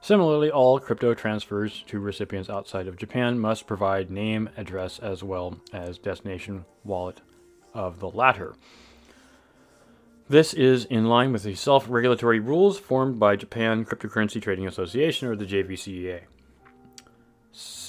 Similarly, 0.00 0.50
all 0.50 0.78
crypto 0.78 1.14
transfers 1.14 1.82
to 1.88 1.98
recipients 1.98 2.48
outside 2.48 2.86
of 2.86 2.96
Japan 2.96 3.38
must 3.38 3.66
provide 3.66 4.10
name, 4.10 4.48
address, 4.56 4.98
as 4.98 5.24
well 5.24 5.58
as 5.72 5.98
destination 5.98 6.64
wallet 6.84 7.20
of 7.74 7.98
the 7.98 8.08
latter. 8.08 8.54
This 10.28 10.52
is 10.52 10.84
in 10.84 11.06
line 11.06 11.32
with 11.32 11.42
the 11.42 11.54
self 11.54 11.86
regulatory 11.88 12.38
rules 12.38 12.78
formed 12.78 13.18
by 13.18 13.34
Japan 13.34 13.84
Cryptocurrency 13.84 14.40
Trading 14.40 14.66
Association, 14.66 15.26
or 15.26 15.34
the 15.34 15.46
JVCEA. 15.46 16.20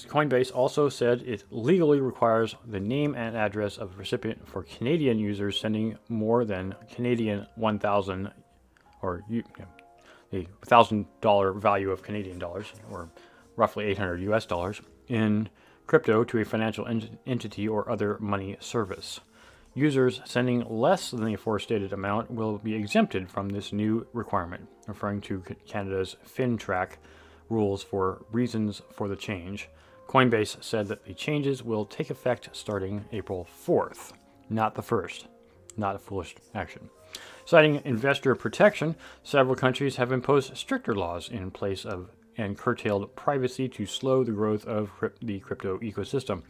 Coinbase 0.09 0.53
also 0.53 0.89
said 0.89 1.21
it 1.21 1.43
legally 1.51 1.99
requires 1.99 2.55
the 2.65 2.79
name 2.79 3.13
and 3.13 3.37
address 3.37 3.77
of 3.77 3.91
the 3.91 3.97
recipient 3.97 4.47
for 4.47 4.63
Canadian 4.63 5.19
users 5.19 5.59
sending 5.59 5.97
more 6.09 6.43
than 6.45 6.75
Canadian 6.91 7.45
1,000 7.55 8.31
or 9.01 9.21
you, 9.29 9.43
know, 9.59 9.65
the 10.31 10.47
thousand 10.65 11.05
dollar 11.21 11.53
value 11.53 11.91
of 11.91 12.01
Canadian 12.01 12.39
dollars, 12.39 12.73
or 12.91 13.09
roughly 13.55 13.85
800 13.85 14.21
US 14.21 14.45
dollars, 14.45 14.81
in 15.07 15.49
crypto 15.87 16.23
to 16.23 16.39
a 16.39 16.45
financial 16.45 16.87
ent- 16.87 17.19
entity 17.25 17.67
or 17.67 17.89
other 17.89 18.17
money 18.19 18.57
service. 18.59 19.19
Users 19.75 20.21
sending 20.25 20.65
less 20.67 21.11
than 21.11 21.23
the 21.23 21.35
aforestated 21.35 21.93
amount 21.93 22.31
will 22.31 22.57
be 22.57 22.73
exempted 22.73 23.29
from 23.29 23.49
this 23.49 23.71
new 23.71 24.07
requirement, 24.13 24.67
referring 24.87 25.21
to 25.21 25.43
Canada's 25.67 26.15
FINTRAC 26.25 26.93
rules 27.49 27.83
for 27.83 28.25
reasons 28.31 28.81
for 28.91 29.07
the 29.07 29.15
change. 29.15 29.69
Coinbase 30.09 30.63
said 30.63 30.87
that 30.87 31.05
the 31.05 31.13
changes 31.13 31.63
will 31.63 31.85
take 31.85 32.09
effect 32.09 32.49
starting 32.51 33.05
April 33.11 33.47
4th, 33.65 34.13
not 34.49 34.73
the 34.73 34.81
1st. 34.81 35.25
Not 35.77 35.95
a 35.95 35.99
foolish 35.99 36.35
action. 36.55 36.89
Citing 37.45 37.79
investor 37.85 38.33
protection, 38.33 38.95
several 39.21 39.55
countries 39.55 39.97
have 39.97 40.11
imposed 40.11 40.57
stricter 40.57 40.95
laws 40.95 41.29
in 41.29 41.51
place 41.51 41.85
of 41.85 42.09
and 42.37 42.57
curtailed 42.57 43.15
privacy 43.15 43.69
to 43.69 43.85
slow 43.85 44.23
the 44.23 44.31
growth 44.31 44.65
of 44.65 44.89
the 45.21 45.39
crypto 45.41 45.77
ecosystem. 45.77 46.41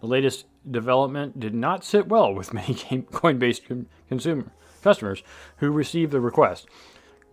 The 0.00 0.06
latest 0.06 0.46
development 0.70 1.40
did 1.40 1.54
not 1.54 1.84
sit 1.84 2.06
well 2.06 2.32
with 2.32 2.54
many 2.54 2.74
Coinbase 2.74 3.86
consumer 4.08 4.52
customers 4.80 5.24
who 5.56 5.72
received 5.72 6.12
the 6.12 6.20
request. 6.20 6.68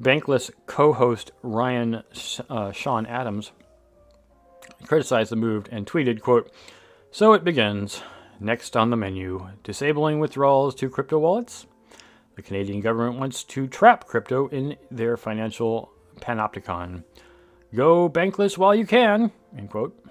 Bankless 0.02 0.50
co-host 0.66 1.32
Ryan 1.44 2.04
uh, 2.50 2.72
Sean 2.72 3.06
Adams 3.06 3.52
criticized 4.86 5.32
the 5.32 5.36
move 5.36 5.68
and 5.72 5.86
tweeted, 5.86 6.22
quote, 6.22 6.52
So 7.12 7.34
it 7.34 7.44
begins. 7.44 8.02
Next 8.40 8.78
on 8.78 8.90
the 8.90 8.96
menu, 8.96 9.50
disabling 9.64 10.20
withdrawals 10.20 10.74
to 10.76 10.90
crypto 10.90 11.20
wallets. 11.20 11.68
The 12.36 12.42
Canadian 12.42 12.80
government 12.80 13.20
wants 13.20 13.44
to 13.44 13.68
trap 13.68 14.08
crypto 14.08 14.48
in 14.48 14.78
their 14.90 15.18
financial 15.18 15.92
panopticon. 16.22 17.04
Go 17.76 18.10
bankless 18.10 18.58
while 18.58 18.74
you 18.74 18.86
can, 18.86 19.32
end 19.58 19.70
quote. 19.70 20.02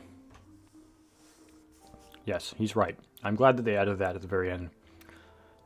Yes, 2.26 2.54
he's 2.58 2.76
right. 2.76 2.98
I'm 3.24 3.34
glad 3.34 3.56
that 3.56 3.64
they 3.64 3.76
added 3.76 3.98
that 4.00 4.14
at 4.14 4.20
the 4.20 4.28
very 4.28 4.50
end. 4.50 4.68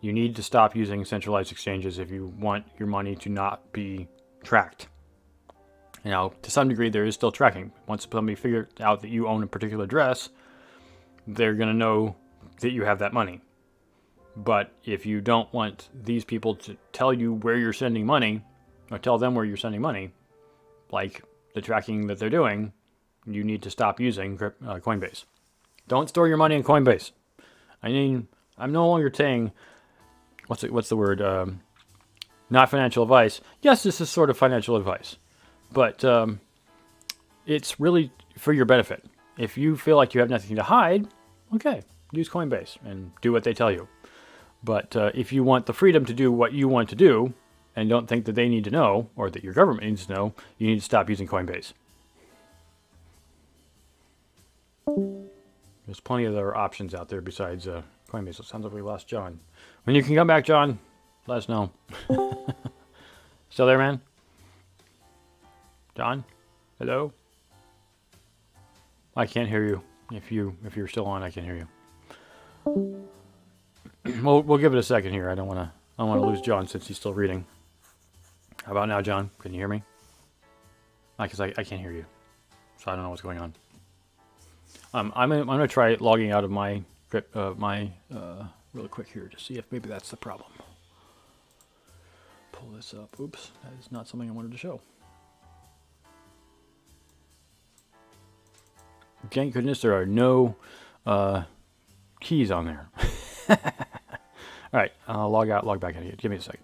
You 0.00 0.12
need 0.12 0.36
to 0.36 0.42
stop 0.42 0.76
using 0.76 1.05
centralized 1.05 1.50
exchanges 1.50 1.98
if 1.98 2.11
you 2.11 2.32
want 2.38 2.64
your 2.78 2.88
money 2.88 3.16
to 3.16 3.28
not 3.28 3.72
be 3.72 4.07
tracked. 4.44 4.86
Now, 6.05 6.32
to 6.42 6.50
some 6.50 6.68
degree, 6.68 6.90
there 6.90 7.05
is 7.05 7.14
still 7.14 7.32
tracking. 7.32 7.72
Once 7.86 8.07
somebody 8.11 8.34
figures 8.34 8.68
out 8.80 9.03
that 9.03 9.09
you 9.09 9.28
own 9.28 9.42
a 9.42 9.46
particular 9.46 9.84
address, 9.84 10.30
they're 11.26 11.55
going 11.55 11.68
to 11.68 11.74
know 11.74 12.16
that 12.61 12.72
you 12.72 12.84
have 12.84 12.98
that 12.98 13.12
money. 13.12 13.40
But 14.36 14.72
if 14.84 15.07
you 15.07 15.20
don't 15.20 15.53
want 15.53 15.88
these 15.94 16.24
people 16.24 16.55
to 16.57 16.76
tell 16.92 17.12
you 17.12 17.34
where 17.34 17.57
you're 17.57 17.72
sending 17.72 18.07
money, 18.07 18.42
or 18.90 18.98
tell 18.98 19.18
them 19.18 19.34
where 19.34 19.44
you're 19.44 19.57
sending 19.57 19.80
money, 19.80 20.12
like 20.90 21.22
the 21.55 21.61
tracking 21.61 22.07
that 22.07 22.18
they're 22.18 22.30
doing, 22.30 22.72
you 23.26 23.44
need 23.44 23.62
to 23.62 23.70
stop 23.70 24.00
using 24.00 24.34
uh, 24.42 24.80
Coinbase. 24.80 25.24
Don't 25.86 26.09
store 26.09 26.28
your 26.28 26.36
money 26.36 26.57
in 26.57 26.64
Coinbase. 26.64 27.12
I 27.82 27.88
mean, 27.88 28.28
I'm 28.59 28.72
no 28.72 28.88
longer 28.88 29.12
saying, 29.12 29.53
what's 30.46 30.64
it, 30.64 30.72
what's 30.72 30.88
the 30.88 30.96
word? 30.96 31.20
Um, 31.20 31.61
not 32.50 32.70
financial 32.70 33.03
advice. 33.03 33.40
Yes, 33.61 33.82
this 33.82 34.00
is 34.00 34.11
sort 34.11 34.30
of 34.30 34.36
financial 34.36 34.76
advice, 34.76 35.16
but 35.72 36.04
um, 36.04 36.40
it's 37.46 37.80
really 37.80 38.10
for 38.36 38.52
your 38.52 38.64
benefit. 38.64 39.04
If 39.38 39.56
you 39.56 39.76
feel 39.76 39.96
like 39.96 40.14
you 40.14 40.20
have 40.20 40.30
nothing 40.30 40.56
to 40.56 40.62
hide, 40.62 41.08
okay, 41.54 41.82
use 42.12 42.28
Coinbase 42.28 42.76
and 42.84 43.12
do 43.20 43.32
what 43.32 43.44
they 43.44 43.54
tell 43.54 43.70
you. 43.70 43.88
But 44.62 44.94
uh, 44.94 45.10
if 45.14 45.32
you 45.32 45.42
want 45.42 45.66
the 45.66 45.72
freedom 45.72 46.04
to 46.04 46.14
do 46.14 46.30
what 46.30 46.52
you 46.52 46.68
want 46.68 46.88
to 46.90 46.94
do 46.94 47.32
and 47.74 47.88
don't 47.88 48.06
think 48.08 48.26
that 48.26 48.34
they 48.34 48.48
need 48.48 48.64
to 48.64 48.70
know 48.70 49.08
or 49.16 49.30
that 49.30 49.42
your 49.42 49.52
government 49.52 49.86
needs 49.86 50.06
to 50.06 50.14
know, 50.14 50.34
you 50.58 50.68
need 50.68 50.76
to 50.76 50.84
stop 50.84 51.08
using 51.08 51.26
Coinbase. 51.26 51.72
There's 55.86 56.00
plenty 56.00 56.24
of 56.24 56.34
other 56.34 56.56
options 56.56 56.94
out 56.94 57.08
there 57.08 57.20
besides 57.20 57.66
uh, 57.66 57.82
Coinbase. 58.08 58.38
It 58.38 58.46
sounds 58.46 58.64
like 58.64 58.72
we 58.72 58.82
lost 58.82 59.08
John. 59.08 59.40
When 59.84 59.96
you 59.96 60.02
can 60.02 60.14
come 60.14 60.26
back, 60.26 60.44
John, 60.44 60.78
let 61.26 61.38
us 61.38 61.48
know. 61.48 61.70
Still 63.50 63.66
there, 63.66 63.78
man? 63.78 64.00
John? 65.95 66.24
Hello? 66.78 67.12
I 69.14 69.26
can't 69.26 69.49
hear 69.49 69.64
you. 69.64 69.82
If 70.11 70.32
you 70.32 70.57
if 70.64 70.76
you're 70.76 70.88
still 70.88 71.07
on, 71.07 71.22
I 71.22 71.30
can 71.30 71.45
hear 71.45 71.66
you. 72.64 72.99
we'll 74.22 74.43
we'll 74.43 74.59
give 74.59 74.72
it 74.72 74.78
a 74.78 74.82
second 74.82 75.12
here. 75.12 75.28
I 75.28 75.34
don't 75.34 75.47
want 75.47 75.59
to 75.59 75.70
I 75.99 76.03
don't 76.03 76.09
want 76.09 76.22
to 76.22 76.26
lose 76.26 76.40
John 76.40 76.66
since 76.66 76.86
he's 76.86 76.97
still 76.97 77.12
reading. 77.12 77.45
How 78.64 78.72
about 78.72 78.88
now, 78.88 79.03
John? 79.03 79.30
Can 79.38 79.53
you 79.53 79.61
hear 79.61 79.68
me? 79.68 79.82
Because 81.18 81.40
I, 81.40 81.53
I 81.59 81.64
can't 81.64 81.80
hear 81.80 81.93
you, 81.93 82.07
so 82.78 82.90
I 82.90 82.95
don't 82.95 83.05
know 83.05 83.11
what's 83.11 83.22
going 83.22 83.38
on. 83.38 83.55
Um, 84.95 85.12
I'm 85.14 85.28
gonna, 85.28 85.43
I'm 85.43 85.47
gonna 85.47 85.68
try 85.68 85.95
logging 86.01 86.32
out 86.32 86.43
of 86.43 86.51
my 86.51 86.82
uh, 87.34 87.53
my 87.57 87.90
uh, 88.14 88.45
really 88.72 88.88
quick 88.88 89.09
here 89.09 89.28
to 89.28 89.38
see 89.38 89.59
if 89.59 89.66
maybe 89.70 89.90
that's 89.90 90.09
the 90.09 90.16
problem. 90.16 90.51
Pull 92.53 92.70
this 92.70 92.95
up. 92.95 93.14
Oops, 93.20 93.51
that 93.62 93.72
is 93.78 93.93
not 93.93 94.09
something 94.09 94.28
I 94.28 94.32
wanted 94.32 94.53
to 94.53 94.59
show. 94.59 94.80
Thank 99.30 99.54
goodness 99.54 99.80
there 99.80 99.94
are 99.98 100.06
no 100.06 100.56
uh, 101.06 101.44
keys 102.20 102.50
on 102.50 102.66
there. 102.66 102.88
All 103.48 104.80
right, 104.80 104.92
I'll 105.06 105.30
log 105.30 105.50
out, 105.50 105.66
log 105.66 105.80
back 105.80 105.96
in 105.96 106.02
here. 106.02 106.14
Give 106.16 106.30
me 106.30 106.38
a 106.38 106.40
second. 106.40 106.60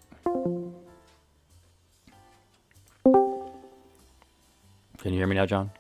Can 4.99 5.13
you 5.13 5.19
hear 5.19 5.27
me 5.27 5.37
now, 5.37 5.47
John? 5.47 5.71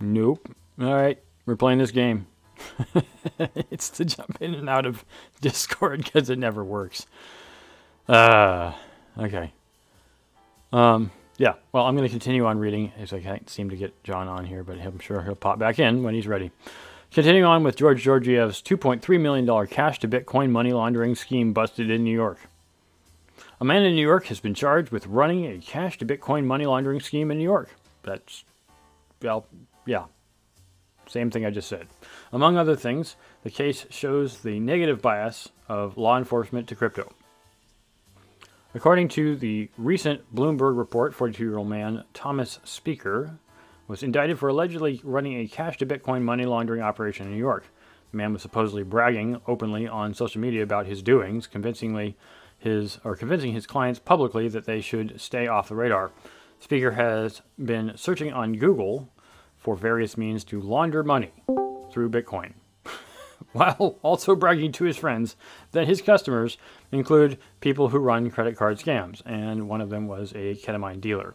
Nope. 0.00 0.54
All 0.80 0.94
right, 0.94 1.18
we're 1.46 1.56
playing 1.56 1.78
this 1.78 1.90
game. 1.90 2.26
it's 3.70 3.88
to 3.90 4.04
jump 4.04 4.38
in 4.40 4.54
and 4.54 4.68
out 4.68 4.86
of 4.86 5.04
Discord 5.40 6.04
because 6.04 6.30
it 6.30 6.38
never 6.38 6.64
works. 6.64 7.06
Uh, 8.08 8.72
okay. 9.18 9.52
Um, 10.72 11.10
yeah, 11.40 11.54
well, 11.72 11.86
I'm 11.86 11.96
going 11.96 12.06
to 12.06 12.12
continue 12.12 12.44
on 12.44 12.58
reading 12.58 12.92
as 12.98 13.14
I 13.14 13.20
can't 13.20 13.48
seem 13.48 13.70
to 13.70 13.76
get 13.76 14.04
John 14.04 14.28
on 14.28 14.44
here, 14.44 14.62
but 14.62 14.78
I'm 14.78 14.98
sure 14.98 15.22
he'll 15.22 15.34
pop 15.34 15.58
back 15.58 15.78
in 15.78 16.02
when 16.02 16.12
he's 16.12 16.26
ready. 16.26 16.50
Continuing 17.10 17.46
on 17.46 17.64
with 17.64 17.76
George 17.76 18.04
Georgiev's 18.04 18.60
$2.3 18.60 19.18
million 19.18 19.66
cash 19.66 19.98
to 20.00 20.06
Bitcoin 20.06 20.50
money 20.50 20.70
laundering 20.70 21.14
scheme 21.14 21.54
busted 21.54 21.90
in 21.90 22.04
New 22.04 22.12
York. 22.12 22.40
A 23.58 23.64
man 23.64 23.84
in 23.84 23.94
New 23.94 24.06
York 24.06 24.26
has 24.26 24.38
been 24.38 24.52
charged 24.52 24.92
with 24.92 25.06
running 25.06 25.46
a 25.46 25.56
cash 25.56 25.96
to 25.96 26.04
Bitcoin 26.04 26.44
money 26.44 26.66
laundering 26.66 27.00
scheme 27.00 27.30
in 27.30 27.38
New 27.38 27.44
York. 27.44 27.70
That's, 28.02 28.44
well, 29.22 29.46
yeah, 29.86 30.04
same 31.06 31.30
thing 31.30 31.46
I 31.46 31.50
just 31.50 31.70
said. 31.70 31.86
Among 32.34 32.58
other 32.58 32.76
things, 32.76 33.16
the 33.44 33.50
case 33.50 33.86
shows 33.88 34.40
the 34.40 34.60
negative 34.60 35.00
bias 35.00 35.48
of 35.70 35.96
law 35.96 36.18
enforcement 36.18 36.68
to 36.68 36.74
crypto. 36.74 37.10
According 38.72 39.08
to 39.08 39.34
the 39.34 39.68
recent 39.76 40.32
Bloomberg 40.32 40.78
report, 40.78 41.12
42 41.12 41.42
year 41.42 41.58
old 41.58 41.68
man 41.68 42.04
Thomas 42.14 42.60
Spieker 42.64 43.38
was 43.88 44.04
indicted 44.04 44.38
for 44.38 44.48
allegedly 44.48 45.00
running 45.02 45.36
a 45.40 45.48
cash 45.48 45.76
to 45.78 45.86
Bitcoin 45.86 46.22
money 46.22 46.44
laundering 46.44 46.80
operation 46.80 47.26
in 47.26 47.32
New 47.32 47.38
York. 47.38 47.66
The 48.12 48.16
man 48.16 48.32
was 48.32 48.42
supposedly 48.42 48.84
bragging 48.84 49.40
openly 49.48 49.88
on 49.88 50.14
social 50.14 50.40
media 50.40 50.62
about 50.62 50.86
his 50.86 51.02
doings, 51.02 51.48
convincingly 51.48 52.16
his 52.60 53.00
or 53.02 53.16
convincing 53.16 53.54
his 53.54 53.66
clients 53.66 53.98
publicly 53.98 54.46
that 54.46 54.66
they 54.66 54.80
should 54.80 55.20
stay 55.20 55.48
off 55.48 55.68
the 55.68 55.74
radar. 55.74 56.12
Spieker 56.64 56.94
has 56.94 57.42
been 57.58 57.92
searching 57.96 58.32
on 58.32 58.52
Google 58.52 59.08
for 59.58 59.74
various 59.74 60.16
means 60.16 60.44
to 60.44 60.60
launder 60.60 61.02
money 61.02 61.32
through 61.90 62.10
Bitcoin, 62.10 62.52
while 63.52 63.98
also 64.02 64.36
bragging 64.36 64.72
to 64.72 64.84
his 64.84 64.96
friends 64.96 65.36
that 65.72 65.86
his 65.86 66.00
customers 66.00 66.56
include 66.92 67.38
people 67.60 67.88
who 67.88 67.98
run 67.98 68.30
credit 68.30 68.56
card 68.56 68.78
scams, 68.78 69.22
and 69.26 69.68
one 69.68 69.80
of 69.80 69.90
them 69.90 70.06
was 70.06 70.32
a 70.32 70.54
ketamine 70.54 71.00
dealer. 71.00 71.34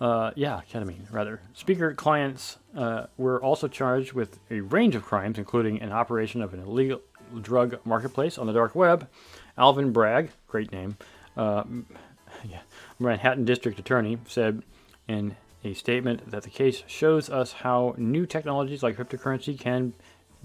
Uh, 0.00 0.30
yeah, 0.34 0.60
ketamine, 0.70 1.10
rather. 1.10 1.40
Spieker 1.56 1.94
clients 1.96 2.58
uh, 2.76 3.06
were 3.16 3.42
also 3.42 3.68
charged 3.68 4.12
with 4.12 4.38
a 4.50 4.60
range 4.60 4.94
of 4.94 5.04
crimes, 5.04 5.38
including 5.38 5.80
an 5.80 5.92
operation 5.92 6.42
of 6.42 6.52
an 6.52 6.60
illegal 6.60 7.00
drug 7.40 7.78
marketplace 7.84 8.38
on 8.38 8.46
the 8.46 8.52
dark 8.52 8.74
web. 8.74 9.08
Alvin 9.56 9.92
Bragg, 9.92 10.30
great 10.46 10.72
name, 10.72 10.96
uh, 11.36 11.64
yeah, 12.44 12.60
Manhattan 12.98 13.44
District 13.44 13.78
Attorney, 13.78 14.18
said 14.26 14.62
in 15.08 15.36
a 15.64 15.74
statement 15.74 16.30
that 16.30 16.42
the 16.42 16.50
case 16.50 16.82
shows 16.86 17.30
us 17.30 17.52
how 17.52 17.94
new 17.96 18.26
technologies 18.26 18.82
like 18.82 18.96
cryptocurrency 18.96 19.58
can 19.58 19.94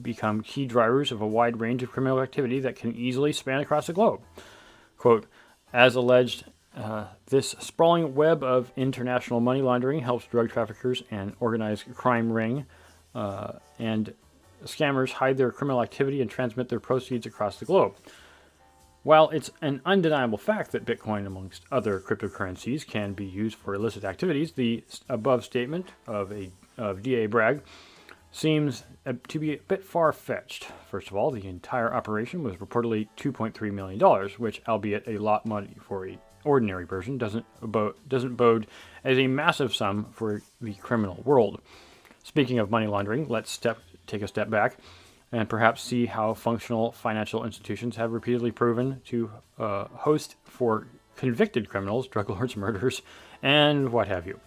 become 0.02 0.42
key 0.42 0.66
drivers 0.66 1.12
of 1.12 1.22
a 1.22 1.28
wide 1.28 1.60
range 1.60 1.84
of 1.84 1.92
criminal 1.92 2.22
activity 2.22 2.60
that 2.60 2.76
can 2.76 2.94
easily 2.96 3.34
span 3.34 3.60
across 3.60 3.88
the 3.88 3.94
globe. 3.94 4.22
Quote, 4.98 5.26
as 5.72 5.96
alleged, 5.96 6.46
uh, 6.76 7.08
this 7.28 7.56
sprawling 7.60 8.16
web 8.16 8.44
of 8.44 8.72
international 8.76 9.40
money 9.40 9.62
laundering 9.62 10.02
helps 10.02 10.26
drug 10.26 10.50
traffickers 10.50 11.04
and 11.12 11.34
organized 11.40 11.84
crime 11.96 12.32
ring 12.32 12.66
uh, 13.16 13.54
and 13.78 14.14
scammers 14.66 15.12
hide 15.12 15.38
their 15.38 15.52
criminal 15.52 15.82
activity 15.82 16.22
and 16.22 16.30
transmit 16.30 16.70
their 16.70 16.80
proceeds 16.80 17.26
across 17.26 17.60
the 17.60 17.66
globe. 17.66 17.96
While 19.04 19.30
it's 19.30 19.50
an 19.62 19.82
undeniable 19.86 20.38
fact 20.38 20.72
that 20.74 20.86
Bitcoin, 20.86 21.26
amongst 21.26 21.64
other 21.72 22.00
cryptocurrencies, 22.00 22.86
can 22.86 23.14
be 23.14 23.26
used 23.26 23.58
for 23.58 23.74
illicit 23.74 24.04
activities, 24.04 24.52
the 24.52 24.84
above 25.08 25.46
statement 25.46 25.88
of, 26.06 26.32
a, 26.34 26.52
of 26.78 27.02
DA 27.02 27.26
Bragg 27.26 27.62
seems 28.32 28.84
uh, 29.06 29.14
to 29.28 29.40
be 29.40 29.54
a 29.54 29.58
bit 29.58 29.84
far 29.84 30.12
fetched. 30.12 30.68
First 30.90 31.10
of 31.10 31.16
all, 31.16 31.32
the 31.32 31.48
entire 31.48 31.94
operation 31.94 32.44
was 32.44 32.56
reportedly 32.58 33.08
$2.3 33.18 33.72
million, 33.72 34.30
which, 34.38 34.62
albeit 34.68 35.08
a 35.08 35.18
lot 35.18 35.46
money 35.46 35.76
for 35.80 36.08
a 36.08 36.18
ordinary 36.46 36.88
person 36.88 37.18
doesn't 37.18 37.46
doesn't 38.08 38.36
bode 38.36 38.66
as 39.04 39.18
a 39.18 39.28
massive 39.28 39.76
sum 39.76 40.08
for 40.12 40.42
the 40.62 40.74
criminal 40.76 41.22
world. 41.26 41.62
Speaking 42.24 42.60
of 42.60 42.70
money 42.70 42.88
laundering, 42.88 43.28
let's 43.28 43.52
step 43.52 43.80
take 44.08 44.22
a 44.22 44.28
step 44.28 44.50
back 44.50 44.78
and 45.32 45.48
perhaps 45.48 45.82
see 45.82 46.06
how 46.06 46.34
functional 46.34 46.92
financial 46.92 47.46
institutions 47.46 47.96
have 47.98 48.12
repeatedly 48.12 48.52
proven 48.52 49.02
to 49.06 49.30
uh, 49.60 49.86
host 49.90 50.36
for 50.44 50.88
convicted 51.16 51.70
criminals, 51.70 52.08
drug 52.08 52.30
lords, 52.30 52.56
murderers, 52.56 53.02
and 53.44 53.90
what 53.90 54.08
have 54.08 54.26
you. 54.26 54.40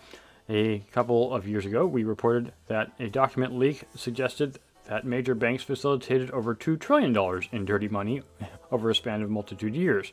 A 0.49 0.81
couple 0.93 1.33
of 1.35 1.47
years 1.47 1.67
ago, 1.67 1.87
we 1.87 2.05
reported 2.05 2.53
that 2.67 2.93
a 2.99 3.09
document 3.09 3.57
leak 3.57 3.85
suggested 3.95 4.59
that 4.87 5.05
major 5.05 5.35
banks 5.35 5.63
facilitated 5.63 6.31
over 6.33 6.55
$2 6.55 6.79
trillion 6.79 7.17
in 7.53 7.65
dirty 7.65 7.89
money 7.89 8.23
over 8.73 8.91
a 8.91 8.95
span 8.95 9.23
of 9.23 9.31
multitude 9.31 9.75
years. 9.75 10.13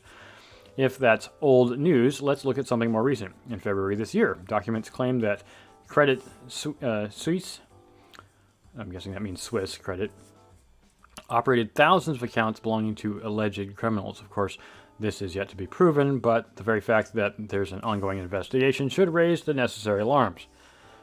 If 0.76 0.98
that's 0.98 1.28
old 1.40 1.78
news, 1.78 2.22
let's 2.22 2.44
look 2.44 2.58
at 2.58 2.66
something 2.66 2.90
more 2.90 3.02
recent. 3.02 3.34
In 3.50 3.58
February 3.58 3.96
this 3.96 4.14
year, 4.14 4.38
documents 4.46 4.88
claim 4.88 5.20
that 5.20 5.42
Credit 5.88 6.22
uh, 6.82 7.08
Suisse, 7.08 7.60
I'm 8.78 8.90
guessing 8.90 9.12
that 9.12 9.22
means 9.22 9.42
Swiss 9.42 9.76
credit, 9.76 10.12
operated 11.28 11.74
thousands 11.74 12.18
of 12.18 12.22
accounts 12.22 12.60
belonging 12.60 12.94
to 12.96 13.20
alleged 13.24 13.74
criminals. 13.74 14.20
Of 14.20 14.30
course, 14.30 14.56
this 15.00 15.22
is 15.22 15.34
yet 15.34 15.48
to 15.48 15.56
be 15.56 15.66
proven, 15.66 16.18
but 16.18 16.56
the 16.56 16.62
very 16.62 16.80
fact 16.80 17.14
that 17.14 17.34
there's 17.38 17.72
an 17.72 17.80
ongoing 17.80 18.18
investigation 18.18 18.88
should 18.88 19.12
raise 19.12 19.42
the 19.42 19.54
necessary 19.54 20.02
alarms. 20.02 20.46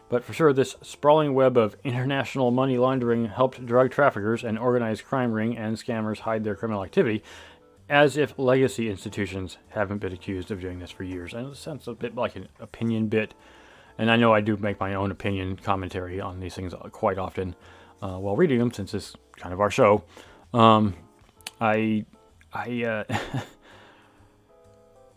But 0.09 0.23
for 0.23 0.33
sure, 0.33 0.53
this 0.53 0.77
sprawling 0.81 1.33
web 1.33 1.57
of 1.57 1.75
international 1.83 2.51
money 2.51 2.77
laundering 2.77 3.25
helped 3.25 3.65
drug 3.65 3.91
traffickers 3.91 4.43
and 4.43 4.57
organized 4.57 5.03
crime 5.03 5.31
ring 5.31 5.57
and 5.57 5.75
scammers 5.75 6.19
hide 6.19 6.43
their 6.43 6.55
criminal 6.55 6.83
activity, 6.83 7.23
as 7.89 8.15
if 8.17 8.37
legacy 8.37 8.89
institutions 8.89 9.57
haven't 9.69 9.97
been 9.97 10.13
accused 10.13 10.51
of 10.51 10.61
doing 10.61 10.79
this 10.79 10.91
for 10.91 11.03
years. 11.03 11.33
And 11.33 11.51
it 11.51 11.57
sounds 11.57 11.87
a 11.87 11.93
bit 11.93 12.15
like 12.15 12.35
an 12.35 12.47
opinion 12.59 13.07
bit, 13.07 13.33
and 13.97 14.09
I 14.09 14.15
know 14.15 14.33
I 14.33 14.41
do 14.41 14.55
make 14.57 14.79
my 14.79 14.93
own 14.93 15.11
opinion 15.11 15.57
commentary 15.57 16.21
on 16.21 16.39
these 16.39 16.55
things 16.55 16.73
quite 16.91 17.17
often 17.17 17.55
uh, 18.01 18.17
while 18.17 18.35
reading 18.35 18.59
them, 18.59 18.71
since 18.71 18.93
it's 18.93 19.15
kind 19.35 19.53
of 19.53 19.59
our 19.59 19.71
show. 19.71 20.03
Um, 20.53 20.93
I, 21.59 22.05
I, 22.53 22.83
uh, 22.83 23.17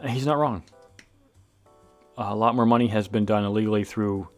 he's 0.07 0.27
not 0.27 0.39
wrong. 0.39 0.63
A 2.17 2.35
lot 2.35 2.55
more 2.55 2.67
money 2.67 2.89
has 2.89 3.09
been 3.09 3.25
done 3.25 3.45
illegally 3.45 3.85
through 3.85 4.29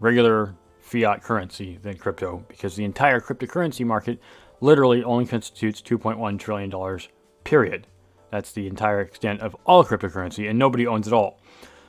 regular 0.00 0.54
fiat 0.80 1.22
currency 1.22 1.78
than 1.82 1.96
crypto 1.98 2.44
because 2.48 2.76
the 2.76 2.84
entire 2.84 3.20
cryptocurrency 3.20 3.84
market 3.84 4.18
literally 4.60 5.04
only 5.04 5.26
constitutes 5.26 5.82
2.1 5.82 6.38
trillion 6.38 6.70
dollars 6.70 7.08
period. 7.44 7.86
That's 8.30 8.52
the 8.52 8.66
entire 8.66 9.00
extent 9.00 9.40
of 9.40 9.56
all 9.64 9.84
cryptocurrency 9.84 10.48
and 10.48 10.58
nobody 10.58 10.86
owns 10.86 11.06
it 11.06 11.12
all. 11.12 11.40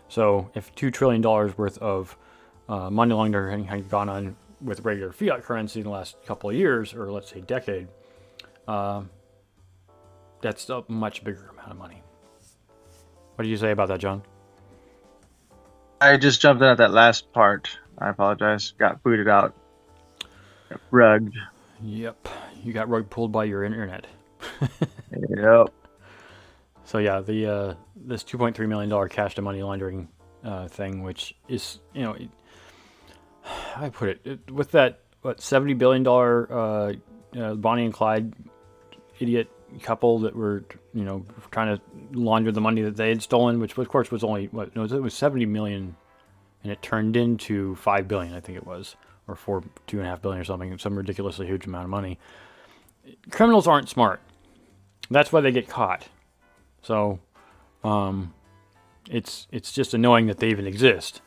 So 0.10 0.50
if 0.56 0.74
2 0.76 0.92
trillion 0.92 1.22
dollars 1.22 1.58
worth 1.58 1.78
of 1.78 2.18
uh, 2.68 2.90
money 2.90 3.14
laundering 3.14 3.66
had 3.66 3.90
gone 3.90 4.10
on 4.10 4.36
with 4.62 4.82
regular 4.82 5.12
fiat 5.12 5.44
currency 5.44 5.80
in 5.80 5.86
the 5.86 5.92
last 5.92 6.18
couple 6.26 6.50
of 6.50 6.56
years 6.56 6.94
or 6.94 7.12
let's 7.12 7.30
say 7.30 7.42
decade 7.42 7.88
uh, 8.68 9.04
that's 10.42 10.70
a 10.70 10.84
much 10.88 11.24
bigger 11.24 11.50
amount 11.54 11.72
of 11.72 11.78
money 11.78 12.04
what 13.40 13.44
do 13.44 13.50
you 13.50 13.58
say 13.58 13.72
about 13.72 13.88
that 13.88 14.02
john 14.02 14.22
i 16.02 16.18
just 16.18 16.42
jumped 16.42 16.62
in 16.62 16.68
at 16.68 16.78
that 16.78 16.92
last 16.92 17.32
part 17.32 17.70
I 18.00 18.10
apologize. 18.10 18.72
Got 18.78 19.04
booted 19.04 19.28
out. 19.28 19.54
rugged. 20.90 21.34
Yep. 21.82 22.28
You 22.64 22.74
got 22.74 22.90
rug 22.90 23.10
pulled 23.10 23.32
by 23.32 23.44
your 23.46 23.64
internet. 23.64 24.08
yep. 25.12 25.68
So 26.86 26.98
yeah, 26.98 27.20
the 27.20 27.46
uh, 27.46 27.74
this 27.96 28.24
2.3 28.24 28.68
million 28.68 28.90
dollar 28.90 29.10
cash 29.10 29.36
to 29.36 29.42
money 29.42 29.62
laundering 29.62 30.08
uh, 30.44 30.68
thing, 30.68 31.04
which 31.04 31.36
is 31.48 31.80
you 31.94 32.04
know, 32.04 32.14
it, 32.14 32.30
I 33.76 33.90
put 33.90 34.10
it, 34.10 34.22
it, 34.24 34.52
with 34.52 34.72
that 34.72 35.02
what 35.22 35.42
70 35.42 35.74
billion 35.74 36.04
dollar 36.04 36.52
uh, 36.52 36.94
uh, 37.38 37.54
Bonnie 37.56 37.86
and 37.86 37.94
Clyde 37.94 38.34
idiot 39.20 39.52
couple 39.82 40.20
that 40.20 40.36
were 40.36 40.64
you 40.94 41.04
know 41.04 41.26
trying 41.52 41.78
to 41.78 41.82
launder 42.18 42.52
the 42.52 42.62
money 42.62 42.82
that 42.82 42.96
they 42.96 43.10
had 43.10 43.22
stolen, 43.22 43.60
which 43.60 43.78
of 43.78 43.90
course 43.90 44.12
was 44.12 44.24
only 44.24 44.48
what 44.48 44.76
no, 44.76 44.84
it 44.84 45.02
was 45.02 45.14
70 45.14 45.46
million 45.46 45.96
and 46.64 46.72
it 46.72 46.82
turned 46.82 47.16
into 47.16 47.76
five 47.76 48.08
billion, 48.08 48.34
I 48.34 48.40
think 48.40 48.58
it 48.58 48.66
was, 48.66 48.96
or 49.28 49.36
four, 49.36 49.64
two 49.88 49.98
and 50.00 50.08
a 50.08 50.10
half 50.10 50.22
billion 50.22 50.42
or 50.42 50.44
something, 50.44 50.78
some 50.78 50.96
ridiculously 50.98 51.48
huge 51.48 51.66
amount 51.66 51.86
of 51.86 51.90
money. 51.90 52.20
Criminals 53.32 53.68
aren't 53.68 53.90
smart. 53.90 54.22
That's 55.10 55.32
why 55.32 55.42
they 55.42 55.52
get 55.52 55.68
caught. 55.68 56.08
So, 56.82 57.20
um, 57.84 58.34
it's 59.10 59.48
it's 59.52 59.72
just 59.72 59.94
annoying 59.94 60.28
that 60.28 60.38
they 60.38 60.50
even 60.50 60.68
exist. 60.68 61.22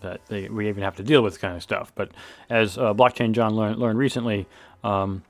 That 0.00 0.20
they 0.26 0.48
we 0.48 0.68
even 0.68 0.82
have 0.82 0.96
to 0.96 1.02
deal 1.02 1.22
with 1.22 1.34
this 1.34 1.40
kind 1.40 1.54
of 1.56 1.62
stuff. 1.62 1.92
But 1.94 2.10
as 2.50 2.76
uh, 2.76 2.94
blockchain 2.94 3.32
John 3.32 3.54
learned, 3.54 3.78
learned 3.78 3.98
recently, 3.98 4.46
um, 4.82 5.22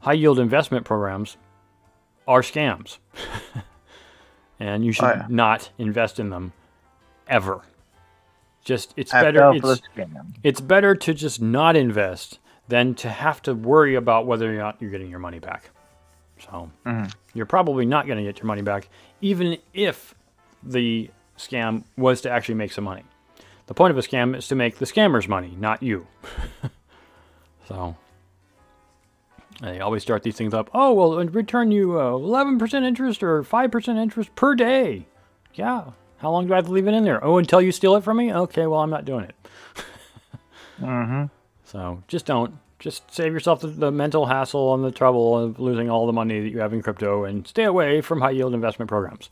high 0.00 0.12
yield 0.12 0.38
investment 0.38 0.84
programs 0.84 1.36
are 2.26 2.42
scams, 2.42 2.98
and 4.60 4.84
you 4.84 4.92
should 4.92 5.04
oh, 5.04 5.14
yeah. 5.14 5.26
not 5.28 5.70
invest 5.78 6.18
in 6.18 6.30
them 6.30 6.52
ever. 7.28 7.62
Just 8.64 8.94
it's 8.96 9.12
I 9.12 9.22
better 9.22 9.52
it's, 9.54 9.82
it's 10.42 10.60
better 10.60 10.94
to 10.94 11.14
just 11.14 11.42
not 11.42 11.76
invest 11.76 12.38
than 12.68 12.94
to 12.94 13.10
have 13.10 13.42
to 13.42 13.54
worry 13.54 13.94
about 13.94 14.26
whether 14.26 14.50
or 14.52 14.56
not 14.56 14.80
you're 14.80 14.90
getting 14.90 15.10
your 15.10 15.18
money 15.18 15.38
back. 15.38 15.70
So 16.38 16.70
mm-hmm. 16.86 17.10
you're 17.34 17.46
probably 17.46 17.84
not 17.84 18.06
going 18.06 18.18
to 18.18 18.24
get 18.24 18.38
your 18.38 18.46
money 18.46 18.62
back, 18.62 18.88
even 19.20 19.58
if 19.72 20.14
the 20.62 21.10
scam 21.38 21.84
was 21.96 22.22
to 22.22 22.30
actually 22.30 22.54
make 22.54 22.72
some 22.72 22.84
money. 22.84 23.02
The 23.66 23.74
point 23.74 23.90
of 23.90 23.98
a 23.98 24.02
scam 24.02 24.36
is 24.36 24.48
to 24.48 24.54
make 24.54 24.76
the 24.76 24.84
scammers 24.84 25.28
money, 25.28 25.54
not 25.58 25.82
you. 25.82 26.06
so 27.68 27.96
they 29.70 29.80
always 29.80 30.02
start 30.02 30.22
these 30.22 30.36
things 30.36 30.54
up. 30.54 30.70
Oh, 30.74 30.92
well, 30.92 31.24
return 31.26 31.70
you 31.70 31.98
uh, 31.98 32.12
11% 32.12 32.84
interest 32.84 33.22
or 33.22 33.42
5% 33.42 33.96
interest 33.96 34.34
per 34.34 34.54
day. 34.54 35.06
Yeah, 35.54 35.92
how 36.18 36.30
long 36.30 36.46
do 36.46 36.52
I 36.52 36.56
have 36.56 36.66
to 36.66 36.72
leave 36.72 36.88
it 36.88 36.94
in 36.94 37.04
there? 37.04 37.22
Oh, 37.24 37.38
until 37.38 37.60
you 37.60 37.72
steal 37.72 37.96
it 37.96 38.04
from 38.04 38.16
me? 38.16 38.32
Okay, 38.32 38.66
well, 38.66 38.80
I'm 38.80 38.90
not 38.90 39.04
doing 39.04 39.24
it. 39.24 39.34
mm-hmm. 40.80 41.24
So 41.64 42.02
just 42.08 42.26
don't. 42.26 42.58
Just 42.78 43.10
save 43.10 43.32
yourself 43.32 43.60
the, 43.60 43.68
the, 43.68 43.90
mental 43.90 44.26
hassle 44.26 44.74
and 44.74 44.84
the 44.84 44.90
trouble 44.90 45.38
of 45.38 45.58
losing 45.58 45.88
all 45.88 46.06
the 46.06 46.12
money 46.12 46.40
that 46.40 46.50
you 46.50 46.60
have 46.60 46.74
in 46.74 46.82
crypto 46.82 47.24
and 47.24 47.46
stay 47.46 47.64
away 47.64 48.02
from 48.02 48.20
high 48.20 48.32
yield 48.32 48.52
investment 48.52 48.90
programs. 48.90 49.30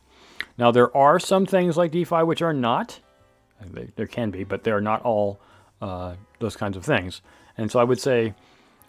Now, 0.56 0.70
there 0.70 0.96
are 0.96 1.18
some 1.18 1.44
things 1.44 1.76
like 1.76 1.90
DeFi 1.90 2.22
which 2.22 2.40
are 2.40 2.54
not, 2.54 3.00
they, 3.60 3.90
there 3.96 4.06
can 4.06 4.30
be, 4.30 4.44
but 4.44 4.64
they 4.64 4.70
are 4.70 4.80
not 4.80 5.02
all 5.02 5.38
uh, 5.82 6.14
those 6.38 6.56
kinds 6.56 6.78
of 6.78 6.84
things. 6.84 7.20
And 7.58 7.70
so 7.70 7.78
I 7.78 7.84
would 7.84 8.00
say 8.00 8.34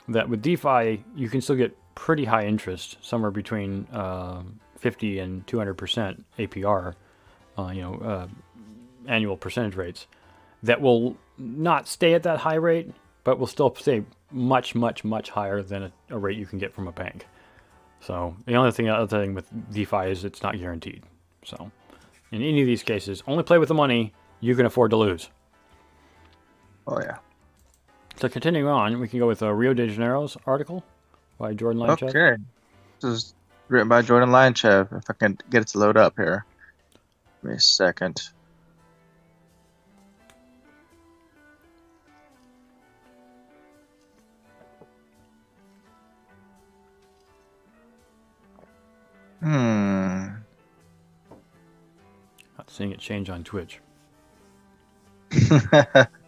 that 0.07 0.29
with 0.29 0.41
DeFi, 0.41 1.03
you 1.15 1.29
can 1.29 1.41
still 1.41 1.55
get 1.55 1.77
pretty 1.95 2.25
high 2.25 2.45
interest, 2.45 2.97
somewhere 3.01 3.31
between 3.31 3.87
uh, 3.91 4.43
50 4.77 5.19
and 5.19 5.45
200% 5.47 6.23
APR 6.39 6.95
uh, 7.57 7.71
you 7.73 7.81
know, 7.81 7.95
uh, 7.95 8.27
annual 9.07 9.37
percentage 9.37 9.75
rates 9.75 10.07
that 10.63 10.81
will 10.81 11.17
not 11.37 11.87
stay 11.87 12.13
at 12.13 12.23
that 12.23 12.39
high 12.39 12.55
rate, 12.55 12.91
but 13.23 13.39
will 13.39 13.47
still 13.47 13.73
stay 13.75 14.03
much, 14.31 14.75
much, 14.75 15.03
much 15.03 15.29
higher 15.29 15.61
than 15.61 15.83
a, 15.83 15.91
a 16.09 16.17
rate 16.17 16.37
you 16.37 16.45
can 16.45 16.59
get 16.59 16.73
from 16.73 16.87
a 16.87 16.91
bank. 16.91 17.27
So 18.01 18.35
the 18.45 18.55
only 18.55 18.71
thing, 18.71 18.89
other 18.89 19.19
thing 19.19 19.33
with 19.33 19.47
DeFi 19.71 20.09
is 20.09 20.25
it's 20.25 20.43
not 20.43 20.57
guaranteed. 20.57 21.03
So 21.45 21.71
in 22.31 22.41
any 22.41 22.61
of 22.61 22.67
these 22.67 22.83
cases, 22.83 23.23
only 23.27 23.43
play 23.43 23.57
with 23.57 23.69
the 23.69 23.75
money 23.75 24.13
you 24.39 24.55
can 24.55 24.65
afford 24.65 24.91
to 24.91 24.97
lose. 24.97 25.29
Oh 26.87 26.99
yeah. 26.99 27.17
So 28.17 28.29
continuing 28.29 28.67
on, 28.67 28.99
we 28.99 29.07
can 29.07 29.19
go 29.19 29.27
with 29.27 29.43
uh, 29.43 29.51
Rio 29.51 29.73
de 29.73 29.87
Janeiro's 29.87 30.37
article 30.45 30.83
by 31.37 31.53
Jordan 31.53 31.81
Lyanchev. 31.81 32.09
Okay. 32.09 32.41
This 33.01 33.11
is 33.11 33.35
written 33.67 33.89
by 33.89 34.01
Jordan 34.01 34.29
Lyanchev. 34.29 34.97
If 34.97 35.09
I 35.09 35.13
can 35.13 35.37
get 35.49 35.61
it 35.61 35.67
to 35.69 35.79
load 35.79 35.97
up 35.97 36.13
here. 36.15 36.45
Give 37.41 37.51
me 37.51 37.57
a 37.57 37.59
second. 37.59 38.21
Hmm. 49.41 50.27
Not 52.57 52.69
seeing 52.69 52.91
it 52.91 52.99
change 52.99 53.29
on 53.29 53.43
Twitch. 53.43 53.81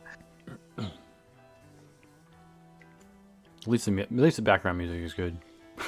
at 3.65 3.71
least 3.71 3.85
the 3.85 3.99
at 3.99 4.11
least 4.11 4.35
the 4.35 4.43
background 4.43 4.77
music 4.77 5.01
is 5.01 5.13
good. 5.13 5.37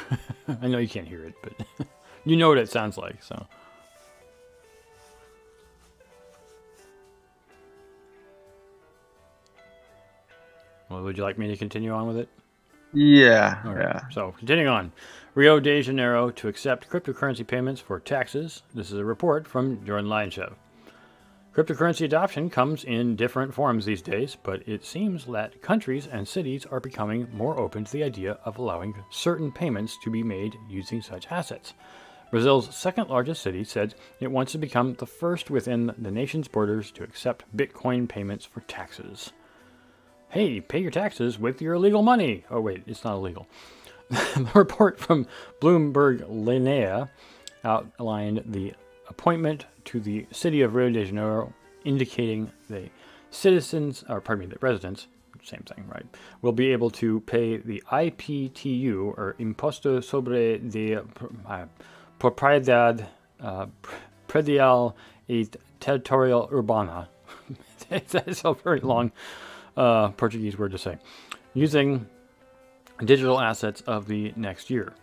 I 0.61 0.67
know 0.67 0.79
you 0.79 0.87
can't 0.87 1.07
hear 1.07 1.23
it, 1.25 1.35
but 1.43 1.87
you 2.25 2.35
know 2.35 2.49
what 2.49 2.57
it 2.57 2.69
sounds 2.69 2.97
like. 2.97 3.21
So. 3.21 3.45
Well, 10.89 11.03
would 11.03 11.17
you 11.17 11.23
like 11.23 11.37
me 11.37 11.47
to 11.49 11.57
continue 11.57 11.91
on 11.91 12.07
with 12.07 12.17
it? 12.17 12.29
Yeah, 12.93 13.61
right, 13.67 13.77
yeah. 13.77 14.09
So 14.09 14.33
continuing 14.39 14.69
on, 14.69 14.91
Rio 15.35 15.59
de 15.59 15.81
Janeiro 15.81 16.31
to 16.31 16.47
accept 16.47 16.89
cryptocurrency 16.89 17.45
payments 17.45 17.81
for 17.81 17.99
taxes. 17.99 18.63
This 18.73 18.91
is 18.91 18.97
a 18.97 19.05
report 19.05 19.45
from 19.47 19.85
Jordan 19.85 20.09
Lyanchev. 20.09 20.53
Cryptocurrency 21.57 22.05
adoption 22.05 22.51
comes 22.51 22.83
in 22.83 23.15
different 23.15 23.51
forms 23.51 23.83
these 23.83 24.03
days, 24.03 24.37
but 24.43 24.61
it 24.67 24.85
seems 24.85 25.25
that 25.25 25.59
countries 25.59 26.05
and 26.05 26.27
cities 26.27 26.67
are 26.67 26.79
becoming 26.79 27.27
more 27.33 27.57
open 27.57 27.83
to 27.83 27.91
the 27.91 28.03
idea 28.03 28.37
of 28.45 28.59
allowing 28.59 28.93
certain 29.09 29.51
payments 29.51 29.97
to 30.03 30.11
be 30.11 30.21
made 30.21 30.55
using 30.69 31.01
such 31.01 31.31
assets. 31.31 31.73
Brazil's 32.29 32.75
second 32.75 33.09
largest 33.09 33.41
city 33.41 33.63
said 33.63 33.95
it 34.19 34.31
wants 34.31 34.51
to 34.51 34.59
become 34.59 34.93
the 34.93 35.07
first 35.07 35.49
within 35.49 35.95
the 35.97 36.11
nation's 36.11 36.47
borders 36.47 36.91
to 36.91 37.03
accept 37.03 37.57
Bitcoin 37.57 38.07
payments 38.07 38.45
for 38.45 38.59
taxes. 38.61 39.31
Hey, 40.29 40.61
pay 40.61 40.77
your 40.77 40.91
taxes 40.91 41.39
with 41.39 41.59
your 41.59 41.73
illegal 41.73 42.03
money. 42.03 42.45
Oh, 42.51 42.61
wait, 42.61 42.83
it's 42.85 43.03
not 43.03 43.15
illegal. 43.15 43.47
the 44.09 44.51
report 44.53 44.99
from 44.99 45.25
Bloomberg 45.59 46.23
Linea 46.29 47.09
outlined 47.63 48.43
the 48.45 48.75
appointment 49.09 49.65
to 49.85 49.99
the 49.99 50.25
city 50.31 50.61
of 50.61 50.75
Rio 50.75 50.89
de 50.89 51.05
Janeiro, 51.05 51.53
indicating 51.83 52.51
the 52.69 52.89
citizens, 53.31 54.03
or 54.09 54.21
pardon 54.21 54.47
me, 54.47 54.53
the 54.53 54.59
residents, 54.59 55.07
same 55.43 55.61
thing, 55.61 55.85
right, 55.87 56.05
will 56.41 56.51
be 56.51 56.71
able 56.71 56.89
to 56.89 57.21
pay 57.21 57.57
the 57.57 57.81
IPTU, 57.91 59.17
or 59.17 59.35
Imposto 59.39 60.03
sobre 60.03 60.57
de 60.57 60.95
uh, 60.95 61.65
Propriedade 62.19 63.05
uh, 63.39 63.67
Predial 64.27 64.93
e 65.27 65.47
Territorial 65.79 66.49
Urbana. 66.51 67.07
That's 67.89 68.43
a 68.43 68.53
very 68.53 68.81
long 68.81 69.11
uh, 69.77 70.09
Portuguese 70.09 70.57
word 70.57 70.71
to 70.71 70.77
say. 70.77 70.97
Using 71.53 72.07
digital 73.03 73.39
assets 73.39 73.81
of 73.81 74.07
the 74.07 74.33
next 74.35 74.69
year. 74.69 74.93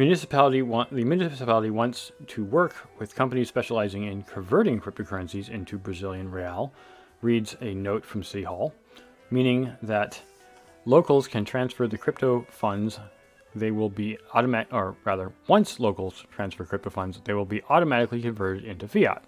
Municipality 0.00 0.62
want, 0.62 0.88
the 0.88 1.04
municipality 1.04 1.68
wants 1.68 2.10
to 2.26 2.42
work 2.42 2.88
with 2.98 3.14
companies 3.14 3.48
specializing 3.48 4.04
in 4.04 4.22
converting 4.22 4.80
cryptocurrencies 4.80 5.50
into 5.50 5.76
Brazilian 5.76 6.30
real, 6.30 6.72
reads 7.20 7.54
a 7.60 7.74
note 7.74 8.02
from 8.02 8.22
City 8.22 8.44
Hall, 8.44 8.72
meaning 9.30 9.70
that 9.82 10.18
locals 10.86 11.28
can 11.28 11.44
transfer 11.44 11.86
the 11.86 11.98
crypto 11.98 12.46
funds. 12.48 12.98
They 13.54 13.72
will 13.72 13.90
be 13.90 14.16
automatic, 14.32 14.72
or 14.72 14.96
rather, 15.04 15.34
once 15.48 15.78
locals 15.78 16.24
transfer 16.30 16.64
crypto 16.64 16.88
funds, 16.88 17.20
they 17.24 17.34
will 17.34 17.44
be 17.44 17.60
automatically 17.68 18.22
converted 18.22 18.64
into 18.64 18.88
fiat. 18.88 19.22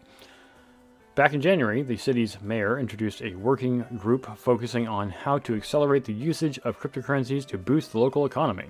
Back 1.17 1.35
in 1.35 1.43
January, 1.43 1.83
the 1.83 1.99
city's 1.99 2.41
mayor 2.41 2.79
introduced 2.79 3.21
a 3.21 3.35
working 3.35 3.85
group 3.99 4.39
focusing 4.39 4.89
on 4.89 5.11
how 5.11 5.37
to 5.41 5.55
accelerate 5.55 6.07
the 6.07 6.15
usage 6.15 6.59
of 6.61 6.81
cryptocurrencies 6.81 7.45
to 7.49 7.59
boost 7.59 7.93
the 7.93 7.99
local 7.99 8.25
economy. 8.25 8.69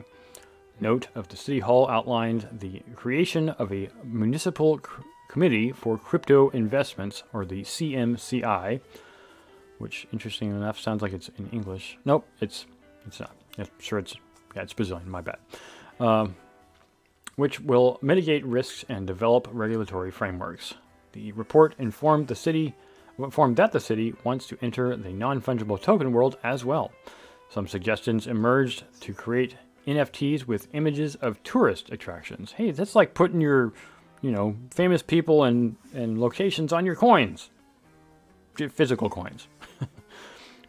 Note 0.80 1.08
of 1.14 1.28
the 1.28 1.36
City 1.36 1.60
Hall 1.60 1.88
outlined 1.88 2.48
the 2.52 2.82
creation 2.96 3.50
of 3.50 3.72
a 3.72 3.88
municipal 4.04 4.78
C- 4.78 5.04
committee 5.28 5.72
for 5.72 5.96
crypto 5.96 6.48
investments, 6.50 7.22
or 7.32 7.44
the 7.44 7.62
CMCI, 7.62 8.80
which, 9.78 10.06
interesting 10.12 10.50
enough, 10.50 10.78
sounds 10.78 11.02
like 11.02 11.12
it's 11.12 11.30
in 11.38 11.48
English. 11.50 11.98
Nope, 12.04 12.26
it's 12.40 12.66
it's 13.06 13.20
not. 13.20 13.34
I'm 13.58 13.66
sure 13.78 13.98
it's 13.98 14.14
yeah, 14.54 14.62
it's 14.62 14.72
Brazilian. 14.72 15.10
My 15.10 15.20
bad. 15.20 15.38
Um, 16.00 16.36
which 17.36 17.60
will 17.60 17.98
mitigate 18.02 18.44
risks 18.44 18.84
and 18.88 19.06
develop 19.06 19.48
regulatory 19.52 20.10
frameworks. 20.10 20.74
The 21.12 21.32
report 21.32 21.74
informed 21.78 22.28
the 22.28 22.34
city 22.34 22.74
informed 23.18 23.56
that 23.56 23.72
the 23.72 23.80
city 23.80 24.14
wants 24.24 24.46
to 24.48 24.58
enter 24.62 24.96
the 24.96 25.12
non-fungible 25.12 25.80
token 25.80 26.12
world 26.12 26.38
as 26.42 26.64
well. 26.64 26.90
Some 27.50 27.68
suggestions 27.68 28.26
emerged 28.26 28.84
to 29.00 29.12
create 29.12 29.56
NFTs 29.86 30.46
with 30.46 30.68
images 30.72 31.14
of 31.16 31.42
tourist 31.42 31.90
attractions. 31.90 32.52
Hey, 32.52 32.70
that's 32.70 32.94
like 32.94 33.14
putting 33.14 33.40
your, 33.40 33.72
you 34.20 34.30
know, 34.30 34.56
famous 34.70 35.02
people 35.02 35.44
and, 35.44 35.76
and 35.94 36.20
locations 36.20 36.72
on 36.72 36.86
your 36.86 36.96
coins. 36.96 37.50
Physical 38.56 39.08
coins. 39.08 39.48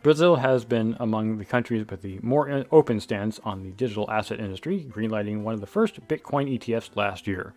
Brazil 0.04 0.36
has 0.38 0.66
been 0.66 0.98
among 1.00 1.38
the 1.38 1.46
countries 1.46 1.86
with 1.90 2.02
the 2.02 2.20
more 2.22 2.66
open 2.72 3.00
stance 3.00 3.40
on 3.44 3.64
the 3.64 3.72
digital 3.72 4.10
asset 4.12 4.40
industry, 4.40 4.86
greenlighting 4.90 5.44
one 5.44 5.54
of 5.54 5.62
the 5.62 5.68
first 5.68 6.06
Bitcoin 6.08 6.60
ETFs 6.60 6.96
last 6.96 7.26
year. 7.26 7.54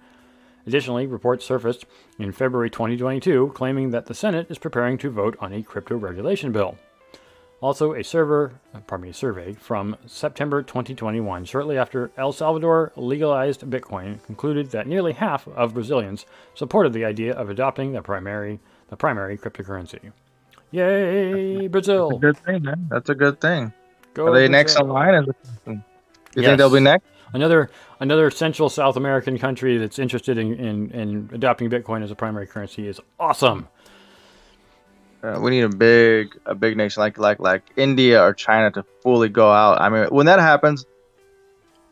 Additionally, 0.67 1.07
reports 1.07 1.45
surfaced 1.45 1.87
in 2.19 2.33
February 2.33 2.71
2022 2.71 3.53
claiming 3.55 3.91
that 3.91 4.07
the 4.07 4.15
Senate 4.15 4.49
is 4.51 4.59
preparing 4.59 4.99
to 4.99 5.11
vote 5.11 5.37
on 5.41 5.53
a 5.53 5.63
crypto 5.63 5.97
regulation 5.97 6.53
bill. 6.53 6.77
Also, 7.63 7.95
a 7.95 8.05
server, 8.05 8.53
uh, 8.75 8.81
pardon 8.87 9.07
me, 9.09 9.13
survey 9.13 9.55
from 9.55 9.97
September 10.07 10.63
2021, 10.63 11.45
shortly 11.47 11.79
after 11.79 12.11
El 12.19 12.31
Salvador 12.33 12.93
legalized 12.97 13.63
Bitcoin, 13.63 14.23
concluded 14.27 14.71
that 14.73 14.87
nearly 14.87 15.13
half 15.15 15.49
of 15.49 15.73
Brazilians 15.73 16.27
supported 16.55 16.93
the 16.93 17.05
idea 17.05 17.33
of 17.33 17.49
adopting 17.49 17.93
the 17.93 18.03
primary, 18.03 18.61
the 18.91 18.97
primary 18.97 19.39
cryptocurrency. 19.39 20.13
Yay, 20.71 21.67
Brazil! 21.69 22.11
Good 22.19 22.37
thing, 22.39 22.63
man. 22.65 22.89
That's 22.91 23.09
a 23.09 23.15
good 23.15 23.41
thing. 23.41 23.73
Go 24.15 24.27
Are 24.29 24.35
they 24.35 24.49
next 24.49 24.75
Brazil. 24.75 24.89
in 24.89 24.93
line? 24.93 25.15
It- 25.15 25.37
You 25.67 26.43
Yes. 26.43 26.47
think 26.51 26.59
they'll 26.59 26.71
be 26.71 26.81
next? 26.81 27.07
Another 27.33 27.71
another 28.01 28.31
Central 28.31 28.69
South 28.69 28.97
American 28.99 29.39
country 29.39 29.79
that's 29.79 29.99
interested 29.99 30.37
in, 30.37 30.53
in, 30.55 30.91
in 30.91 31.31
adopting 31.33 31.71
Bitcoin 31.71 32.03
as 32.03 32.11
a 32.11 32.15
primary 32.15 32.47
currency 32.47 32.87
is 32.87 33.01
awesome. 33.19 33.69
Uh, 35.27 35.41
we 35.41 35.51
need 35.51 35.62
a 35.62 35.68
big, 35.68 36.39
a 36.47 36.55
big 36.55 36.77
nation 36.77 37.01
like 37.01 37.18
like 37.18 37.41
like 37.41 37.62
India 37.77 38.22
or 38.22 38.33
China 38.33 38.70
to 38.70 38.85
fully 39.03 39.29
go 39.29 39.51
out. 39.51 39.81
I 39.81 39.89
mean, 39.89 40.07
when 40.11 40.27
that 40.27 40.39
happens, 40.39 40.87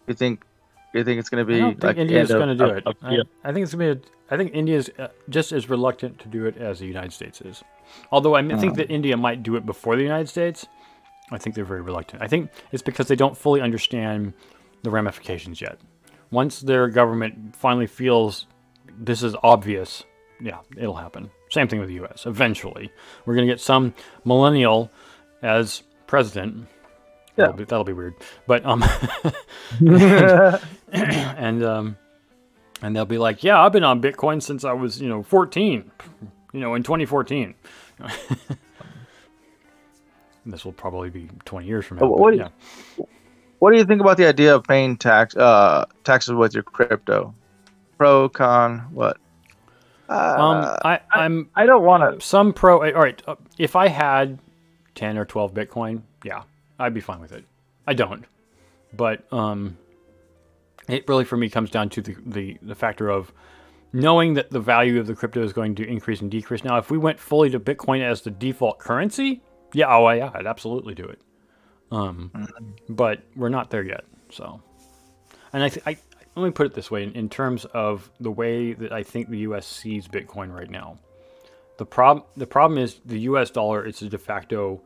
you 0.06 0.14
think 0.14 0.44
you 0.92 1.02
think 1.04 1.18
it's 1.18 1.28
going 1.28 1.44
to 1.44 1.52
I 1.52 1.56
be 1.56 1.60
don't 1.60 1.70
think 1.72 1.82
like 1.84 1.96
India's 1.96 2.28
going 2.30 2.56
to 2.56 2.64
of- 2.64 2.70
do 2.70 2.76
it. 2.76 2.86
of- 2.86 2.96
of- 2.96 3.02
I, 3.02 3.14
yeah. 3.16 3.22
I 3.42 3.52
think 3.52 3.64
it's 3.64 3.74
going 3.74 3.88
to 3.88 3.94
be. 3.96 4.06
A, 4.06 4.34
I 4.34 4.36
think 4.36 4.54
India's 4.54 4.88
uh, 4.98 5.08
just 5.28 5.52
as 5.52 5.68
reluctant 5.68 6.18
to 6.20 6.28
do 6.28 6.46
it 6.46 6.56
as 6.56 6.78
the 6.78 6.86
United 6.86 7.12
States 7.12 7.40
is. 7.40 7.62
Although 8.10 8.34
I 8.36 8.38
m- 8.40 8.50
Hmm. 8.50 8.58
think 8.58 8.76
that 8.76 8.90
India 8.90 9.16
might 9.16 9.42
do 9.42 9.56
it 9.56 9.66
before 9.66 9.96
the 9.96 10.02
United 10.02 10.28
States. 10.28 10.66
I 11.30 11.38
think 11.38 11.56
they're 11.56 11.64
very 11.64 11.80
reluctant. 11.80 12.22
I 12.22 12.28
think 12.28 12.50
it's 12.70 12.82
because 12.82 13.08
they 13.08 13.16
don't 13.16 13.36
fully 13.36 13.60
understand 13.62 14.34
the 14.82 14.90
ramifications 14.90 15.60
yet. 15.60 15.78
Once 16.30 16.60
their 16.60 16.88
government 16.88 17.56
finally 17.56 17.86
feels 17.86 18.46
this 18.98 19.22
is 19.22 19.34
obvious, 19.42 20.04
yeah, 20.40 20.58
it'll 20.76 20.96
happen. 20.96 21.30
Same 21.54 21.68
thing 21.68 21.78
with 21.78 21.88
the 21.88 21.94
U.S. 21.94 22.26
Eventually, 22.26 22.90
we're 23.24 23.36
going 23.36 23.46
to 23.46 23.52
get 23.52 23.60
some 23.60 23.94
millennial 24.24 24.90
as 25.40 25.84
president. 26.08 26.66
Yeah. 27.36 27.44
That'll 27.46 27.54
be, 27.54 27.64
that'll 27.64 27.84
be 27.84 27.92
weird, 27.92 28.14
but 28.48 28.66
um, 28.66 28.84
and 30.92 31.64
um, 31.64 31.96
and 32.82 32.96
they'll 32.96 33.04
be 33.04 33.18
like, 33.18 33.44
"Yeah, 33.44 33.60
I've 33.60 33.70
been 33.70 33.84
on 33.84 34.02
Bitcoin 34.02 34.42
since 34.42 34.64
I 34.64 34.72
was, 34.72 35.00
you 35.00 35.08
know, 35.08 35.22
14, 35.22 35.90
you 36.52 36.60
know, 36.60 36.74
in 36.74 36.82
2014." 36.82 37.54
this 40.46 40.64
will 40.64 40.72
probably 40.72 41.10
be 41.10 41.28
20 41.44 41.66
years 41.68 41.84
from 41.86 41.98
now. 41.98 42.06
What 42.06 42.18
but 42.20 42.30
do 42.32 42.36
you- 42.36 42.42
yeah. 42.42 43.04
What 43.60 43.70
do 43.70 43.78
you 43.78 43.84
think 43.84 44.00
about 44.00 44.16
the 44.16 44.26
idea 44.26 44.56
of 44.56 44.64
paying 44.64 44.96
tax 44.96 45.36
uh 45.36 45.84
taxes 46.02 46.34
with 46.34 46.52
your 46.52 46.64
crypto? 46.64 47.32
Pro 47.96 48.28
con 48.28 48.80
what? 48.92 49.18
Uh, 50.14 50.42
Um, 50.42 50.78
I, 50.84 51.00
I'm 51.12 51.50
I 51.54 51.66
don't 51.66 51.82
want 51.84 52.20
to. 52.20 52.24
some 52.26 52.52
pro. 52.52 52.78
All 52.84 53.02
right, 53.02 53.22
uh, 53.26 53.36
if 53.58 53.76
I 53.76 53.88
had 53.88 54.38
10 54.94 55.18
or 55.18 55.24
12 55.24 55.52
Bitcoin, 55.54 56.02
yeah, 56.24 56.42
I'd 56.78 56.94
be 56.94 57.00
fine 57.00 57.20
with 57.20 57.32
it. 57.32 57.44
I 57.86 57.94
don't, 57.94 58.24
but 58.92 59.30
um, 59.32 59.76
it 60.88 61.08
really 61.08 61.24
for 61.24 61.36
me 61.36 61.48
comes 61.50 61.70
down 61.70 61.88
to 61.90 62.00
the 62.02 62.16
the, 62.26 62.58
the 62.62 62.74
factor 62.74 63.08
of 63.10 63.32
knowing 63.92 64.34
that 64.34 64.50
the 64.50 64.60
value 64.60 64.98
of 64.98 65.06
the 65.06 65.14
crypto 65.14 65.42
is 65.42 65.52
going 65.52 65.74
to 65.76 65.86
increase 65.86 66.20
and 66.20 66.30
decrease. 66.30 66.64
Now, 66.64 66.78
if 66.78 66.90
we 66.90 66.98
went 66.98 67.18
fully 67.20 67.50
to 67.50 67.60
Bitcoin 67.60 68.02
as 68.02 68.22
the 68.22 68.30
default 68.30 68.78
currency, 68.78 69.40
yeah, 69.72 69.94
oh 69.94 70.08
yeah, 70.10 70.30
I'd 70.34 70.46
absolutely 70.46 70.94
do 70.94 71.04
it. 71.04 71.20
Um, 71.92 72.30
but 72.88 73.20
we're 73.36 73.50
not 73.50 73.70
there 73.70 73.84
yet. 73.84 74.04
So, 74.30 74.60
and 75.52 75.62
I, 75.62 75.68
th- 75.68 75.86
I 75.86 75.96
let 76.36 76.44
me 76.44 76.50
put 76.50 76.66
it 76.66 76.74
this 76.74 76.90
way: 76.90 77.04
in, 77.04 77.28
terms 77.28 77.64
of 77.66 78.10
the 78.20 78.30
way 78.30 78.72
that 78.72 78.92
I 78.92 79.02
think 79.02 79.28
the 79.28 79.38
U.S. 79.38 79.66
sees 79.66 80.08
Bitcoin 80.08 80.52
right 80.52 80.70
now, 80.70 80.98
the 81.78 81.86
problem 81.86 82.26
the 82.36 82.46
problem 82.46 82.78
is 82.78 83.00
the 83.04 83.20
U.S. 83.20 83.50
dollar 83.50 83.86
is 83.86 84.02
a 84.02 84.08
de 84.08 84.18
facto, 84.18 84.82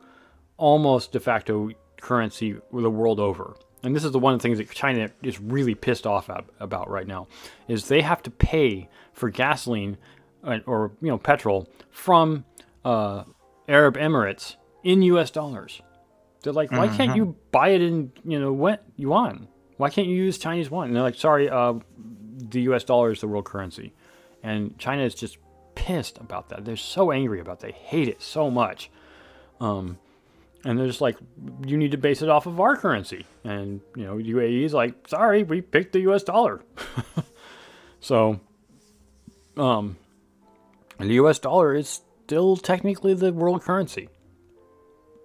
almost 0.57 1.11
de 1.11 1.19
facto 1.19 1.71
currency 2.01 2.57
the 2.71 2.89
world 2.89 3.19
over. 3.19 3.55
And 3.81 3.95
this 3.95 4.03
is 4.03 4.11
the 4.11 4.19
one 4.19 4.33
of 4.33 4.39
the 4.39 4.43
things 4.43 4.57
that 4.57 4.69
China 4.71 5.09
is 5.23 5.39
really 5.39 5.73
pissed 5.73 6.05
off 6.05 6.29
ab- 6.29 6.51
about 6.59 6.89
right 6.89 7.07
now, 7.07 7.27
is 7.67 7.87
they 7.87 8.01
have 8.01 8.21
to 8.23 8.31
pay 8.31 8.89
for 9.13 9.29
gasoline 9.29 9.97
uh, 10.43 10.59
or 10.65 10.91
you 11.01 11.07
know 11.07 11.17
petrol 11.17 11.69
from 11.89 12.45
uh, 12.85 13.23
Arab 13.67 13.95
Emirates 13.95 14.55
in 14.83 15.01
U.S. 15.03 15.31
dollars. 15.31 15.81
They're 16.41 16.53
like, 16.53 16.71
why 16.71 16.87
can't 16.87 17.15
you 17.17 17.35
buy 17.51 17.69
it 17.69 17.81
in 17.81 18.11
you 18.23 18.39
know 18.39 18.53
what 18.53 18.83
yuan? 18.95 19.47
Why 19.79 19.89
can't 19.89 20.07
you 20.09 20.15
use 20.15 20.37
Chinese 20.37 20.69
yuan? 20.69 20.87
And 20.87 20.95
they're 20.95 21.03
like, 21.03 21.15
sorry, 21.15 21.49
uh, 21.49 21.75
the 22.37 22.63
U.S. 22.63 22.83
dollar 22.83 23.11
is 23.11 23.21
the 23.21 23.29
world 23.29 23.45
currency, 23.45 23.93
and 24.43 24.77
China 24.77 25.03
is 25.03 25.15
just 25.15 25.37
pissed 25.75 26.17
about 26.17 26.49
that. 26.49 26.65
They're 26.65 26.75
so 26.75 27.13
angry 27.13 27.39
about. 27.39 27.63
It. 27.63 27.67
They 27.67 27.71
hate 27.71 28.09
it 28.09 28.21
so 28.21 28.51
much. 28.51 28.91
Um, 29.61 29.97
And 30.65 30.77
they're 30.77 30.87
just 30.87 30.99
like, 30.99 31.15
you 31.65 31.77
need 31.77 31.91
to 31.91 31.97
base 31.97 32.21
it 32.21 32.27
off 32.27 32.45
of 32.45 32.59
our 32.59 32.75
currency. 32.75 33.25
And, 33.45 33.79
you 33.95 34.03
know, 34.03 34.15
UAE 34.15 34.65
is 34.65 34.73
like, 34.73 35.07
sorry, 35.07 35.43
we 35.43 35.61
picked 35.61 35.93
the 35.93 36.01
US 36.11 36.23
dollar. 36.23 36.61
so, 38.01 38.41
um, 39.55 39.95
the 40.97 41.13
US 41.23 41.39
dollar 41.39 41.73
is 41.73 42.01
still 42.25 42.57
technically 42.57 43.13
the 43.13 43.31
world 43.31 43.61
currency. 43.61 44.09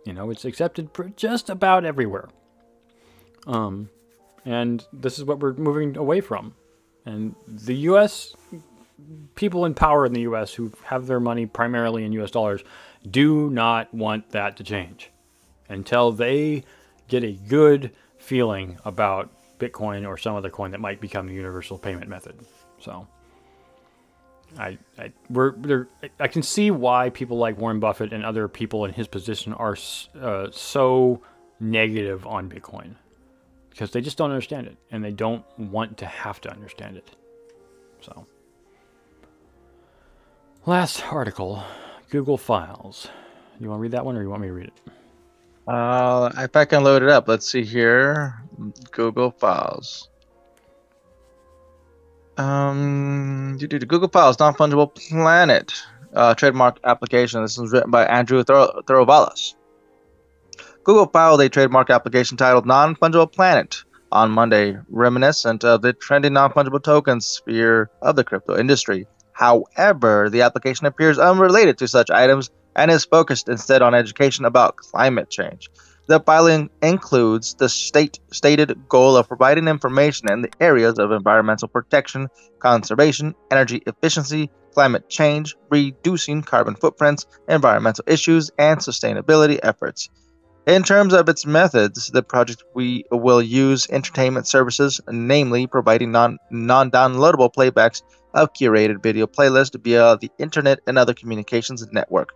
You 0.06 0.12
know, 0.12 0.30
it's 0.30 0.44
accepted 0.44 0.90
just 1.16 1.50
about 1.50 1.84
everywhere. 1.84 2.28
Um, 3.48 3.90
and 4.44 4.84
this 4.92 5.18
is 5.18 5.24
what 5.24 5.40
we're 5.40 5.54
moving 5.54 5.96
away 5.96 6.20
from. 6.20 6.54
And 7.06 7.34
the 7.46 7.74
US 7.74 8.34
people 9.34 9.64
in 9.64 9.74
power 9.74 10.06
in 10.06 10.12
the 10.12 10.22
US 10.22 10.54
who 10.54 10.72
have 10.84 11.06
their 11.06 11.20
money 11.20 11.46
primarily 11.46 12.04
in 12.04 12.12
US 12.12 12.30
dollars 12.30 12.62
do 13.08 13.50
not 13.50 13.92
want 13.92 14.30
that 14.30 14.56
to 14.56 14.64
change 14.64 15.10
until 15.68 16.12
they 16.12 16.64
get 17.08 17.24
a 17.24 17.32
good 17.32 17.90
feeling 18.18 18.78
about 18.84 19.30
Bitcoin 19.58 20.06
or 20.06 20.16
some 20.16 20.36
other 20.36 20.50
coin 20.50 20.70
that 20.70 20.80
might 20.80 21.00
become 21.00 21.26
the 21.26 21.34
universal 21.34 21.78
payment 21.78 22.08
method. 22.08 22.38
So 22.78 23.06
I, 24.58 24.78
I 24.98 25.12
we're 25.30 25.88
I 26.20 26.28
can 26.28 26.42
see 26.42 26.70
why 26.70 27.10
people 27.10 27.36
like 27.36 27.58
Warren 27.58 27.80
Buffett 27.80 28.12
and 28.12 28.24
other 28.24 28.48
people 28.48 28.84
in 28.84 28.92
his 28.92 29.08
position 29.08 29.52
are 29.54 29.76
uh, 30.20 30.48
so 30.50 31.20
negative 31.60 32.26
on 32.26 32.48
Bitcoin 32.48 32.94
because 33.74 33.90
they 33.90 34.00
just 34.00 34.16
don't 34.16 34.30
understand 34.30 34.68
it 34.68 34.76
and 34.92 35.04
they 35.04 35.10
don't 35.10 35.44
want 35.58 35.98
to 35.98 36.06
have 36.06 36.40
to 36.40 36.50
understand 36.50 36.96
it. 36.96 37.10
So 38.00 38.24
last 40.64 41.04
article, 41.10 41.62
Google 42.08 42.38
Files. 42.38 43.08
You 43.58 43.68
want 43.68 43.78
to 43.78 43.82
read 43.82 43.90
that 43.92 44.04
one 44.04 44.16
or 44.16 44.22
you 44.22 44.30
want 44.30 44.42
me 44.42 44.48
to 44.48 44.54
read 44.54 44.68
it? 44.68 44.80
Uh, 45.66 46.30
if 46.36 46.54
I 46.54 46.64
can 46.66 46.84
load 46.84 47.02
it 47.02 47.08
up, 47.08 47.26
let's 47.26 47.50
see 47.50 47.64
here. 47.64 48.40
Google 48.92 49.32
Files. 49.32 50.08
Um, 52.36 53.58
Google 53.58 54.08
Files, 54.08 54.38
non 54.38 54.54
fungible 54.54 54.94
planet, 54.94 55.72
uh, 56.14 56.34
trademark 56.34 56.78
application. 56.84 57.42
This 57.42 57.58
is 57.58 57.72
written 57.72 57.90
by 57.90 58.06
Andrew 58.06 58.44
Thor-. 58.44 58.82
Google 60.84 61.06
filed 61.06 61.40
a 61.40 61.48
trademark 61.48 61.88
application 61.88 62.36
titled 62.36 62.66
Non 62.66 62.94
Fungible 62.94 63.32
Planet 63.32 63.82
on 64.12 64.30
Monday, 64.30 64.76
reminiscent 64.90 65.64
of 65.64 65.80
the 65.80 65.94
trending 65.94 66.34
non 66.34 66.52
fungible 66.52 66.82
token 66.82 67.22
sphere 67.22 67.88
of 68.02 68.16
the 68.16 68.24
crypto 68.24 68.58
industry. 68.58 69.06
However, 69.32 70.28
the 70.28 70.42
application 70.42 70.86
appears 70.86 71.18
unrelated 71.18 71.78
to 71.78 71.88
such 71.88 72.10
items 72.10 72.50
and 72.76 72.90
is 72.90 73.06
focused 73.06 73.48
instead 73.48 73.80
on 73.80 73.94
education 73.94 74.44
about 74.44 74.76
climate 74.76 75.30
change. 75.30 75.70
The 76.06 76.20
filing 76.20 76.68
includes 76.82 77.54
the 77.54 77.70
state 77.70 78.20
stated 78.30 78.86
goal 78.86 79.16
of 79.16 79.26
providing 79.26 79.68
information 79.68 80.30
in 80.30 80.42
the 80.42 80.52
areas 80.60 80.98
of 80.98 81.12
environmental 81.12 81.66
protection, 81.66 82.28
conservation, 82.58 83.34
energy 83.50 83.82
efficiency, 83.86 84.50
climate 84.74 85.08
change, 85.08 85.56
reducing 85.70 86.42
carbon 86.42 86.74
footprints, 86.74 87.24
environmental 87.48 88.04
issues, 88.06 88.50
and 88.58 88.80
sustainability 88.80 89.58
efforts. 89.62 90.10
In 90.66 90.82
terms 90.82 91.12
of 91.12 91.28
its 91.28 91.44
methods, 91.44 92.10
the 92.10 92.22
project 92.22 92.62
we 92.72 93.04
will 93.10 93.42
use 93.42 93.86
entertainment 93.90 94.46
services, 94.46 94.98
namely 95.10 95.66
providing 95.66 96.10
non 96.10 96.38
downloadable 96.50 97.52
playbacks 97.52 98.00
of 98.32 98.52
curated 98.54 99.02
video 99.02 99.26
playlists 99.26 99.78
via 99.84 100.16
the 100.16 100.30
internet 100.38 100.80
and 100.86 100.96
other 100.96 101.12
communications 101.12 101.86
network. 101.92 102.30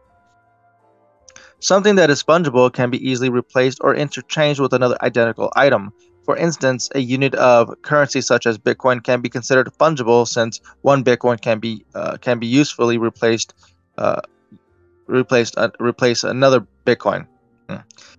Something 1.60 1.94
that 1.96 2.10
is 2.10 2.22
fungible 2.22 2.70
can 2.70 2.90
be 2.90 3.08
easily 3.08 3.30
replaced 3.30 3.78
or 3.80 3.94
interchanged 3.94 4.60
with 4.60 4.74
another 4.74 4.98
identical 5.02 5.50
item. 5.56 5.90
For 6.24 6.36
instance, 6.36 6.90
a 6.94 7.00
unit 7.00 7.34
of 7.34 7.74
currency 7.80 8.20
such 8.20 8.46
as 8.46 8.58
Bitcoin 8.58 9.02
can 9.02 9.22
be 9.22 9.30
considered 9.30 9.72
fungible 9.80 10.28
since 10.28 10.60
one 10.82 11.02
Bitcoin 11.02 11.40
can 11.40 11.60
be 11.60 11.82
uh, 11.94 12.18
can 12.18 12.38
be 12.38 12.46
usefully 12.46 12.98
replaced 12.98 13.54
uh, 13.96 14.20
replaced 15.06 15.56
uh, 15.56 15.70
replace 15.80 16.24
another 16.24 16.66
Bitcoin. 16.84 17.26
Hmm. 17.68 17.76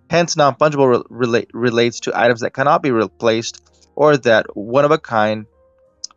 Hence, 0.10 0.36
non-fungible 0.36 0.88
re- 0.88 1.04
relate, 1.10 1.50
relates 1.54 2.00
to 2.02 2.20
items 2.20 2.42
that 2.42 2.54
cannot 2.54 2.82
be 2.82 2.92
replaced 2.92 3.64
or 3.96 4.18
that 4.18 4.56
one 4.56 4.86
of 4.86 4.92
a 4.92 4.98
kind. 4.98 5.46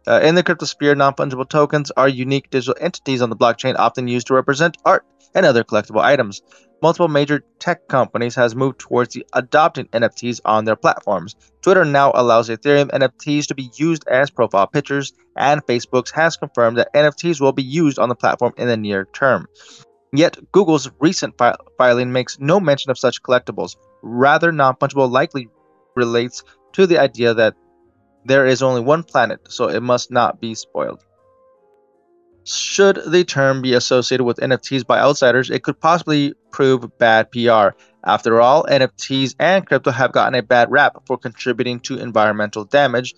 Uh, 0.07 0.21
in 0.23 0.35
the 0.35 0.43
cryptosphere, 0.43 0.97
non-fungible 0.97 1.49
tokens 1.49 1.91
are 1.93 2.09
unique 2.09 2.51
digital 2.51 2.75
entities 2.81 3.23
on 3.23 3.31
the 3.31 3.37
blockchain, 3.37 3.77
often 3.79 4.09
used 4.09 4.27
to 4.27 4.35
represent 4.35 4.77
art 4.85 5.05
and 5.35 5.47
other 5.47 5.65
collectible 5.65 6.01
items 6.01 6.43
multiple 6.83 7.09
major 7.09 7.45
tech 7.61 7.87
companies 7.87 8.35
has 8.35 8.57
moved 8.57 8.81
towards 8.81 9.17
adopting 9.33 9.87
NFTs 9.87 10.41
on 10.45 10.65
their 10.65 10.77
platforms. 10.77 11.37
Twitter 11.63 11.85
now 11.85 12.11
allows 12.15 12.49
Ethereum 12.49 12.91
NFTs 12.91 13.47
to 13.47 13.55
be 13.55 13.71
used 13.77 14.07
as 14.09 14.31
profile 14.31 14.67
pictures, 14.67 15.13
and 15.37 15.65
Facebook 15.65 16.13
has 16.13 16.37
confirmed 16.37 16.79
that 16.79 16.93
NFTs 16.93 17.41
will 17.41 17.53
be 17.53 17.63
used 17.63 17.99
on 18.01 18.09
the 18.09 18.17
platform 18.17 18.53
in 18.59 18.67
the 18.67 18.77
near 18.77 19.07
term. 19.15 19.47
Yet, 20.13 20.37
Google's 20.53 20.91
recent 21.01 21.39
fi- 21.39 21.57
filing 21.79 22.13
makes 22.13 22.39
no 22.39 22.61
mention 22.61 22.91
of 22.91 22.99
such 22.99 23.23
collectibles. 23.23 23.77
Rather, 24.03 24.53
non 24.53 24.77
fungible 24.77 25.11
likely 25.11 25.49
relates 25.97 26.45
to 26.73 26.87
the 26.87 26.99
idea 26.99 27.35
that 27.35 27.55
there 28.25 28.47
is 28.47 28.63
only 28.63 28.83
one 28.83 29.03
planet, 29.03 29.41
so 29.49 29.69
it 29.69 29.83
must 29.83 30.11
not 30.11 30.41
be 30.41 30.55
spoiled. 30.55 31.03
Should 32.45 33.01
the 33.07 33.25
term 33.25 33.63
be 33.63 33.75
associated 33.75 34.25
with 34.25 34.39
NFTs 34.39 34.87
by 34.87 34.99
outsiders, 34.99 35.49
it 35.49 35.63
could 35.63 35.81
possibly 35.81 36.35
prove 36.51 36.99
bad 36.99 37.31
PR. 37.31 37.71
After 38.05 38.41
all, 38.41 38.65
NFTs 38.65 39.37
and 39.39 39.67
crypto 39.67 39.93
have 39.93 40.13
gotten 40.13 40.35
a 40.35 40.43
bad 40.43 40.71
rap 40.71 41.07
for 41.07 41.17
contributing 41.17 41.79
to 41.81 41.99
environmental 41.99 42.65
damage 42.65 43.15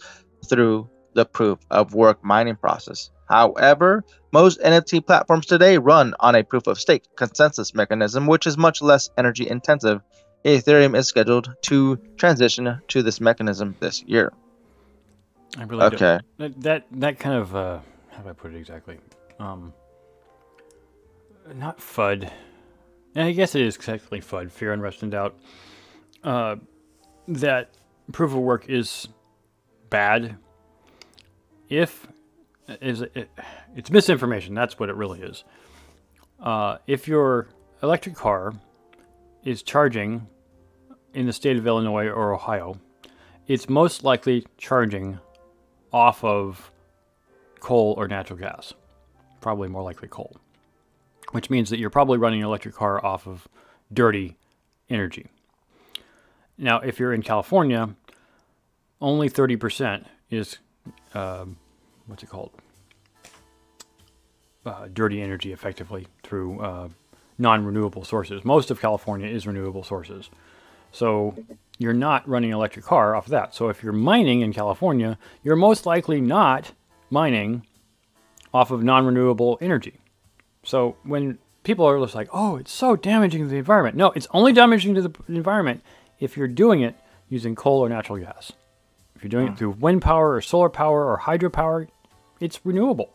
through 0.47 0.91
the 1.15 1.25
proof 1.25 1.59
of 1.71 1.95
work 1.95 2.23
mining 2.23 2.57
process. 2.57 3.11
However, 3.29 4.05
most 4.33 4.61
NFT 4.61 5.07
platforms 5.07 5.47
today 5.47 5.79
run 5.79 6.15
on 6.21 6.35
a 6.35 6.45
proof 6.45 6.67
of 6.67 6.79
stake 6.79 7.05
consensus 7.17 7.75
mechanism, 7.75 8.27
which 8.27 8.47
is 8.47 8.59
much 8.59 8.83
less 8.83 9.11
energy 9.17 9.49
intensive. 9.49 10.03
Ethereum 10.45 10.97
is 10.97 11.09
scheduled 11.09 11.55
to 11.63 11.97
transition 12.17 12.81
to 12.89 13.03
this 13.03 13.21
mechanism 13.21 13.77
this 13.81 14.03
year. 14.03 14.33
I 15.57 15.65
really 15.65 15.85
okay. 15.85 16.21
That, 16.39 16.61
that 16.63 16.87
that 16.93 17.19
kind 17.19 17.37
of 17.37 17.55
uh, 17.55 17.79
how 18.11 18.23
do 18.23 18.29
I 18.29 18.33
put 18.33 18.53
it 18.53 18.59
exactly? 18.59 18.99
Um, 19.39 19.73
not 21.55 21.79
FUD. 21.79 22.31
I 23.17 23.33
guess 23.33 23.55
it 23.55 23.63
is 23.63 23.77
technically 23.77 24.21
FUD, 24.21 24.51
fear, 24.51 24.73
unrest, 24.73 25.03
and 25.03 25.13
doubt. 25.13 25.39
Uh, 26.23 26.57
that 27.29 27.71
proof 28.13 28.33
of 28.33 28.39
work 28.39 28.69
is 28.69 29.09
bad 29.89 30.37
if 31.69 32.07
is 32.69 33.03
it, 33.03 33.31
it's 33.77 33.91
misinformation. 33.91 34.55
That's 34.55 34.79
what 34.79 34.89
it 34.89 34.97
really 34.97 35.21
is. 35.21 35.45
Uh, 36.41 36.79
if 36.87 37.09
your 37.09 37.49
electric 37.83 38.15
car 38.15 38.53
is 39.45 39.63
charging 39.63 40.27
in 41.13 41.27
the 41.27 41.33
state 41.33 41.57
of 41.57 41.67
Illinois 41.67 42.09
or 42.09 42.33
Ohio, 42.35 42.79
it's 43.47 43.69
most 43.69 44.05
likely 44.05 44.47
charging 44.57 45.19
off 45.93 46.25
of 46.25 46.71
coal 47.61 47.95
or 47.97 48.09
natural 48.09 48.39
gas 48.39 48.75
probably 49.45 49.69
more 49.69 49.83
likely 49.83 50.09
coal, 50.09 50.35
which 51.33 51.51
means 51.51 51.69
that 51.69 51.79
you're 51.79 51.91
probably 51.91 52.17
running 52.17 52.41
an 52.41 52.47
electric 52.47 52.75
car 52.75 53.05
off 53.05 53.27
of 53.27 53.47
dirty 53.93 54.39
energy. 54.89 55.27
Now, 56.57 56.81
if 56.81 56.99
you're 56.99 57.13
in 57.13 57.21
California, 57.21 57.95
only 59.03 59.29
30% 59.29 60.07
is 60.31 60.57
uh, 61.13 61.45
what's 62.07 62.23
it 62.23 62.29
called? 62.29 62.51
Uh, 64.67 64.89
dirty 64.93 65.21
energy, 65.21 65.53
effectively 65.53 66.07
through 66.23 66.61
uh, 66.61 66.89
non-renewable 67.39 68.05
sources. 68.05 68.45
Most 68.45 68.71
of 68.71 68.81
California 68.81 69.27
is 69.27 69.47
renewable 69.47 69.85
sources, 69.85 70.31
so 70.91 71.37
you're 71.79 71.93
not 71.93 72.27
running 72.29 72.51
an 72.51 72.57
electric 72.57 72.85
car 72.85 73.15
off 73.15 73.27
of 73.27 73.31
that. 73.33 73.55
So 73.55 73.69
if 73.69 73.83
you're 73.83 73.93
mining 73.93 74.41
in 74.41 74.53
California, 74.53 75.19
you're 75.43 75.57
most 75.57 75.85
likely 75.85 76.21
not 76.21 76.73
mining 77.11 77.67
off 78.55 78.71
of 78.71 78.83
non 78.83 79.05
renewable 79.05 79.59
energy. 79.61 80.01
So 80.63 80.97
when 81.03 81.39
people 81.65 81.87
are 81.87 81.99
just 81.99 82.15
like, 82.15 82.29
oh, 82.33 82.57
it's 82.57 82.71
so 82.71 82.95
damaging 82.95 83.43
to 83.43 83.49
the 83.49 83.57
environment. 83.57 83.97
No, 83.97 84.13
it's 84.13 84.29
only 84.31 84.53
damaging 84.53 84.95
to 84.95 85.03
the 85.03 85.13
environment 85.29 85.83
if 86.21 86.37
you're 86.37 86.47
doing 86.47 86.83
it 86.83 86.95
using 87.29 87.57
coal 87.57 87.81
or 87.81 87.89
natural 87.89 88.19
gas. 88.19 88.53
If 89.17 89.23
you're 89.25 89.31
doing 89.31 89.49
it 89.49 89.59
through 89.59 89.71
wind 89.71 90.03
power 90.03 90.35
or 90.35 90.41
solar 90.41 90.69
power 90.69 91.05
or 91.05 91.19
hydropower, 91.19 91.89
it's 92.45 92.61
renewable. 92.65 93.11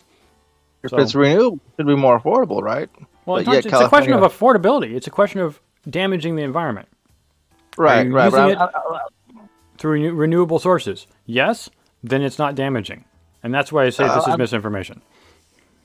If 0.84 0.92
so, 0.92 0.98
it's 0.98 1.16
renewable, 1.16 1.58
it 1.58 1.62
should 1.78 1.88
be 1.88 1.96
more 1.96 2.20
affordable, 2.20 2.62
right? 2.62 2.90
Well, 3.26 3.38
it's, 3.38 3.48
not, 3.48 3.58
it's 3.58 3.68
a 3.68 3.90
question 3.90 4.14
of 4.14 4.22
affordability. 4.22 4.96
It's 4.96 5.08
a 5.08 5.12
question 5.12 5.40
of 5.40 5.62
damaging 5.90 6.36
the 6.36 6.44
environment. 6.44 6.88
Right, 7.78 8.10
right. 8.10 8.26
Using 8.26 8.50
it 8.50 8.60
through 9.78 10.12
renewable 10.14 10.60
sources. 10.60 11.08
Yes, 11.26 11.70
then 12.04 12.22
it's 12.22 12.40
not 12.40 12.56
damaging. 12.56 13.06
And 13.44 13.54
that's 13.54 13.72
why 13.72 13.86
I 13.86 13.90
say 13.92 14.06
uh, 14.06 14.16
this 14.16 14.28
is 14.28 14.38
misinformation. 14.38 15.02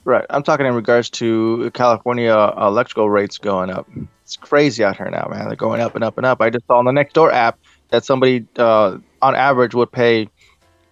Right. 0.05 0.25
I'm 0.29 0.43
talking 0.43 0.67
in 0.67 0.75
regards 0.75 1.11
to 1.11 1.71
California 1.73 2.31
uh, 2.31 2.67
electrical 2.67 3.09
rates 3.09 3.39
going 3.39 3.71
up. 3.71 3.89
It's 4.23 4.37
crazy 4.37 4.85
out 4.85 4.97
here 4.97 5.11
now, 5.11 5.29
man. 5.31 5.47
They're 5.47 5.57
going 5.57 5.81
up 5.81 5.95
and 5.95 6.05
up 6.05 6.17
and 6.17 6.27
up. 6.27 6.41
I 6.41 6.51
just 6.51 6.67
saw 6.67 6.79
on 6.79 6.85
the 6.85 6.93
Nextdoor 6.93 7.33
app 7.33 7.59
that 7.91 8.05
somebody 8.05 8.47
uh, 8.57 8.99
on 9.23 9.35
average 9.35 9.75
would 9.75 9.93
pay, 9.93 10.29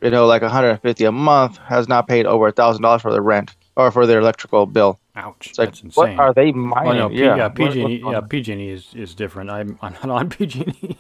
you 0.03 0.11
know, 0.11 0.27
like 0.27 0.43
150 0.43 1.05
a 1.05 1.13
month 1.13 1.59
has 1.59 1.89
not 1.89 2.09
paid 2.09 2.27
over 2.27 2.49
a 2.49 2.53
thousand 2.53 2.83
dollars 2.83 3.03
for 3.03 3.13
their 3.13 3.23
rent 3.23 3.55
or 3.77 3.91
for 3.91 4.07
their 4.07 4.21
electrical 4.21 4.67
bill. 4.67 4.99
Ouch, 5.15 5.49
It's 5.51 5.59
like, 5.59 5.75
that's 5.75 5.97
what 5.97 6.11
are 6.19 6.33
they 6.33 6.53
mining? 6.53 6.91
Oh 6.93 6.95
no, 6.95 7.09
P- 7.11 7.17
yeah, 7.21 7.37
yeah, 7.37 7.49
PG&E, 7.49 8.03
yeah. 8.05 8.21
PG&E 8.21 8.69
is, 8.71 8.95
is 8.95 9.15
different. 9.15 9.51
I'm, 9.51 9.79
I'm 9.83 9.93
not 9.93 10.11
on 10.11 10.31
PG&E. 10.31 10.97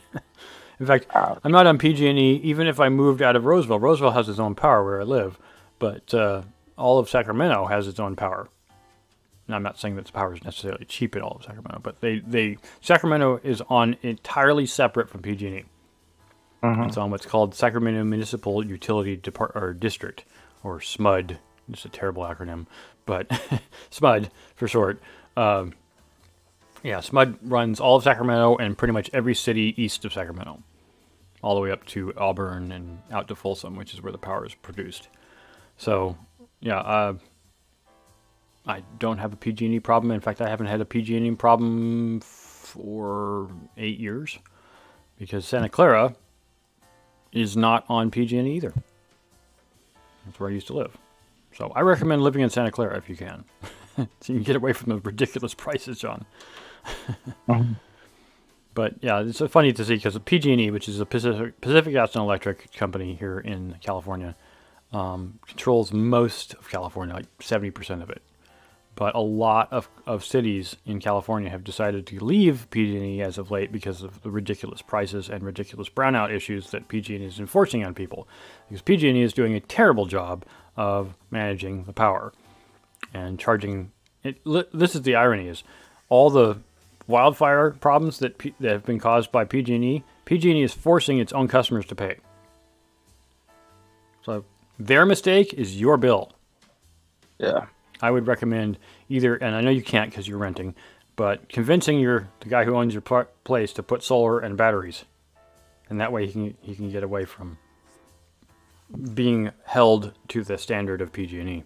In 0.80 0.86
fact, 0.86 1.06
Ah. 1.14 1.38
I'm 1.44 1.52
not 1.52 1.66
on 1.66 1.78
PG&E 1.78 2.36
even 2.42 2.66
if 2.66 2.78
I 2.80 2.88
moved 2.88 3.22
out 3.22 3.36
of 3.36 3.44
Roseville. 3.44 3.78
Roseville 3.80 4.10
has 4.12 4.28
its 4.28 4.38
own 4.38 4.54
power 4.54 4.84
where 4.84 5.00
I 5.00 5.04
live, 5.04 5.38
but 5.78 6.12
uh, 6.14 6.42
all 6.76 6.98
of 6.98 7.08
Sacramento 7.08 7.66
has 7.66 7.88
its 7.88 7.98
own 8.00 8.16
power. 8.16 8.48
And 9.46 9.56
I'm 9.56 9.62
not 9.62 9.78
saying 9.78 9.96
that 9.96 10.06
the 10.06 10.12
power 10.12 10.34
is 10.34 10.44
necessarily 10.44 10.84
cheap 10.84 11.16
at 11.16 11.22
all 11.22 11.36
of 11.36 11.42
Sacramento, 11.44 11.80
but 11.82 12.00
they, 12.00 12.20
they 12.20 12.58
Sacramento 12.80 13.40
is 13.42 13.60
on 13.68 13.96
entirely 14.02 14.66
separate 14.66 15.08
from 15.08 15.20
PG&E. 15.22 15.64
It's 16.62 16.96
on 16.96 17.10
what's 17.10 17.26
called 17.26 17.54
Sacramento 17.54 18.04
Municipal 18.04 18.64
Utility 18.64 19.16
Depart 19.16 19.52
or 19.54 19.72
District, 19.72 20.24
or 20.62 20.78
SMUD. 20.78 21.38
It's 21.68 21.84
a 21.84 21.88
terrible 21.88 22.22
acronym, 22.22 22.66
but 23.04 23.28
SMUD 23.90 24.30
for 24.54 24.68
short. 24.68 25.00
Um, 25.36 25.74
yeah, 26.82 26.98
SMUD 26.98 27.38
runs 27.42 27.80
all 27.80 27.96
of 27.96 28.04
Sacramento 28.04 28.56
and 28.56 28.78
pretty 28.78 28.92
much 28.92 29.10
every 29.12 29.34
city 29.34 29.74
east 29.76 30.04
of 30.04 30.12
Sacramento, 30.12 30.62
all 31.42 31.54
the 31.54 31.60
way 31.60 31.70
up 31.72 31.84
to 31.86 32.12
Auburn 32.16 32.70
and 32.70 33.00
out 33.10 33.28
to 33.28 33.34
Folsom, 33.34 33.76
which 33.76 33.92
is 33.92 34.02
where 34.02 34.12
the 34.12 34.18
power 34.18 34.46
is 34.46 34.54
produced. 34.54 35.08
So, 35.76 36.16
yeah, 36.60 36.78
uh, 36.78 37.14
I 38.66 38.84
don't 38.98 39.18
have 39.18 39.32
a 39.32 39.36
PG&E 39.36 39.80
problem. 39.80 40.12
In 40.12 40.20
fact, 40.20 40.40
I 40.40 40.48
haven't 40.48 40.66
had 40.66 40.80
a 40.80 40.84
PG&E 40.84 41.32
problem 41.32 42.20
for 42.20 43.50
eight 43.76 43.98
years 43.98 44.38
because 45.18 45.44
Santa 45.44 45.68
Clara 45.68 46.14
is 47.32 47.56
not 47.56 47.84
on 47.88 48.10
PG&E 48.10 48.56
either. 48.56 48.72
That's 50.24 50.38
where 50.38 50.50
I 50.50 50.52
used 50.52 50.66
to 50.68 50.74
live. 50.74 50.96
So 51.56 51.72
I 51.74 51.80
recommend 51.80 52.22
living 52.22 52.42
in 52.42 52.50
Santa 52.50 52.70
Clara 52.70 52.96
if 52.96 53.08
you 53.08 53.16
can. 53.16 53.44
so 53.96 54.06
you 54.26 54.34
can 54.34 54.42
get 54.42 54.56
away 54.56 54.72
from 54.72 54.90
the 54.94 55.00
ridiculous 55.00 55.54
prices, 55.54 55.98
John. 55.98 56.24
But 58.74 58.94
yeah, 59.02 59.20
it's 59.20 59.40
funny 59.48 59.72
to 59.72 59.84
see 59.84 59.96
because 59.96 60.18
PG&E, 60.18 60.70
which 60.70 60.88
is 60.88 60.98
a 61.00 61.06
Pacific, 61.06 61.60
Pacific 61.60 61.92
Gas 61.92 62.14
and 62.14 62.22
Electric 62.22 62.72
company 62.72 63.14
here 63.14 63.38
in 63.38 63.76
California, 63.82 64.34
um, 64.92 65.38
controls 65.46 65.92
most 65.92 66.54
of 66.54 66.68
California, 66.70 67.14
like 67.14 67.38
70% 67.38 68.02
of 68.02 68.10
it. 68.10 68.22
But 68.94 69.14
a 69.14 69.20
lot 69.20 69.72
of, 69.72 69.88
of 70.06 70.24
cities 70.24 70.76
in 70.84 71.00
California 71.00 71.48
have 71.48 71.64
decided 71.64 72.06
to 72.08 72.22
leave 72.22 72.68
PG&E 72.70 73.22
as 73.22 73.38
of 73.38 73.50
late 73.50 73.72
because 73.72 74.02
of 74.02 74.22
the 74.22 74.30
ridiculous 74.30 74.82
prices 74.82 75.30
and 75.30 75.42
ridiculous 75.42 75.88
brownout 75.88 76.30
issues 76.30 76.70
that 76.70 76.88
PG&E 76.88 77.24
is 77.24 77.40
enforcing 77.40 77.84
on 77.84 77.94
people. 77.94 78.28
Because 78.68 78.82
PG&E 78.82 79.22
is 79.22 79.32
doing 79.32 79.54
a 79.54 79.60
terrible 79.60 80.04
job 80.06 80.44
of 80.76 81.14
managing 81.30 81.84
the 81.84 81.92
power 81.92 82.32
and 83.14 83.38
charging. 83.38 83.92
It, 84.22 84.40
this 84.44 84.94
is 84.94 85.02
the 85.02 85.16
irony: 85.16 85.48
is 85.48 85.64
all 86.08 86.30
the 86.30 86.58
wildfire 87.06 87.70
problems 87.70 88.18
that 88.18 88.38
P, 88.38 88.54
that 88.60 88.72
have 88.72 88.84
been 88.84 89.00
caused 89.00 89.32
by 89.32 89.44
PG&E. 89.44 90.04
PG&E 90.24 90.62
is 90.62 90.72
forcing 90.72 91.18
its 91.18 91.32
own 91.32 91.48
customers 91.48 91.86
to 91.86 91.94
pay. 91.94 92.16
So 94.22 94.44
their 94.78 95.04
mistake 95.04 95.52
is 95.54 95.80
your 95.80 95.96
bill. 95.96 96.32
Yeah. 97.38 97.66
I 98.02 98.10
would 98.10 98.26
recommend 98.26 98.78
either, 99.08 99.36
and 99.36 99.54
I 99.54 99.60
know 99.60 99.70
you 99.70 99.82
can't 99.82 100.10
because 100.10 100.26
you're 100.26 100.38
renting, 100.38 100.74
but 101.14 101.48
convincing 101.48 102.00
your 102.00 102.28
the 102.40 102.48
guy 102.48 102.64
who 102.64 102.74
owns 102.76 102.92
your 102.92 103.00
pl- 103.00 103.28
place 103.44 103.72
to 103.74 103.82
put 103.82 104.02
solar 104.02 104.40
and 104.40 104.56
batteries, 104.56 105.04
and 105.88 106.00
that 106.00 106.12
way 106.12 106.26
he 106.26 106.32
can 106.32 106.56
he 106.60 106.74
can 106.74 106.90
get 106.90 107.04
away 107.04 107.24
from 107.24 107.58
being 109.14 109.52
held 109.64 110.12
to 110.28 110.42
the 110.44 110.58
standard 110.58 111.00
of 111.00 111.12
PG&E. 111.12 111.64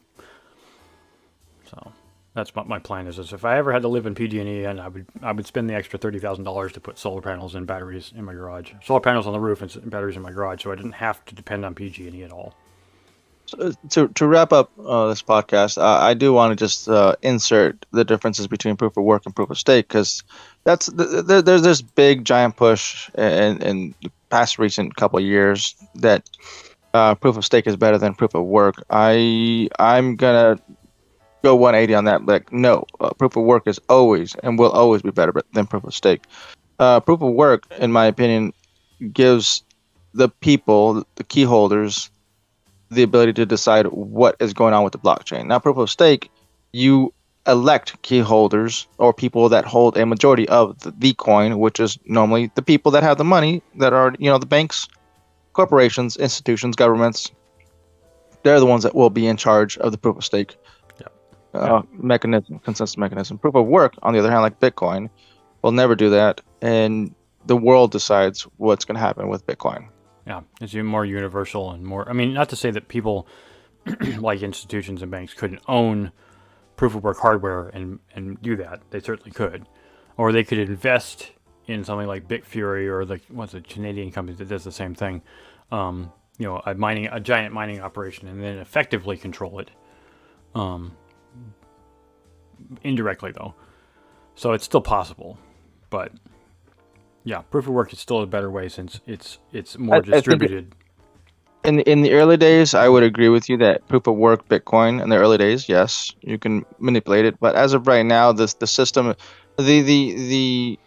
So 1.68 1.92
that's 2.34 2.54
what 2.54 2.68
my 2.68 2.78
plan 2.78 3.06
is. 3.06 3.18
Is 3.18 3.32
if 3.32 3.44
I 3.44 3.56
ever 3.56 3.72
had 3.72 3.82
to 3.82 3.88
live 3.88 4.06
in 4.06 4.14
PG&E, 4.14 4.64
and 4.64 4.78
I 4.78 4.88
would 4.88 5.06
I 5.22 5.32
would 5.32 5.46
spend 5.46 5.70
the 5.70 5.74
extra 5.74 5.98
thirty 5.98 6.18
thousand 6.18 6.44
dollars 6.44 6.72
to 6.72 6.80
put 6.80 6.98
solar 6.98 7.22
panels 7.22 7.54
and 7.54 7.66
batteries 7.66 8.12
in 8.14 8.26
my 8.26 8.34
garage, 8.34 8.72
solar 8.84 9.00
panels 9.00 9.26
on 9.26 9.32
the 9.32 9.40
roof 9.40 9.62
and 9.62 9.90
batteries 9.90 10.16
in 10.16 10.22
my 10.22 10.32
garage, 10.32 10.62
so 10.62 10.70
I 10.70 10.74
didn't 10.76 10.92
have 10.92 11.24
to 11.24 11.34
depend 11.34 11.64
on 11.64 11.74
PG&E 11.74 12.22
at 12.22 12.30
all. 12.30 12.54
So, 13.46 13.72
to 13.90 14.08
to 14.08 14.26
wrap 14.26 14.52
up 14.52 14.72
uh, 14.84 15.08
this 15.08 15.22
podcast, 15.22 15.78
uh, 15.78 15.98
I 16.04 16.14
do 16.14 16.32
want 16.32 16.50
to 16.50 16.56
just 16.56 16.88
uh, 16.88 17.14
insert 17.22 17.86
the 17.92 18.04
differences 18.04 18.48
between 18.48 18.76
proof 18.76 18.96
of 18.96 19.04
work 19.04 19.22
and 19.24 19.34
proof 19.36 19.50
of 19.50 19.58
stake 19.58 19.88
because 19.88 20.22
that's 20.64 20.86
th- 20.92 21.26
th- 21.26 21.44
there's 21.44 21.62
this 21.62 21.80
big 21.80 22.24
giant 22.24 22.56
push 22.56 23.08
in, 23.16 23.62
in 23.62 23.94
the 24.02 24.10
past 24.30 24.58
recent 24.58 24.96
couple 24.96 25.20
years 25.20 25.76
that 25.94 26.28
uh, 26.94 27.14
proof 27.14 27.36
of 27.36 27.44
stake 27.44 27.66
is 27.68 27.76
better 27.76 27.98
than 27.98 28.14
proof 28.14 28.34
of 28.34 28.44
work. 28.44 28.76
I 28.90 29.68
I'm 29.78 30.16
gonna 30.16 30.58
go 31.44 31.54
180 31.54 31.94
on 31.94 32.04
that. 32.06 32.26
Like 32.26 32.52
no, 32.52 32.84
uh, 33.00 33.10
proof 33.14 33.36
of 33.36 33.44
work 33.44 33.64
is 33.66 33.78
always 33.88 34.34
and 34.42 34.58
will 34.58 34.72
always 34.72 35.02
be 35.02 35.10
better 35.10 35.32
than 35.52 35.66
proof 35.66 35.84
of 35.84 35.94
stake. 35.94 36.24
Uh, 36.78 37.00
proof 37.00 37.22
of 37.22 37.32
work, 37.32 37.64
in 37.78 37.92
my 37.92 38.06
opinion, 38.06 38.52
gives 39.12 39.62
the 40.14 40.28
people, 40.40 41.04
the 41.16 41.24
key 41.24 41.42
holders, 41.44 42.10
the 42.90 43.02
ability 43.02 43.32
to 43.34 43.46
decide 43.46 43.86
what 43.86 44.36
is 44.40 44.52
going 44.52 44.74
on 44.74 44.84
with 44.84 44.92
the 44.92 44.98
blockchain. 44.98 45.46
Now, 45.46 45.58
proof 45.58 45.76
of 45.76 45.90
stake, 45.90 46.30
you 46.72 47.12
elect 47.46 48.00
key 48.02 48.18
holders 48.20 48.86
or 48.98 49.12
people 49.12 49.48
that 49.48 49.64
hold 49.64 49.96
a 49.96 50.06
majority 50.06 50.48
of 50.48 50.78
the, 50.80 50.92
the 50.98 51.14
coin, 51.14 51.58
which 51.58 51.80
is 51.80 51.98
normally 52.06 52.50
the 52.54 52.62
people 52.62 52.90
that 52.92 53.02
have 53.02 53.18
the 53.18 53.24
money 53.24 53.62
that 53.76 53.92
are, 53.92 54.14
you 54.18 54.30
know, 54.30 54.38
the 54.38 54.46
banks, 54.46 54.88
corporations, 55.52 56.16
institutions, 56.16 56.76
governments. 56.76 57.30
They're 58.42 58.60
the 58.60 58.66
ones 58.66 58.82
that 58.82 58.94
will 58.94 59.10
be 59.10 59.26
in 59.26 59.36
charge 59.36 59.76
of 59.78 59.92
the 59.92 59.98
proof 59.98 60.16
of 60.16 60.24
stake 60.24 60.56
Yep. 61.00 61.12
uh, 61.54 61.82
mechanism, 61.92 62.58
consensus 62.60 62.96
mechanism. 62.96 63.38
Proof 63.38 63.54
of 63.54 63.66
work, 63.66 63.94
on 64.02 64.12
the 64.12 64.18
other 64.18 64.30
hand, 64.30 64.42
like 64.42 64.60
Bitcoin, 64.60 65.08
will 65.62 65.72
never 65.72 65.94
do 65.94 66.10
that, 66.10 66.40
and 66.62 67.14
the 67.46 67.56
world 67.56 67.92
decides 67.92 68.42
what's 68.58 68.84
going 68.84 68.96
to 68.96 69.00
happen 69.00 69.28
with 69.28 69.46
Bitcoin. 69.46 69.88
Yeah, 70.26 70.40
it's 70.60 70.74
even 70.74 70.86
more 70.86 71.04
universal 71.04 71.70
and 71.70 71.84
more. 71.84 72.08
I 72.08 72.12
mean, 72.12 72.34
not 72.34 72.48
to 72.48 72.56
say 72.56 72.70
that 72.72 72.88
people 72.88 73.28
like 74.18 74.42
institutions 74.42 75.00
and 75.02 75.10
banks 75.10 75.34
couldn't 75.34 75.62
own 75.68 76.10
proof 76.76 76.94
of 76.94 77.04
work 77.04 77.18
hardware 77.18 77.68
and 77.68 78.00
and 78.14 78.40
do 78.42 78.56
that. 78.56 78.80
They 78.90 79.00
certainly 79.00 79.30
could, 79.30 79.66
or 80.16 80.32
they 80.32 80.42
could 80.42 80.58
invest 80.58 81.30
in 81.66 81.84
something 81.84 82.08
like 82.08 82.26
Bitfury 82.26 82.88
or 82.88 83.04
the 83.04 83.20
what's 83.28 83.52
the 83.52 83.60
Canadian 83.60 84.10
company 84.10 84.36
that 84.36 84.48
does 84.48 84.64
the 84.64 84.72
same 84.72 84.94
thing. 84.94 85.22
Um, 85.70 86.12
you 86.38 86.46
know, 86.46 86.60
a 86.66 86.74
mining 86.74 87.06
a 87.06 87.20
giant 87.20 87.54
mining 87.54 87.80
operation 87.80 88.26
and 88.26 88.42
then 88.42 88.58
effectively 88.58 89.16
control 89.16 89.60
it. 89.60 89.70
Um, 90.56 90.96
indirectly 92.82 93.30
though, 93.30 93.54
so 94.34 94.52
it's 94.52 94.64
still 94.64 94.82
possible, 94.82 95.38
but. 95.88 96.12
Yeah, 97.26 97.40
proof 97.50 97.66
of 97.66 97.74
work 97.74 97.92
is 97.92 97.98
still 97.98 98.20
a 98.22 98.26
better 98.26 98.50
way 98.52 98.68
since 98.68 99.00
it's 99.04 99.38
it's 99.52 99.76
more 99.76 99.96
I- 99.96 99.98
I 99.98 100.00
distributed. 100.02 100.72
in 101.64 101.80
in 101.80 102.02
the 102.02 102.12
early 102.12 102.36
days, 102.36 102.72
I 102.72 102.88
would 102.88 103.02
agree 103.02 103.28
with 103.28 103.48
you 103.50 103.56
that 103.58 103.86
proof 103.88 104.06
of 104.06 104.14
work 104.14 104.46
Bitcoin 104.48 105.02
in 105.02 105.08
the 105.10 105.16
early 105.16 105.36
days, 105.36 105.68
yes, 105.68 106.12
you 106.22 106.38
can 106.38 106.64
manipulate 106.78 107.24
it. 107.24 107.34
But 107.40 107.56
as 107.56 107.72
of 107.74 107.88
right 107.88 108.06
now, 108.06 108.30
this 108.30 108.54
the 108.54 108.68
system, 108.68 109.14
the 109.58 109.82
the 109.82 110.14
the 110.14 110.78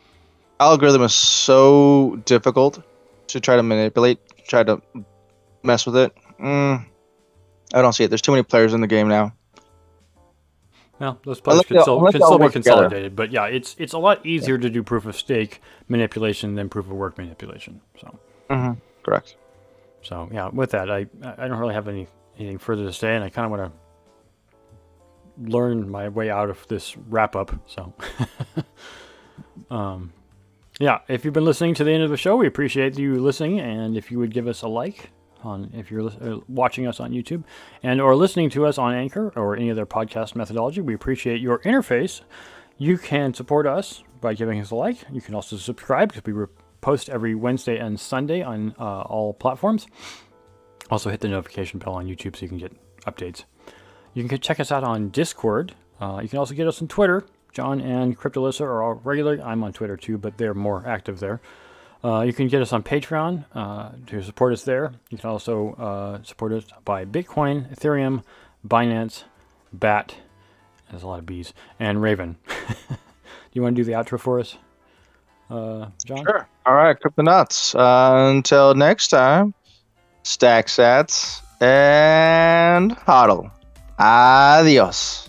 algorithm 0.61 1.03
is 1.03 1.13
so 1.13 2.15
difficult 2.23 2.81
to 3.27 3.39
try 3.41 3.57
to 3.57 3.63
manipulate, 3.63 4.19
try 4.47 4.63
to 4.63 4.81
mess 5.63 5.85
with 5.85 5.97
it. 5.97 6.13
Mm, 6.39 6.85
I 7.73 7.81
don't 7.81 7.91
see 7.93 8.05
it. 8.05 8.09
There's 8.09 8.21
too 8.21 8.31
many 8.31 8.43
players 8.43 8.73
in 8.73 8.79
the 8.79 8.87
game 8.87 9.09
now. 9.09 9.33
Well, 10.99 11.19
those 11.23 11.39
players 11.39 11.53
Unless 11.61 11.65
could 11.67 11.81
still, 11.81 12.01
could 12.11 12.21
still 12.23 12.37
be 12.37 12.43
work 12.43 12.53
together. 12.53 12.75
consolidated, 12.81 13.15
but 13.15 13.31
yeah, 13.31 13.45
it's 13.45 13.75
it's 13.79 13.93
a 13.93 13.97
lot 13.97 14.25
easier 14.25 14.57
to 14.57 14.69
do 14.69 14.83
proof 14.83 15.05
of 15.05 15.15
stake 15.15 15.61
manipulation 15.87 16.55
than 16.55 16.67
proof 16.69 16.85
of 16.87 16.91
work 16.91 17.17
manipulation. 17.17 17.79
So, 17.99 18.19
hmm 18.49 18.71
Correct. 19.03 19.35
so 20.01 20.27
yeah, 20.31 20.49
with 20.51 20.71
that, 20.71 20.91
I 20.91 21.07
I 21.23 21.47
don't 21.47 21.57
really 21.57 21.73
have 21.73 21.87
any 21.87 22.07
anything 22.37 22.57
further 22.57 22.83
to 22.83 22.91
say, 22.93 23.15
and 23.15 23.23
I 23.23 23.29
kind 23.29 23.45
of 23.45 23.51
want 23.57 23.71
to 23.73 25.49
learn 25.49 25.89
my 25.89 26.09
way 26.09 26.29
out 26.29 26.49
of 26.49 26.67
this 26.67 26.97
wrap 26.97 27.35
up. 27.35 27.53
So, 27.65 27.93
um, 29.71 30.11
yeah, 30.79 30.99
if 31.07 31.23
you've 31.23 31.33
been 31.33 31.45
listening 31.45 31.75
to 31.75 31.83
the 31.85 31.91
end 31.91 32.03
of 32.03 32.09
the 32.09 32.17
show, 32.17 32.35
we 32.35 32.45
appreciate 32.47 32.97
you 32.97 33.19
listening, 33.21 33.59
and 33.61 33.95
if 33.95 34.11
you 34.11 34.19
would 34.19 34.33
give 34.33 34.47
us 34.47 34.61
a 34.63 34.67
like 34.67 35.11
on 35.43 35.71
if 35.73 35.89
you're 35.91 36.07
uh, 36.07 36.39
watching 36.47 36.87
us 36.87 36.99
on 36.99 37.11
YouTube 37.11 37.43
and 37.83 38.01
or 38.01 38.15
listening 38.15 38.49
to 38.51 38.65
us 38.65 38.77
on 38.77 38.93
Anchor 38.93 39.31
or 39.35 39.55
any 39.55 39.71
other 39.71 39.85
podcast 39.85 40.35
methodology, 40.35 40.81
we 40.81 40.93
appreciate 40.93 41.41
your 41.41 41.59
interface. 41.59 42.21
You 42.77 42.97
can 42.97 43.33
support 43.33 43.67
us 43.67 44.03
by 44.21 44.33
giving 44.33 44.59
us 44.59 44.71
a 44.71 44.75
like. 44.75 44.97
You 45.11 45.21
can 45.21 45.35
also 45.35 45.57
subscribe 45.57 46.13
because 46.13 46.23
we 46.25 46.45
post 46.81 47.09
every 47.09 47.35
Wednesday 47.35 47.77
and 47.77 47.99
Sunday 47.99 48.41
on 48.41 48.75
uh, 48.79 49.01
all 49.01 49.33
platforms. 49.33 49.87
Also, 50.89 51.09
hit 51.09 51.19
the 51.19 51.27
notification 51.27 51.79
bell 51.79 51.93
on 51.93 52.07
YouTube 52.07 52.35
so 52.35 52.43
you 52.43 52.49
can 52.49 52.57
get 52.57 52.75
updates. 53.05 53.43
You 54.13 54.27
can 54.27 54.39
check 54.39 54.59
us 54.59 54.71
out 54.71 54.83
on 54.83 55.09
Discord. 55.09 55.75
Uh, 56.01 56.19
you 56.21 56.29
can 56.29 56.39
also 56.39 56.53
get 56.53 56.67
us 56.67 56.81
on 56.81 56.87
Twitter. 56.87 57.25
John 57.51 57.81
and 57.81 58.17
Cryptolissa 58.17 58.61
are 58.61 58.81
all 58.81 58.93
regular. 59.03 59.39
I'm 59.43 59.63
on 59.63 59.73
Twitter 59.73 59.97
too, 59.97 60.17
but 60.17 60.37
they're 60.37 60.53
more 60.53 60.87
active 60.87 61.19
there. 61.19 61.41
Uh, 62.03 62.21
you 62.21 62.31
can 62.33 62.47
get 62.47 62.61
us 62.61 62.71
on 62.71 62.81
Patreon 62.81 63.45
uh, 63.53 63.91
to 64.07 64.23
support 64.23 64.53
us 64.53 64.63
there. 64.63 64.93
You 65.09 65.17
can 65.17 65.29
also 65.29 65.73
uh, 65.73 66.23
support 66.23 66.53
us 66.53 66.63
by 66.85 67.03
Bitcoin, 67.05 67.73
Ethereum, 67.75 68.23
Binance, 68.65 69.23
BAT, 69.73 70.15
there's 70.89 71.03
a 71.03 71.07
lot 71.07 71.19
of 71.19 71.25
bees, 71.25 71.53
and 71.79 72.01
Raven. 72.01 72.37
do 72.47 72.95
you 73.53 73.61
want 73.61 73.75
to 73.75 73.81
do 73.81 73.85
the 73.85 73.93
outro 73.93 74.19
for 74.19 74.39
us, 74.39 74.57
uh, 75.49 75.87
John? 76.05 76.23
Sure. 76.25 76.47
All 76.65 76.75
right, 76.75 76.97
Cryptonauts. 76.99 77.75
Uh, 77.75 78.31
until 78.31 78.73
next 78.73 79.09
time, 79.09 79.53
stack 80.23 80.67
sats 80.67 81.41
and 81.61 82.95
hodl. 82.97 83.51
Adios. 83.99 85.28